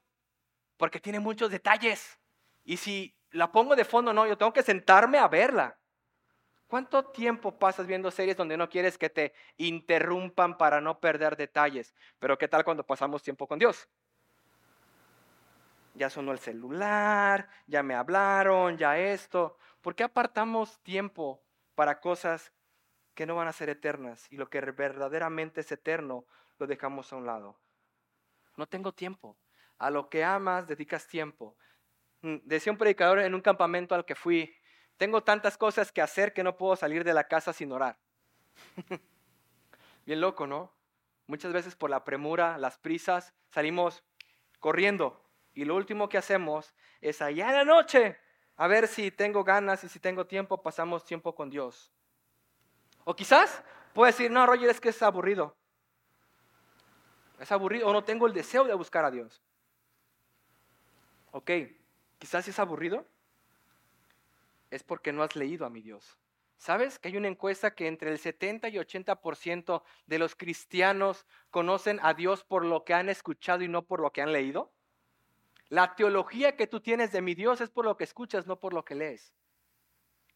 porque 0.78 1.00
tiene 1.00 1.20
muchos 1.20 1.50
detalles. 1.50 2.20
Y 2.64 2.78
si 2.78 3.16
la 3.32 3.52
pongo 3.52 3.76
de 3.76 3.86
fondo, 3.86 4.14
no, 4.14 4.28
yo 4.28 4.38
tengo 4.38 4.54
que 4.54 4.64
sentarme 4.64 5.18
a 5.18 5.28
verla. 5.28 5.78
¿Cuánto 6.68 7.06
tiempo 7.06 7.58
pasas 7.58 7.86
viendo 7.86 8.10
series 8.12 8.38
donde 8.38 8.58
no 8.58 8.70
quieres 8.70 8.98
que 8.98 9.10
te 9.10 9.34
interrumpan 9.58 10.58
para 10.58 10.82
no 10.82 11.00
perder 11.00 11.36
detalles? 11.38 11.94
Pero 12.20 12.38
¿qué 12.38 12.48
tal 12.48 12.64
cuando 12.64 12.86
pasamos 12.86 13.22
tiempo 13.22 13.48
con 13.48 13.60
Dios? 13.60 13.88
Ya 15.94 16.10
sonó 16.10 16.32
el 16.32 16.40
celular, 16.40 17.48
ya 17.68 17.84
me 17.84 17.94
hablaron, 17.94 18.78
ya 18.78 18.98
esto. 18.98 19.58
¿Por 19.82 19.96
qué 19.96 20.04
apartamos 20.04 20.80
tiempo 20.80 21.45
para 21.76 22.00
cosas 22.00 22.52
que 23.14 23.26
no 23.26 23.36
van 23.36 23.48
a 23.48 23.54
ser 23.54 23.70
eternas 23.70 24.28
y 24.32 24.38
lo 24.38 24.50
que 24.50 24.60
verdaderamente 24.60 25.62
es 25.62 25.72
eterno 25.72 26.26
lo 26.58 26.68
dejamos 26.68 27.12
a 27.14 27.18
un 27.18 27.26
lado? 27.26 27.60
No 28.58 28.68
tengo 28.68 28.94
tiempo 28.94 29.38
a 29.78 29.90
lo 29.90 30.10
que 30.10 30.24
amas 30.24 30.68
dedicas 30.68 31.08
tiempo. 31.08 31.58
Mm, 32.22 32.38
decía 32.44 32.72
un 32.72 32.78
predicador 32.78 33.20
en 33.20 33.36
un 33.36 33.42
campamento 33.42 33.96
al 33.96 34.06
que 34.06 34.16
fui, 34.16 34.56
tengo 34.98 35.24
tantas 35.24 35.58
cosas 35.58 35.92
que 35.92 36.02
hacer 36.02 36.34
que 36.34 36.44
no 36.44 36.58
puedo 36.58 36.76
salir 36.76 37.04
de 37.04 37.14
la 37.14 37.28
casa 37.28 37.52
sin 37.54 37.72
orar. 37.72 37.98
Bien 40.06 40.22
loco, 40.22 40.48
¿no? 40.48 40.74
Muchas 41.28 41.52
veces 41.52 41.76
por 41.76 41.90
la 41.90 42.04
premura, 42.04 42.58
las 42.58 42.78
prisas, 42.78 43.34
salimos 43.50 44.04
corriendo 44.60 45.26
y 45.54 45.66
lo 45.66 45.76
último 45.76 46.08
que 46.08 46.18
hacemos 46.18 46.74
es 47.02 47.22
allá 47.22 47.50
en 47.50 47.56
la 47.56 47.66
noche 47.66 48.18
a 48.58 48.68
ver 48.68 48.88
si 48.88 49.12
tengo 49.12 49.44
ganas 49.44 49.84
y 49.84 49.90
si 49.90 50.00
tengo 50.00 50.26
tiempo, 50.26 50.62
pasamos 50.62 51.04
tiempo 51.04 51.36
con 51.36 51.50
Dios. 51.50 51.92
O 53.04 53.16
quizás 53.16 53.64
puedo 53.94 54.08
decir, 54.08 54.32
no, 54.32 54.46
Roger, 54.46 54.70
es 54.70 54.80
que 54.80 54.90
es 54.90 55.02
aburrido. 55.02 55.56
Es 57.40 57.52
aburrido 57.52 57.88
o 57.88 57.94
no 57.94 58.04
tengo 58.04 58.28
el 58.28 58.34
deseo 58.34 58.64
de 58.64 58.74
buscar 58.74 59.04
a 59.04 59.12
Dios. 59.12 59.42
Ok, 61.32 61.52
quizás 62.18 62.48
es 62.48 62.58
aburrido. 62.60 63.06
Es 64.72 64.84
porque 64.84 65.12
no 65.12 65.22
has 65.22 65.36
leído 65.36 65.66
a 65.66 65.70
mi 65.70 65.82
Dios. 65.82 66.18
¿Sabes 66.58 66.98
que 66.98 67.10
hay 67.10 67.18
una 67.18 67.28
encuesta 67.28 67.76
que 67.76 67.88
entre 67.88 68.10
el 68.10 68.18
70 68.18 68.70
y 68.70 68.78
80% 68.78 69.84
de 70.08 70.20
los 70.20 70.36
cristianos 70.36 71.26
conocen 71.52 72.00
a 72.02 72.14
Dios 72.14 72.44
por 72.44 72.66
lo 72.66 72.86
que 72.86 72.94
han 72.94 73.10
escuchado 73.10 73.64
y 73.64 73.68
no 73.68 73.84
por 73.84 74.00
lo 74.00 74.12
que 74.12 74.22
han 74.22 74.32
leído? 74.32 74.74
La 75.70 75.96
teología 75.96 76.56
que 76.56 76.68
tú 76.68 76.80
tienes 76.80 77.12
de 77.12 77.22
mi 77.22 77.34
Dios 77.34 77.62
es 77.62 77.70
por 77.70 77.86
lo 77.86 77.98
que 77.98 78.04
escuchas, 78.04 78.46
no 78.46 78.60
por 78.60 78.74
lo 78.74 78.86
que 78.86 78.96
lees. 78.96 79.34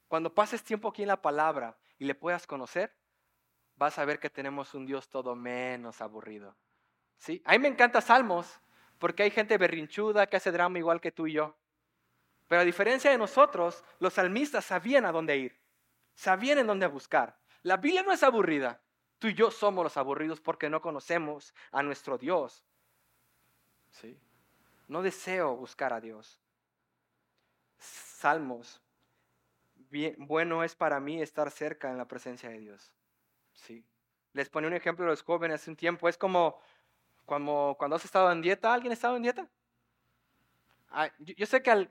Cuando 0.08 0.34
pases 0.34 0.64
tiempo 0.64 0.90
aquí 0.90 1.04
en 1.04 1.10
la 1.10 1.22
palabra 1.22 1.78
y 2.00 2.06
le 2.06 2.16
puedas 2.16 2.48
conocer, 2.48 2.96
vas 3.76 4.00
a 4.00 4.06
ver 4.06 4.20
que 4.20 4.30
tenemos 4.30 4.74
un 4.74 4.86
Dios 4.86 5.10
todo 5.10 5.36
menos 5.36 6.02
aburrido. 6.02 6.56
¿Sí? 7.18 7.42
A 7.46 7.52
mí 7.52 7.60
me 7.60 7.68
encanta 7.68 8.02
Salmos 8.02 8.60
porque 8.98 9.24
hay 9.24 9.32
gente 9.32 9.58
berrinchuda 9.58 10.28
que 10.28 10.38
hace 10.38 10.52
drama 10.52 10.80
igual 10.80 11.00
que 11.00 11.12
tú 11.12 11.28
y 11.28 11.34
yo. 11.34 11.56
Pero 12.48 12.62
a 12.62 12.66
diferencia 12.66 13.12
de 13.12 13.18
nosotros, 13.18 13.84
los 14.00 14.14
salmistas 14.14 14.66
sabían 14.66 15.06
a 15.06 15.12
dónde 15.12 15.38
ir, 15.38 15.62
sabían 16.16 16.58
en 16.58 16.68
dónde 16.68 16.88
buscar. 16.88 17.40
La 17.62 17.78
Biblia 17.78 18.02
no 18.02 18.12
es 18.12 18.24
aburrida. 18.24 18.82
Tú 19.20 19.28
y 19.28 19.36
yo 19.36 19.52
somos 19.52 19.84
los 19.84 19.98
aburridos 19.98 20.42
porque 20.42 20.70
no 20.70 20.82
conocemos 20.82 21.54
a 21.72 21.84
nuestro 21.84 22.18
Dios. 22.18 22.66
¿Sí? 23.92 24.18
No 24.90 25.02
deseo 25.02 25.56
buscar 25.56 25.94
a 25.94 26.02
Dios. 26.02 26.42
Salmos. 27.78 28.82
bueno 30.18 30.64
es 30.64 30.76
para 30.76 31.00
mí 31.00 31.22
estar 31.22 31.50
cerca 31.52 31.90
en 31.90 31.98
la 31.98 32.08
presencia 32.08 32.50
de 32.50 32.60
Dios. 32.60 32.94
Sí. 33.54 33.86
Les 34.34 34.50
ponía 34.50 34.68
un 34.68 34.74
ejemplo 34.74 35.06
a 35.06 35.10
los 35.10 35.22
jóvenes 35.22 35.62
hace 35.62 35.70
un 35.70 35.78
tiempo. 35.78 36.10
Es 36.10 36.18
como, 36.18 36.60
como 37.26 37.76
cuando 37.78 37.96
has 37.96 38.04
estado 38.04 38.32
en 38.32 38.42
dieta. 38.42 38.74
¿Alguien 38.74 38.92
ha 38.92 38.96
estado 38.96 39.16
en 39.16 39.24
dieta? 39.24 39.48
Ah, 40.90 41.12
yo, 41.20 41.46
sé 41.46 41.62
que 41.62 41.90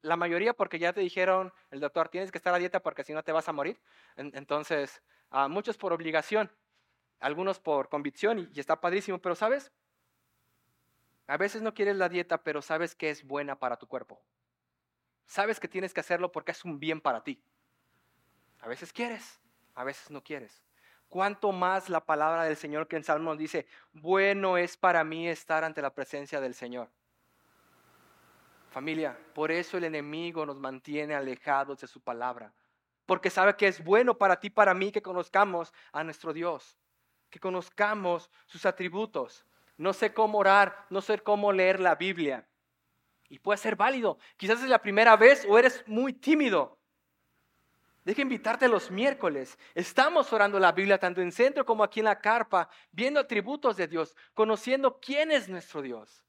la 0.00 0.16
mayoría, 0.16 0.54
porque 0.54 0.78
ya 0.78 0.94
te 0.94 1.02
dijeron 1.02 1.52
el 1.70 1.80
doctor, 1.80 2.08
tienes 2.08 2.32
que 2.32 2.38
estar 2.38 2.54
a 2.54 2.58
dieta 2.58 2.80
porque 2.80 3.04
si 3.04 3.12
no 3.12 3.22
te 3.22 3.32
vas 3.32 3.48
a 3.48 3.52
morir. 3.52 3.78
entonces, 4.16 5.02
muchos 5.50 5.76
por 5.76 5.92
obligación, 5.92 6.50
algunos 7.20 7.60
por 7.60 7.90
convicción 7.90 8.38
y, 8.38 8.58
está 8.58 8.80
padrísimo, 8.80 9.18
pero 9.18 9.34
sabes, 9.34 9.70
a 11.32 11.36
veces 11.38 11.62
no 11.62 11.72
quieres 11.72 11.96
la 11.96 12.08
dieta, 12.08 12.42
pero 12.42 12.60
sabes 12.60 12.94
que 12.94 13.08
es 13.08 13.26
buena 13.26 13.58
para 13.58 13.78
tu 13.78 13.86
cuerpo. 13.86 14.20
Sabes 15.24 15.58
que 15.58 15.68
tienes 15.68 15.94
que 15.94 16.00
hacerlo 16.00 16.30
porque 16.30 16.52
es 16.52 16.64
un 16.64 16.78
bien 16.78 17.00
para 17.00 17.24
ti. 17.24 17.42
A 18.60 18.68
veces 18.68 18.92
quieres, 18.92 19.40
a 19.74 19.82
veces 19.82 20.10
no 20.10 20.22
quieres. 20.22 20.62
¿Cuánto 21.08 21.52
más 21.52 21.88
la 21.88 22.04
palabra 22.04 22.44
del 22.44 22.56
Señor 22.56 22.86
que 22.86 22.96
en 22.96 23.04
Salmos 23.04 23.38
dice, 23.38 23.66
bueno 23.92 24.58
es 24.58 24.76
para 24.76 25.04
mí 25.04 25.26
estar 25.28 25.64
ante 25.64 25.80
la 25.80 25.94
presencia 25.94 26.40
del 26.40 26.54
Señor? 26.54 26.90
Familia, 28.70 29.18
por 29.34 29.50
eso 29.50 29.78
el 29.78 29.84
enemigo 29.84 30.44
nos 30.44 30.58
mantiene 30.58 31.14
alejados 31.14 31.80
de 31.80 31.86
su 31.86 32.00
palabra 32.00 32.52
porque 33.06 33.30
sabe 33.30 33.56
que 33.56 33.68
es 33.68 33.82
bueno 33.82 34.16
para 34.16 34.38
ti, 34.38 34.50
para 34.50 34.74
mí, 34.74 34.92
que 34.92 35.02
conozcamos 35.02 35.72
a 35.92 36.04
nuestro 36.04 36.32
Dios, 36.32 36.78
que 37.30 37.40
conozcamos 37.40 38.30
sus 38.46 38.64
atributos. 38.64 39.44
No 39.76 39.92
sé 39.92 40.12
cómo 40.12 40.38
orar, 40.38 40.86
no 40.90 41.00
sé 41.00 41.18
cómo 41.18 41.52
leer 41.52 41.80
la 41.80 41.94
Biblia. 41.94 42.46
Y 43.28 43.38
puede 43.38 43.58
ser 43.58 43.76
válido. 43.76 44.18
Quizás 44.36 44.62
es 44.62 44.68
la 44.68 44.82
primera 44.82 45.16
vez 45.16 45.46
o 45.48 45.58
eres 45.58 45.82
muy 45.86 46.12
tímido. 46.12 46.78
Deja 48.04 48.22
invitarte 48.22 48.68
los 48.68 48.90
miércoles. 48.90 49.58
Estamos 49.74 50.32
orando 50.32 50.58
la 50.58 50.72
Biblia 50.72 50.98
tanto 50.98 51.20
en 51.20 51.32
centro 51.32 51.64
como 51.64 51.84
aquí 51.84 52.00
en 52.00 52.06
la 52.06 52.20
carpa, 52.20 52.68
viendo 52.90 53.20
atributos 53.20 53.76
de 53.76 53.86
Dios, 53.86 54.16
conociendo 54.34 54.98
quién 55.00 55.30
es 55.30 55.48
nuestro 55.48 55.82
Dios 55.82 56.24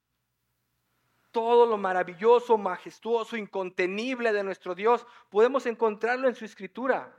todo 1.33 1.65
lo 1.65 1.77
maravilloso, 1.77 2.57
majestuoso, 2.57 3.35
incontenible 3.35 4.31
de 4.31 4.43
nuestro 4.43 4.75
Dios, 4.75 5.05
podemos 5.29 5.65
encontrarlo 5.65 6.29
en 6.29 6.35
su 6.35 6.45
escritura. 6.45 7.11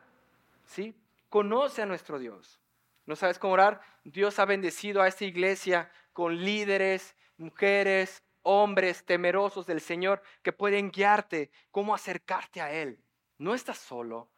¿Sí? 0.64 0.94
Conoce 1.28 1.82
a 1.82 1.86
nuestro 1.86 2.18
Dios. 2.18 2.60
¿No 3.06 3.16
sabes 3.16 3.38
cómo 3.38 3.54
orar? 3.54 3.80
Dios 4.04 4.38
ha 4.38 4.44
bendecido 4.44 5.02
a 5.02 5.08
esta 5.08 5.24
iglesia 5.24 5.90
con 6.12 6.36
líderes, 6.36 7.16
mujeres, 7.36 8.22
hombres 8.42 9.04
temerosos 9.04 9.66
del 9.66 9.80
Señor 9.80 10.22
que 10.42 10.52
pueden 10.52 10.90
guiarte 10.90 11.50
cómo 11.70 11.94
acercarte 11.94 12.60
a 12.60 12.72
Él. 12.72 13.02
No 13.38 13.54
estás 13.54 13.78
solo, 13.78 14.30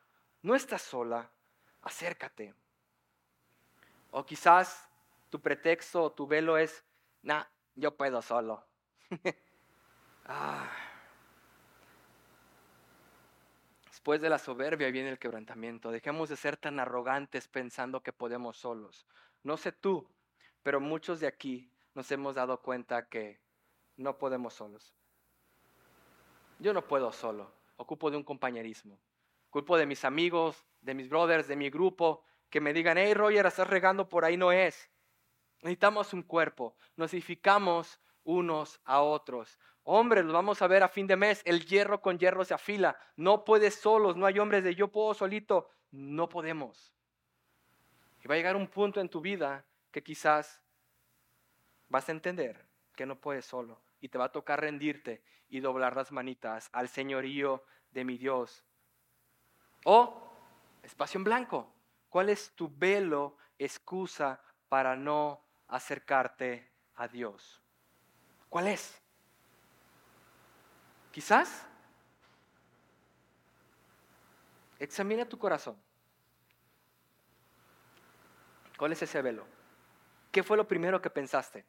no 0.43 0.55
estás 0.55 0.83
sola, 0.83 1.31
acércate. 1.83 2.55
O 4.11 4.25
quizás 4.25 4.89
tu 5.31 5.41
pretexto 5.41 6.03
o 6.03 6.13
tu 6.13 6.27
velo 6.27 6.57
es, 6.57 6.85
nah, 7.23 7.45
yo 7.75 7.97
puedo 7.97 8.23
solo. 8.23 8.65
Ah. 10.29 10.86
Después 14.07 14.21
de 14.23 14.31
la 14.31 14.39
soberbia 14.39 14.89
viene 14.93 15.11
el 15.11 15.19
quebrantamiento. 15.19 15.91
Dejemos 15.91 16.29
de 16.29 16.37
ser 16.37 16.57
tan 16.57 16.79
arrogantes 16.79 17.49
pensando 17.49 18.05
que 18.05 18.13
podemos 18.13 18.57
solos. 18.57 19.05
No 19.43 19.57
sé 19.57 19.73
tú, 19.73 20.09
pero 20.63 20.79
muchos 20.79 21.19
de 21.19 21.27
aquí 21.27 21.73
nos 21.93 22.09
hemos 22.13 22.37
dado 22.37 22.63
cuenta 22.63 23.09
que 23.09 23.41
no 23.97 24.17
podemos 24.17 24.55
solos. 24.55 24.95
Yo 26.61 26.73
no 26.73 26.87
puedo 26.87 27.11
solo, 27.11 27.53
ocupo 27.79 28.09
de 28.13 28.17
un 28.17 28.23
compañerismo. 28.23 28.97
Ocupo 29.49 29.77
de 29.77 29.87
mis 29.87 30.05
amigos, 30.05 30.65
de 30.83 30.95
mis 30.95 31.09
brothers, 31.09 31.49
de 31.49 31.57
mi 31.57 31.69
grupo, 31.69 32.23
que 32.49 32.61
me 32.61 32.73
digan, 32.73 32.99
hey 32.99 33.13
Roger, 33.13 33.45
estás 33.47 33.67
regando 33.67 34.09
por 34.09 34.25
ahí, 34.25 34.37
no 34.37 34.53
es. 34.53 34.89
Necesitamos 35.63 36.13
un 36.13 36.23
cuerpo, 36.23 36.77
nos 36.95 37.13
edificamos 37.13 38.01
unos 38.23 38.81
a 38.85 39.03
otros. 39.03 39.59
Hombres, 39.89 40.25
los 40.25 40.35
vamos 40.35 40.61
a 40.63 40.67
ver 40.67 40.83
a 40.83 40.89
fin 40.89 41.07
de 41.07 41.15
mes. 41.15 41.43
El 41.45 41.65
hierro 41.65 42.03
con 42.03 42.19
hierro 42.19 42.45
se 42.45 42.55
afila. 42.55 42.99
No 43.15 43.45
puedes 43.45 43.77
solos. 43.77 44.17
No 44.17 44.27
hay 44.27 44.41
hombres 44.41 44.65
de 44.65 44.75
yo 44.75 44.89
puedo 44.89 45.15
solito. 45.15 45.71
No 45.93 46.29
podemos. 46.29 46.93
Y 48.25 48.27
va 48.27 48.35
a 48.35 48.37
llegar 48.37 48.57
un 48.57 48.67
punto 48.67 49.01
en 49.01 49.09
tu 49.09 49.21
vida 49.21 49.65
que 49.93 50.03
quizás 50.03 50.61
vas 51.89 52.09
a 52.09 52.13
entender 52.13 52.67
que 52.97 53.07
no 53.07 53.15
puedes 53.15 53.47
solo. 53.47 53.81
Y 54.01 54.09
te 54.09 54.19
va 54.19 54.25
a 54.25 54.33
tocar 54.33 54.61
rendirte 54.61 55.23
y 55.49 55.61
doblar 55.61 55.95
las 55.95 56.11
manitas 56.11 56.69
al 56.73 56.89
señorío 56.89 57.63
de 57.93 58.05
mi 58.05 58.19
Dios. 58.19 58.65
O 59.85 60.21
espacio 60.83 61.19
en 61.19 61.25
blanco. 61.25 61.73
¿Cuál 62.09 62.31
es 62.31 62.51
tu 62.57 62.69
velo, 62.77 63.37
excusa 63.57 64.43
para 64.69 64.97
no 64.97 65.45
acercarte 65.69 66.73
a 66.97 67.07
Dios? 67.07 67.63
¿Cuál 68.49 68.67
es? 68.67 69.01
Quizás 71.17 71.65
examina 74.79 75.25
tu 75.25 75.39
corazón. 75.39 75.75
¿Cuál 78.77 78.93
es 78.93 79.01
ese 79.01 79.23
velo? 79.23 79.47
¿Qué 80.31 80.43
fue 80.43 80.59
lo 80.59 80.69
primero 80.69 81.01
que 81.01 81.09
pensaste? 81.09 81.65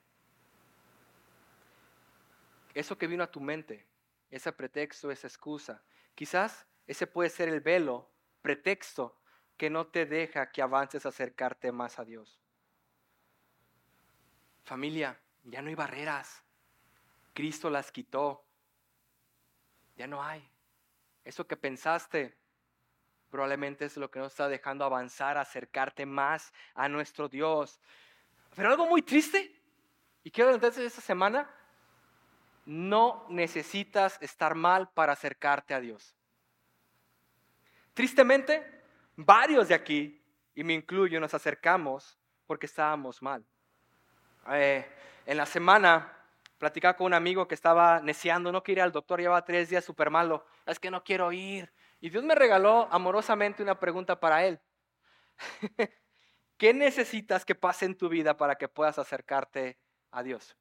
Eso 2.74 2.98
que 2.98 3.08
vino 3.08 3.24
a 3.24 3.32
tu 3.32 3.40
mente, 3.40 3.88
ese 4.32 4.52
pretexto, 4.52 5.12
esa 5.12 5.28
excusa. 5.28 5.82
Quizás 6.14 6.66
ese 6.86 7.08
puede 7.08 7.30
ser 7.30 7.48
el 7.48 7.62
velo, 7.62 8.12
pretexto, 8.42 9.18
que 9.56 9.70
no 9.70 9.88
te 9.88 10.06
deja 10.06 10.52
que 10.52 10.62
avances 10.62 11.06
a 11.06 11.10
acercarte 11.10 11.72
más 11.72 12.00
a 12.00 12.04
Dios. 12.04 12.42
Familia, 14.66 15.18
ya 15.46 15.62
no 15.62 15.70
hay 15.70 15.76
barreras. 15.76 16.44
Cristo 17.34 17.70
las 17.70 17.94
quitó. 17.94 18.44
Ya 19.98 20.08
no 20.08 20.24
hay. 20.24 20.48
Eso 21.26 21.46
que 21.46 21.58
pensaste 21.58 22.38
probablemente 23.30 23.86
es 23.86 23.98
lo 23.98 24.10
que 24.10 24.20
nos 24.20 24.32
está 24.32 24.48
dejando 24.48 24.86
avanzar, 24.86 25.38
acercarte 25.38 26.06
más 26.06 26.54
a 26.74 26.88
nuestro 26.88 27.28
Dios. 27.28 27.82
Pero 28.56 28.70
algo 28.70 28.86
muy 28.86 29.02
triste, 29.02 29.54
y 30.24 30.32
quiero 30.32 30.54
entonces 30.54 30.86
esta 30.86 31.02
semana, 31.02 31.50
no 32.66 33.26
necesitas 33.30 34.18
estar 34.22 34.56
mal 34.56 34.90
para 34.90 35.14
acercarte 35.14 35.74
a 35.74 35.80
Dios. 35.80 36.16
Tristemente, 37.94 38.84
varios 39.16 39.68
de 39.68 39.76
aquí, 39.76 40.24
y 40.56 40.64
me 40.64 40.74
incluyo, 40.74 41.20
nos 41.20 41.34
acercamos 41.34 42.18
porque 42.46 42.66
estábamos 42.66 43.22
mal. 43.22 43.46
Eh, 44.50 44.86
en 45.26 45.38
la 45.38 45.46
semana 45.46 46.17
Platicaba 46.58 46.96
con 46.96 47.08
un 47.08 47.14
amigo 47.14 47.48
que 47.48 47.56
estaba 47.56 48.00
neceando, 48.02 48.52
no 48.52 48.64
quería 48.64 48.82
ir 48.82 48.86
al 48.86 48.92
doctor, 48.92 49.20
llevaba 49.20 49.46
tres 49.46 49.70
días 49.70 49.86
súper 49.86 50.10
malo. 50.10 50.46
Es 50.66 50.80
que 50.80 50.90
no 50.90 51.04
quiero 51.04 51.32
ir. 51.32 51.72
Y 52.00 52.10
Dios 52.10 52.24
me 52.24 52.36
regaló 52.36 52.88
amorosamente 52.92 53.62
una 53.62 53.80
pregunta 53.80 54.20
para 54.20 54.46
él. 54.46 54.60
¿Qué 56.58 56.74
necesitas 56.74 57.46
que 57.46 57.54
pase 57.54 57.86
en 57.86 57.96
tu 57.96 58.10
vida 58.10 58.36
para 58.36 58.56
que 58.56 58.68
puedas 58.68 58.98
acercarte 58.98 59.78
a 60.12 60.24
Dios? 60.24 60.58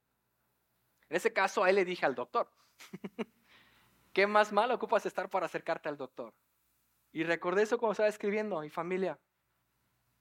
En 1.08 1.16
ese 1.16 1.32
caso, 1.32 1.64
a 1.64 1.70
él 1.70 1.76
le 1.76 1.84
dije 1.84 2.04
al 2.04 2.14
doctor. 2.14 2.50
¿Qué 4.12 4.26
más 4.26 4.52
malo 4.52 4.74
ocupas 4.74 5.06
estar 5.06 5.30
para 5.30 5.46
acercarte 5.46 5.88
al 5.88 5.96
doctor? 5.96 6.34
Y 7.12 7.24
recordé 7.24 7.62
eso 7.62 7.78
cuando 7.78 7.92
estaba 7.92 8.08
escribiendo, 8.08 8.60
mi 8.60 8.68
familia. 8.68 9.18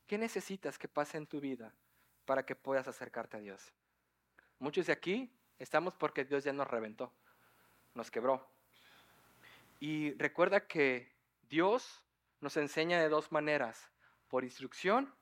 ¿Qué 0.08 0.18
necesitas 0.18 0.78
que 0.78 0.88
pase 0.88 1.18
en 1.18 1.28
tu 1.28 1.42
vida 1.42 1.76
para 2.24 2.46
que 2.46 2.56
puedas 2.56 2.88
acercarte 2.88 3.38
a 3.38 3.40
Dios? 3.42 3.74
Muchos 4.60 4.88
de 4.88 4.94
aquí 4.94 5.32
Estamos 5.60 5.94
porque 5.96 6.26
Dios 6.26 6.44
ya 6.44 6.54
nos 6.54 6.68
reventó, 6.68 7.12
nos 7.94 8.12
quebró. 8.12 8.48
Y 9.80 10.14
recuerda 10.14 10.68
que 10.68 11.12
Dios 11.50 12.04
nos 12.42 12.58
enseña 12.58 13.00
de 13.00 13.10
dos 13.10 13.32
maneras, 13.32 13.90
por 14.30 14.44
instrucción 14.44 15.14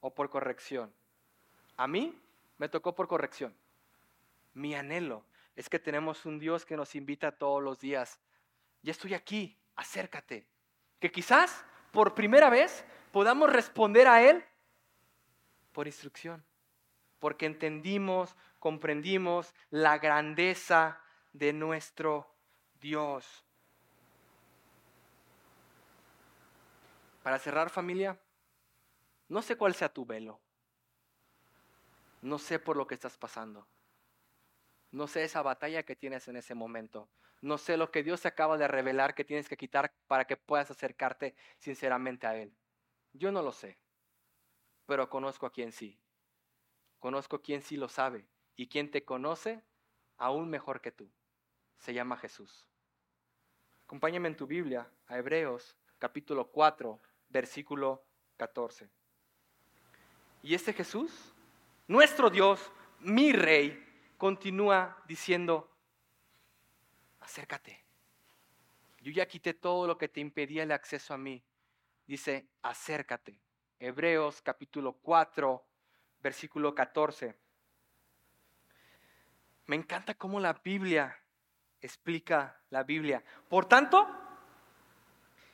o 0.00 0.14
por 0.14 0.30
corrección. 0.30 0.92
A 1.76 1.86
mí 1.86 2.18
me 2.58 2.68
tocó 2.68 2.94
por 2.94 3.08
corrección. 3.08 3.54
Mi 4.54 4.74
anhelo, 4.74 5.24
es 5.56 5.68
que 5.68 5.78
tenemos 5.78 6.24
un 6.24 6.38
Dios 6.38 6.64
que 6.64 6.76
nos 6.76 6.94
invita 6.94 7.32
todos 7.32 7.62
los 7.62 7.78
días. 7.78 8.20
Ya 8.82 8.92
estoy 8.92 9.14
aquí, 9.14 9.58
acércate. 9.76 10.46
Que 11.00 11.10
quizás 11.10 11.64
por 11.90 12.14
primera 12.14 12.48
vez 12.48 12.84
podamos 13.10 13.52
responder 13.52 14.06
a 14.08 14.22
Él 14.22 14.44
por 15.72 15.86
instrucción, 15.86 16.44
porque 17.18 17.46
entendimos, 17.46 18.36
comprendimos 18.62 19.52
la 19.70 19.98
grandeza 19.98 21.02
de 21.32 21.52
nuestro 21.52 22.32
Dios. 22.80 23.44
Para 27.24 27.40
cerrar 27.40 27.70
familia, 27.70 28.20
no 29.28 29.42
sé 29.42 29.56
cuál 29.56 29.74
sea 29.74 29.92
tu 29.92 30.06
velo. 30.06 30.40
No 32.20 32.38
sé 32.38 32.60
por 32.60 32.76
lo 32.76 32.86
que 32.86 32.94
estás 32.94 33.18
pasando. 33.18 33.66
No 34.92 35.08
sé 35.08 35.24
esa 35.24 35.42
batalla 35.42 35.82
que 35.82 35.96
tienes 35.96 36.28
en 36.28 36.36
ese 36.36 36.54
momento. 36.54 37.08
No 37.40 37.58
sé 37.58 37.76
lo 37.76 37.90
que 37.90 38.04
Dios 38.04 38.20
te 38.20 38.28
acaba 38.28 38.58
de 38.58 38.68
revelar 38.68 39.16
que 39.16 39.24
tienes 39.24 39.48
que 39.48 39.56
quitar 39.56 39.92
para 40.06 40.24
que 40.24 40.36
puedas 40.36 40.70
acercarte 40.70 41.34
sinceramente 41.58 42.28
a 42.28 42.36
Él. 42.36 42.56
Yo 43.12 43.32
no 43.32 43.42
lo 43.42 43.50
sé, 43.50 43.80
pero 44.86 45.10
conozco 45.10 45.46
a 45.46 45.52
quien 45.52 45.72
sí. 45.72 45.98
Conozco 47.00 47.34
a 47.34 47.42
quien 47.42 47.60
sí 47.60 47.76
lo 47.76 47.88
sabe 47.88 48.28
y 48.56 48.68
quien 48.68 48.90
te 48.90 49.04
conoce 49.04 49.62
aún 50.16 50.48
mejor 50.50 50.80
que 50.80 50.92
tú. 50.92 51.10
Se 51.78 51.94
llama 51.94 52.16
Jesús. 52.16 52.66
Acompáñame 53.84 54.28
en 54.28 54.36
tu 54.36 54.46
Biblia 54.46 54.88
a 55.06 55.18
Hebreos 55.18 55.76
capítulo 55.98 56.50
4, 56.50 56.98
versículo 57.28 58.04
14. 58.36 58.88
Y 60.42 60.54
este 60.54 60.72
Jesús, 60.72 61.32
nuestro 61.86 62.30
Dios, 62.30 62.72
mi 63.00 63.32
Rey, 63.32 63.80
continúa 64.18 65.00
diciendo, 65.06 65.70
acércate. 67.20 67.84
Yo 69.00 69.12
ya 69.12 69.26
quité 69.26 69.54
todo 69.54 69.86
lo 69.86 69.98
que 69.98 70.08
te 70.08 70.20
impedía 70.20 70.62
el 70.62 70.72
acceso 70.72 71.14
a 71.14 71.18
mí. 71.18 71.42
Dice, 72.06 72.46
acércate. 72.62 73.40
Hebreos 73.78 74.42
capítulo 74.42 74.94
4, 74.94 75.64
versículo 76.20 76.74
14. 76.74 77.34
Me 79.72 79.76
encanta 79.76 80.12
cómo 80.12 80.38
la 80.38 80.52
Biblia 80.52 81.18
explica 81.80 82.60
la 82.68 82.82
Biblia. 82.82 83.24
Por 83.48 83.64
tanto, 83.64 84.06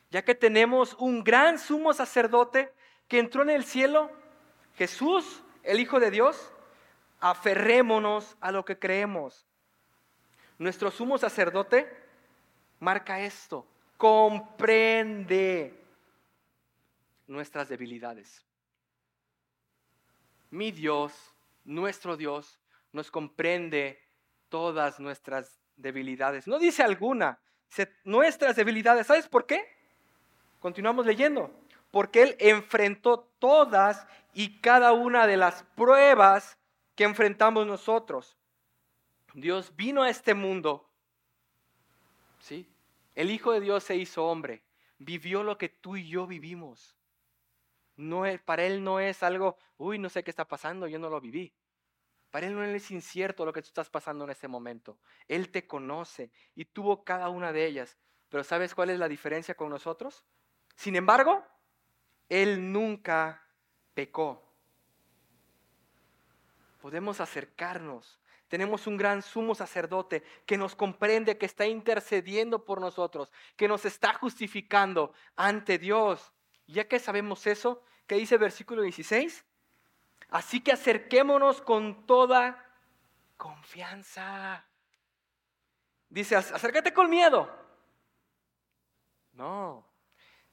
ya 0.09 0.25
que 0.25 0.35
tenemos 0.35 0.93
un 0.95 1.23
gran 1.23 1.57
sumo 1.57 1.93
sacerdote 1.93 2.73
que 3.07 3.19
entró 3.19 3.43
en 3.43 3.49
el 3.49 3.63
cielo, 3.63 4.11
Jesús, 4.75 5.41
el 5.63 5.79
Hijo 5.79 6.01
de 6.01 6.11
Dios, 6.11 6.51
aferrémonos 7.21 8.35
a 8.41 8.51
lo 8.51 8.65
que 8.65 8.77
creemos. 8.77 9.47
Nuestro 10.57 10.91
sumo 10.91 11.17
sacerdote 11.17 11.89
marca 12.81 13.21
esto, 13.21 13.65
comprende 13.95 15.81
nuestras 17.25 17.69
debilidades. 17.69 18.45
Mi 20.49 20.73
Dios, 20.73 21.33
nuestro 21.63 22.17
Dios, 22.17 22.59
nos 22.91 23.09
comprende 23.11 24.08
todas 24.49 24.99
nuestras 24.99 25.59
debilidades. 25.75 26.47
No 26.47 26.59
dice 26.59 26.83
alguna, 26.83 27.39
nuestras 28.03 28.55
debilidades. 28.55 29.07
¿Sabes 29.07 29.27
por 29.27 29.45
qué? 29.45 29.63
Continuamos 30.59 31.05
leyendo. 31.05 31.51
Porque 31.91 32.21
Él 32.21 32.35
enfrentó 32.39 33.31
todas 33.39 34.05
y 34.33 34.59
cada 34.59 34.93
una 34.93 35.25
de 35.25 35.37
las 35.37 35.63
pruebas 35.75 36.57
que 36.95 37.03
enfrentamos 37.03 37.65
nosotros. 37.65 38.37
Dios 39.33 39.75
vino 39.75 40.03
a 40.03 40.09
este 40.09 40.33
mundo, 40.33 40.89
¿sí? 42.39 42.67
El 43.15 43.31
Hijo 43.31 43.51
de 43.51 43.61
Dios 43.61 43.83
se 43.83 43.95
hizo 43.95 44.25
hombre, 44.25 44.63
vivió 44.97 45.43
lo 45.43 45.57
que 45.57 45.69
tú 45.69 45.95
y 45.95 46.07
yo 46.07 46.27
vivimos. 46.27 46.95
No 47.95 48.23
para 48.45 48.63
Él 48.63 48.83
no 48.83 48.99
es 48.99 49.23
algo, 49.23 49.57
uy, 49.77 49.99
no 49.99 50.09
sé 50.09 50.23
qué 50.23 50.29
está 50.29 50.45
pasando, 50.45 50.87
yo 50.87 50.99
no 50.99 51.09
lo 51.09 51.19
viví. 51.19 51.53
Para 52.31 52.47
Él 52.47 52.55
no 52.55 52.63
es 52.63 52.91
incierto 52.91 53.45
lo 53.45 53.53
que 53.53 53.61
tú 53.61 53.67
estás 53.67 53.89
pasando 53.89 54.23
en 54.23 54.31
este 54.31 54.47
momento. 54.47 54.97
Él 55.27 55.49
te 55.49 55.65
conoce 55.65 56.31
y 56.55 56.65
tuvo 56.65 57.03
cada 57.03 57.29
una 57.29 57.51
de 57.51 57.65
ellas. 57.65 57.97
Pero 58.29 58.43
¿sabes 58.43 58.75
cuál 58.75 58.91
es 58.91 58.99
la 58.99 59.07
diferencia 59.07 59.55
con 59.55 59.69
nosotros? 59.69 60.25
Sin 60.75 60.95
embargo, 60.95 61.43
Él 62.29 62.71
nunca 62.71 63.43
pecó 63.93 64.49
podemos 66.79 67.21
acercarnos. 67.21 68.19
Tenemos 68.47 68.87
un 68.87 68.97
gran 68.97 69.21
sumo 69.21 69.53
sacerdote 69.53 70.23
que 70.45 70.57
nos 70.57 70.75
comprende, 70.75 71.37
que 71.37 71.45
está 71.45 71.67
intercediendo 71.67 72.65
por 72.65 72.81
nosotros, 72.81 73.31
que 73.55 73.67
nos 73.67 73.85
está 73.85 74.13
justificando 74.15 75.13
ante 75.35 75.77
Dios. 75.77 76.33
Ya 76.65 76.87
que 76.87 76.97
sabemos 76.97 77.45
eso, 77.45 77.83
¿qué 78.07 78.15
dice 78.15 78.35
el 78.35 78.41
versículo 78.41 78.81
16? 78.81 79.45
Así 80.29 80.61
que 80.61 80.71
acerquémonos 80.71 81.61
con 81.61 82.05
toda 82.05 82.65
confianza. 83.37 84.65
Dice, 86.09 86.35
acércate 86.35 86.93
con 86.93 87.09
miedo. 87.09 87.49
No. 89.33 89.87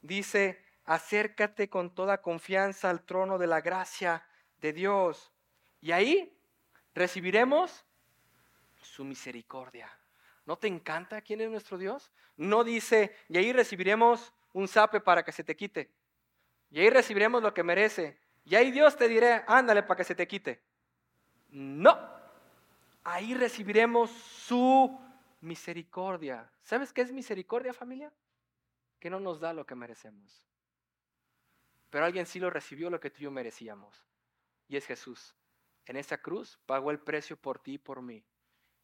Dice, 0.00 0.64
acércate 0.84 1.68
con 1.68 1.94
toda 1.94 2.22
confianza 2.22 2.88
al 2.90 3.04
trono 3.04 3.38
de 3.38 3.46
la 3.46 3.60
gracia 3.60 4.26
de 4.58 4.72
Dios 4.72 5.32
y 5.80 5.92
ahí 5.92 6.38
recibiremos 6.94 7.84
su 8.80 9.04
misericordia. 9.04 9.90
¿No 10.44 10.56
te 10.56 10.68
encanta 10.68 11.20
quién 11.20 11.40
es 11.40 11.50
nuestro 11.50 11.76
Dios? 11.76 12.12
No 12.36 12.64
dice, 12.64 13.14
y 13.28 13.36
ahí 13.36 13.52
recibiremos 13.52 14.32
un 14.52 14.68
sape 14.68 15.00
para 15.00 15.24
que 15.24 15.32
se 15.32 15.44
te 15.44 15.56
quite. 15.56 15.92
Y 16.70 16.80
ahí 16.80 16.90
recibiremos 16.90 17.42
lo 17.42 17.52
que 17.52 17.62
merece. 17.62 18.18
Y 18.46 18.54
ahí 18.54 18.70
Dios 18.70 18.96
te 18.96 19.08
diré, 19.08 19.44
ándale 19.46 19.82
para 19.82 19.98
que 19.98 20.04
se 20.04 20.14
te 20.14 20.26
quite. 20.26 20.62
No. 21.50 21.98
Ahí 23.04 23.34
recibiremos 23.34 24.10
su 24.10 24.98
misericordia. 25.42 26.50
¿Sabes 26.62 26.94
qué 26.94 27.02
es 27.02 27.12
misericordia, 27.12 27.74
familia? 27.74 28.10
Que 28.98 29.10
no 29.10 29.20
nos 29.20 29.40
da 29.40 29.52
lo 29.52 29.66
que 29.66 29.74
merecemos. 29.74 30.42
Pero 31.90 32.06
alguien 32.06 32.24
sí 32.24 32.40
lo 32.40 32.48
recibió 32.48 32.88
lo 32.88 33.00
que 33.00 33.10
tú 33.10 33.18
y 33.20 33.24
yo 33.24 33.30
merecíamos. 33.30 34.02
Y 34.66 34.78
es 34.78 34.86
Jesús 34.86 35.36
en 35.86 35.96
esa 35.96 36.18
cruz 36.18 36.58
pagó 36.66 36.90
el 36.90 36.98
precio 36.98 37.36
por 37.36 37.60
ti 37.60 37.74
y 37.74 37.78
por 37.78 38.02
mí. 38.02 38.24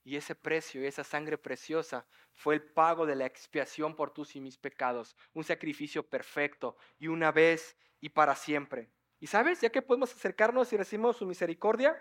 Y 0.04 0.16
ese 0.16 0.34
precio 0.34 0.82
y 0.82 0.86
esa 0.86 1.04
sangre 1.04 1.38
preciosa 1.38 2.06
fue 2.34 2.54
el 2.54 2.62
pago 2.62 3.06
de 3.06 3.14
la 3.14 3.26
expiación 3.26 3.94
por 3.94 4.12
tus 4.12 4.34
y 4.34 4.40
mis 4.40 4.56
pecados. 4.56 5.16
Un 5.32 5.44
sacrificio 5.44 6.08
perfecto 6.08 6.76
y 6.98 7.08
una 7.08 7.30
vez 7.30 7.76
y 8.00 8.08
para 8.08 8.34
siempre. 8.34 8.90
Y 9.22 9.28
sabes, 9.28 9.60
ya 9.60 9.70
que 9.70 9.80
podemos 9.80 10.12
acercarnos 10.12 10.72
y 10.72 10.76
recibimos 10.76 11.16
su 11.16 11.24
misericordia, 11.24 11.96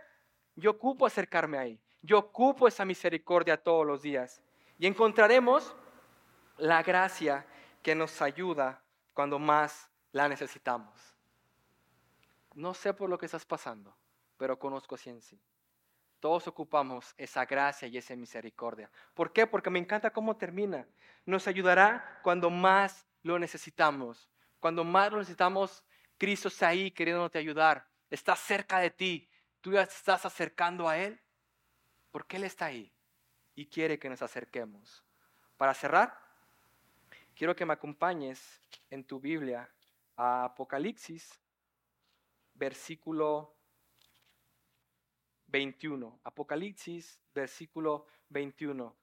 yo 0.55 0.71
ocupo 0.71 1.05
acercarme 1.05 1.59
ahí. 1.59 1.79
Yo 2.01 2.17
ocupo 2.17 2.67
esa 2.67 2.83
misericordia 2.83 3.61
todos 3.61 3.85
los 3.85 4.01
días. 4.01 4.41
Y 4.79 4.87
encontraremos 4.87 5.75
la 6.57 6.81
gracia 6.81 7.45
que 7.83 7.93
nos 7.93 8.21
ayuda 8.21 8.83
cuando 9.13 9.37
más 9.37 9.89
la 10.11 10.27
necesitamos. 10.27 11.15
No 12.55 12.73
sé 12.73 12.93
por 12.93 13.07
lo 13.07 13.17
que 13.17 13.27
estás 13.27 13.45
pasando 13.45 13.95
pero 14.41 14.57
conozco 14.57 14.97
ciencia. 14.97 15.37
Todos 16.19 16.47
ocupamos 16.47 17.13
esa 17.15 17.45
gracia 17.45 17.87
y 17.87 17.95
esa 17.99 18.15
misericordia. 18.15 18.89
¿Por 19.13 19.31
qué? 19.31 19.45
Porque 19.45 19.69
me 19.69 19.77
encanta 19.77 20.09
cómo 20.09 20.35
termina. 20.35 20.87
Nos 21.27 21.47
ayudará 21.47 22.19
cuando 22.23 22.49
más 22.49 23.05
lo 23.21 23.37
necesitamos. 23.37 24.31
Cuando 24.59 24.83
más 24.83 25.11
lo 25.11 25.19
necesitamos, 25.19 25.83
Cristo 26.21 26.49
está 26.49 26.67
ahí 26.67 26.91
queriéndote 26.91 27.39
ayudar. 27.39 27.89
Está 28.07 28.35
cerca 28.35 28.77
de 28.77 28.91
ti. 28.91 29.27
Tú 29.59 29.71
ya 29.71 29.81
estás 29.81 30.23
acercando 30.23 30.87
a 30.87 30.95
Él. 30.95 31.19
Porque 32.11 32.37
Él 32.37 32.43
está 32.43 32.65
ahí 32.65 32.93
y 33.55 33.65
quiere 33.65 33.97
que 33.97 34.07
nos 34.07 34.21
acerquemos. 34.21 35.03
Para 35.57 35.73
cerrar, 35.73 36.15
quiero 37.33 37.55
que 37.55 37.65
me 37.65 37.73
acompañes 37.73 38.61
en 38.91 39.03
tu 39.03 39.19
Biblia 39.19 39.67
a 40.15 40.43
Apocalipsis, 40.43 41.41
versículo 42.53 43.55
21. 45.47 46.19
Apocalipsis, 46.23 47.19
versículo 47.33 48.05
21. 48.29 48.95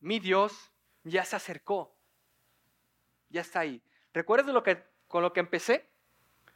Mi 0.00 0.20
Dios 0.20 0.72
ya 1.04 1.22
se 1.26 1.36
acercó. 1.36 1.94
Ya 3.28 3.42
está 3.42 3.60
ahí. 3.60 3.82
¿Recuerdas 4.14 4.54
lo 4.54 4.62
que, 4.62 4.82
con 5.06 5.22
lo 5.22 5.34
que 5.34 5.40
empecé? 5.40 5.94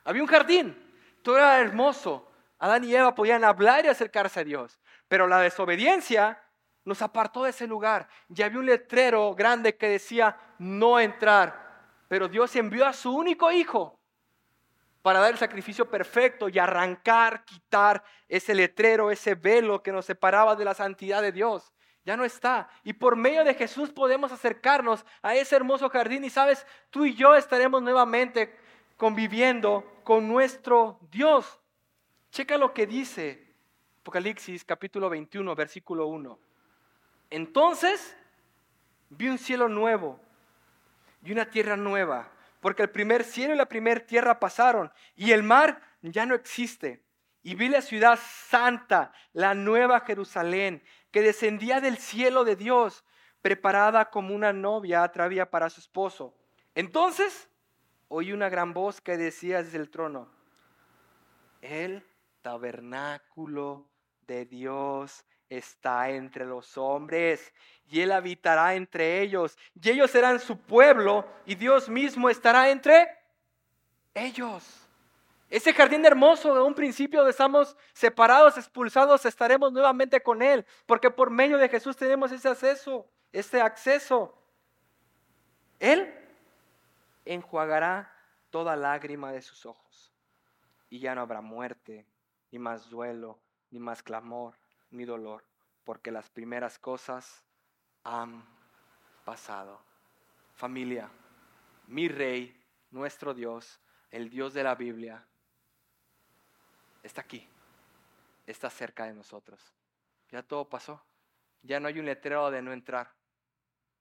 Había 0.04 0.22
un 0.22 0.28
jardín. 0.28 0.76
Todo 1.22 1.38
era 1.38 1.60
hermoso. 1.60 2.30
Adán 2.58 2.84
y 2.84 2.94
Eva 2.94 3.14
podían 3.14 3.44
hablar 3.44 3.84
y 3.84 3.88
acercarse 3.88 4.40
a 4.40 4.44
Dios. 4.44 4.78
Pero 5.08 5.26
la 5.26 5.40
desobediencia 5.40 6.42
nos 6.84 7.02
apartó 7.02 7.44
de 7.44 7.50
ese 7.50 7.66
lugar. 7.66 8.08
Ya 8.28 8.46
había 8.46 8.58
un 8.58 8.66
letrero 8.66 9.34
grande 9.34 9.76
que 9.76 9.88
decía 9.88 10.36
no 10.58 10.98
entrar. 11.00 11.70
Pero 12.08 12.28
Dios 12.28 12.54
envió 12.56 12.86
a 12.86 12.92
su 12.92 13.14
único 13.14 13.50
hijo 13.52 14.00
para 15.02 15.20
dar 15.20 15.30
el 15.32 15.38
sacrificio 15.38 15.88
perfecto 15.88 16.48
y 16.48 16.58
arrancar, 16.58 17.44
quitar 17.44 18.02
ese 18.28 18.54
letrero, 18.54 19.10
ese 19.10 19.34
velo 19.34 19.82
que 19.82 19.92
nos 19.92 20.04
separaba 20.04 20.56
de 20.56 20.64
la 20.64 20.74
santidad 20.74 21.22
de 21.22 21.32
Dios. 21.32 21.72
ya 22.04 22.16
no 22.16 22.24
está. 22.24 22.68
Y 22.82 22.94
por 22.94 23.14
medio 23.14 23.44
de 23.44 23.54
Jesús 23.54 23.90
podemos 23.90 24.32
acercarnos 24.32 25.04
a 25.22 25.34
ese 25.34 25.54
hermoso 25.54 25.88
jardín 25.90 26.24
y 26.24 26.30
sabes, 26.30 26.66
tú 26.88 27.04
y 27.04 27.14
yo 27.14 27.34
estaremos 27.36 27.82
nuevamente 27.82 28.58
conviviendo 29.00 30.02
con 30.04 30.28
nuestro 30.28 30.98
Dios. 31.10 31.58
Checa 32.32 32.58
lo 32.58 32.74
que 32.74 32.86
dice 32.86 33.50
Apocalipsis 34.02 34.62
capítulo 34.62 35.08
21, 35.08 35.54
versículo 35.54 36.06
1. 36.08 36.38
Entonces 37.30 38.14
vi 39.08 39.28
un 39.28 39.38
cielo 39.38 39.70
nuevo 39.70 40.20
y 41.24 41.32
una 41.32 41.46
tierra 41.48 41.78
nueva, 41.78 42.30
porque 42.60 42.82
el 42.82 42.90
primer 42.90 43.24
cielo 43.24 43.54
y 43.54 43.56
la 43.56 43.64
primera 43.64 44.04
tierra 44.04 44.38
pasaron 44.38 44.92
y 45.16 45.30
el 45.30 45.44
mar 45.44 45.80
ya 46.02 46.26
no 46.26 46.34
existe. 46.34 47.02
Y 47.42 47.54
vi 47.54 47.70
la 47.70 47.80
ciudad 47.80 48.18
santa, 48.22 49.14
la 49.32 49.54
nueva 49.54 50.00
Jerusalén, 50.00 50.82
que 51.10 51.22
descendía 51.22 51.80
del 51.80 51.96
cielo 51.96 52.44
de 52.44 52.54
Dios, 52.54 53.02
preparada 53.40 54.10
como 54.10 54.34
una 54.34 54.52
novia 54.52 55.02
atravía 55.02 55.48
para 55.48 55.70
su 55.70 55.80
esposo. 55.80 56.34
Entonces 56.74 57.49
oí 58.12 58.32
una 58.32 58.48
gran 58.48 58.74
voz 58.74 59.00
que 59.00 59.16
decía 59.16 59.62
desde 59.62 59.78
el 59.78 59.88
trono, 59.88 60.28
el 61.62 62.04
tabernáculo 62.42 63.86
de 64.26 64.44
Dios 64.46 65.24
está 65.48 66.10
entre 66.10 66.44
los 66.44 66.76
hombres 66.76 67.52
y 67.88 68.00
Él 68.00 68.10
habitará 68.10 68.74
entre 68.74 69.20
ellos 69.22 69.56
y 69.80 69.90
ellos 69.90 70.10
serán 70.10 70.40
su 70.40 70.58
pueblo 70.58 71.24
y 71.46 71.54
Dios 71.54 71.88
mismo 71.88 72.28
estará 72.28 72.70
entre 72.70 73.06
ellos. 74.12 74.88
Ese 75.48 75.72
jardín 75.72 76.04
hermoso 76.04 76.52
de 76.52 76.62
un 76.62 76.74
principio 76.74 77.20
donde 77.20 77.30
estamos 77.30 77.76
separados, 77.92 78.58
expulsados, 78.58 79.24
estaremos 79.24 79.72
nuevamente 79.72 80.20
con 80.20 80.42
Él, 80.42 80.66
porque 80.86 81.10
por 81.10 81.30
medio 81.30 81.58
de 81.58 81.68
Jesús 81.68 81.96
tenemos 81.96 82.32
ese 82.32 82.48
acceso, 82.48 83.08
ese 83.32 83.60
acceso. 83.60 84.36
Él 85.78 86.19
enjuagará 87.24 88.12
toda 88.50 88.76
lágrima 88.76 89.32
de 89.32 89.42
sus 89.42 89.66
ojos 89.66 90.12
y 90.88 90.98
ya 90.98 91.14
no 91.14 91.20
habrá 91.20 91.40
muerte, 91.40 92.06
ni 92.50 92.58
más 92.58 92.90
duelo, 92.90 93.40
ni 93.70 93.78
más 93.78 94.02
clamor, 94.02 94.58
ni 94.90 95.04
dolor, 95.04 95.44
porque 95.84 96.10
las 96.10 96.28
primeras 96.30 96.78
cosas 96.78 97.44
han 98.02 98.44
pasado. 99.24 99.84
Familia, 100.54 101.10
mi 101.86 102.08
rey, 102.08 102.60
nuestro 102.90 103.34
Dios, 103.34 103.80
el 104.10 104.28
Dios 104.28 104.52
de 104.52 104.64
la 104.64 104.74
Biblia, 104.74 105.26
está 107.02 107.20
aquí, 107.20 107.48
está 108.46 108.68
cerca 108.68 109.04
de 109.04 109.14
nosotros. 109.14 109.74
Ya 110.30 110.42
todo 110.42 110.68
pasó. 110.68 111.04
Ya 111.62 111.78
no 111.80 111.88
hay 111.88 111.98
un 111.98 112.06
letrero 112.06 112.50
de 112.50 112.62
no 112.62 112.72
entrar. 112.72 113.14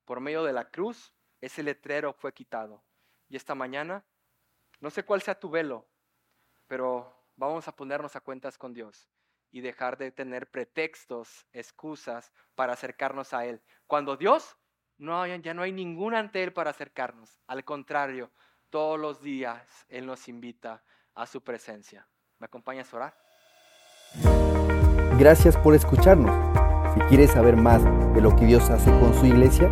Por 0.06 0.20
medio 0.20 0.44
de 0.44 0.54
la 0.54 0.70
cruz, 0.70 1.14
ese 1.42 1.64
letrero 1.64 2.14
fue 2.14 2.34
quitado. 2.34 2.84
Y 3.30 3.36
esta 3.36 3.56
mañana, 3.56 4.04
no 4.82 4.90
sé 4.90 5.04
cuál 5.04 5.22
sea 5.22 5.40
tu 5.40 5.50
velo, 5.50 5.88
pero 6.68 7.16
vamos 7.36 7.68
a 7.68 7.76
ponernos 7.76 8.16
a 8.16 8.22
cuentas 8.22 8.58
con 8.58 8.74
Dios 8.74 9.08
y 9.52 9.62
dejar 9.62 9.98
de 9.98 10.12
tener 10.12 10.50
pretextos, 10.50 11.48
excusas 11.54 12.32
para 12.56 12.74
acercarnos 12.74 13.34
a 13.34 13.46
Él. 13.46 13.62
Cuando 13.88 14.18
Dios, 14.18 14.58
no 14.98 15.26
ya 15.26 15.54
no 15.54 15.62
hay 15.62 15.72
ningún 15.72 16.16
ante 16.16 16.44
Él 16.44 16.54
para 16.54 16.72
acercarnos. 16.72 17.40
Al 17.48 17.64
contrario, 17.64 18.32
todos 18.70 19.00
los 19.00 19.22
días 19.22 19.86
Él 19.90 20.08
nos 20.08 20.28
invita 20.28 20.84
a 21.14 21.28
su 21.28 21.44
presencia. 21.44 22.08
¿Me 22.40 22.46
acompañas 22.46 22.92
a 22.94 22.98
orar? 22.98 23.18
Gracias 25.20 25.56
por 25.58 25.76
escucharnos. 25.76 26.34
Si 26.94 27.00
quieres 27.02 27.32
saber 27.32 27.56
más 27.56 27.84
de 28.14 28.22
lo 28.22 28.36
que 28.36 28.46
Dios 28.46 28.70
hace 28.70 28.90
con 29.00 29.14
su 29.14 29.26
iglesia, 29.26 29.70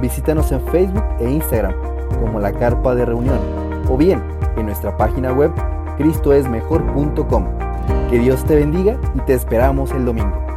visítanos 0.00 0.52
en 0.52 0.66
Facebook 0.68 1.04
e 1.20 1.30
Instagram 1.30 1.97
como 2.20 2.40
la 2.40 2.52
Carpa 2.52 2.94
de 2.94 3.04
Reunión 3.04 3.38
o 3.88 3.96
bien 3.96 4.22
en 4.56 4.66
nuestra 4.66 4.96
página 4.96 5.32
web 5.32 5.50
cristoesmejor.com. 5.96 7.44
Que 8.10 8.18
Dios 8.18 8.44
te 8.44 8.56
bendiga 8.56 8.98
y 9.14 9.20
te 9.20 9.34
esperamos 9.34 9.90
el 9.92 10.04
domingo. 10.04 10.47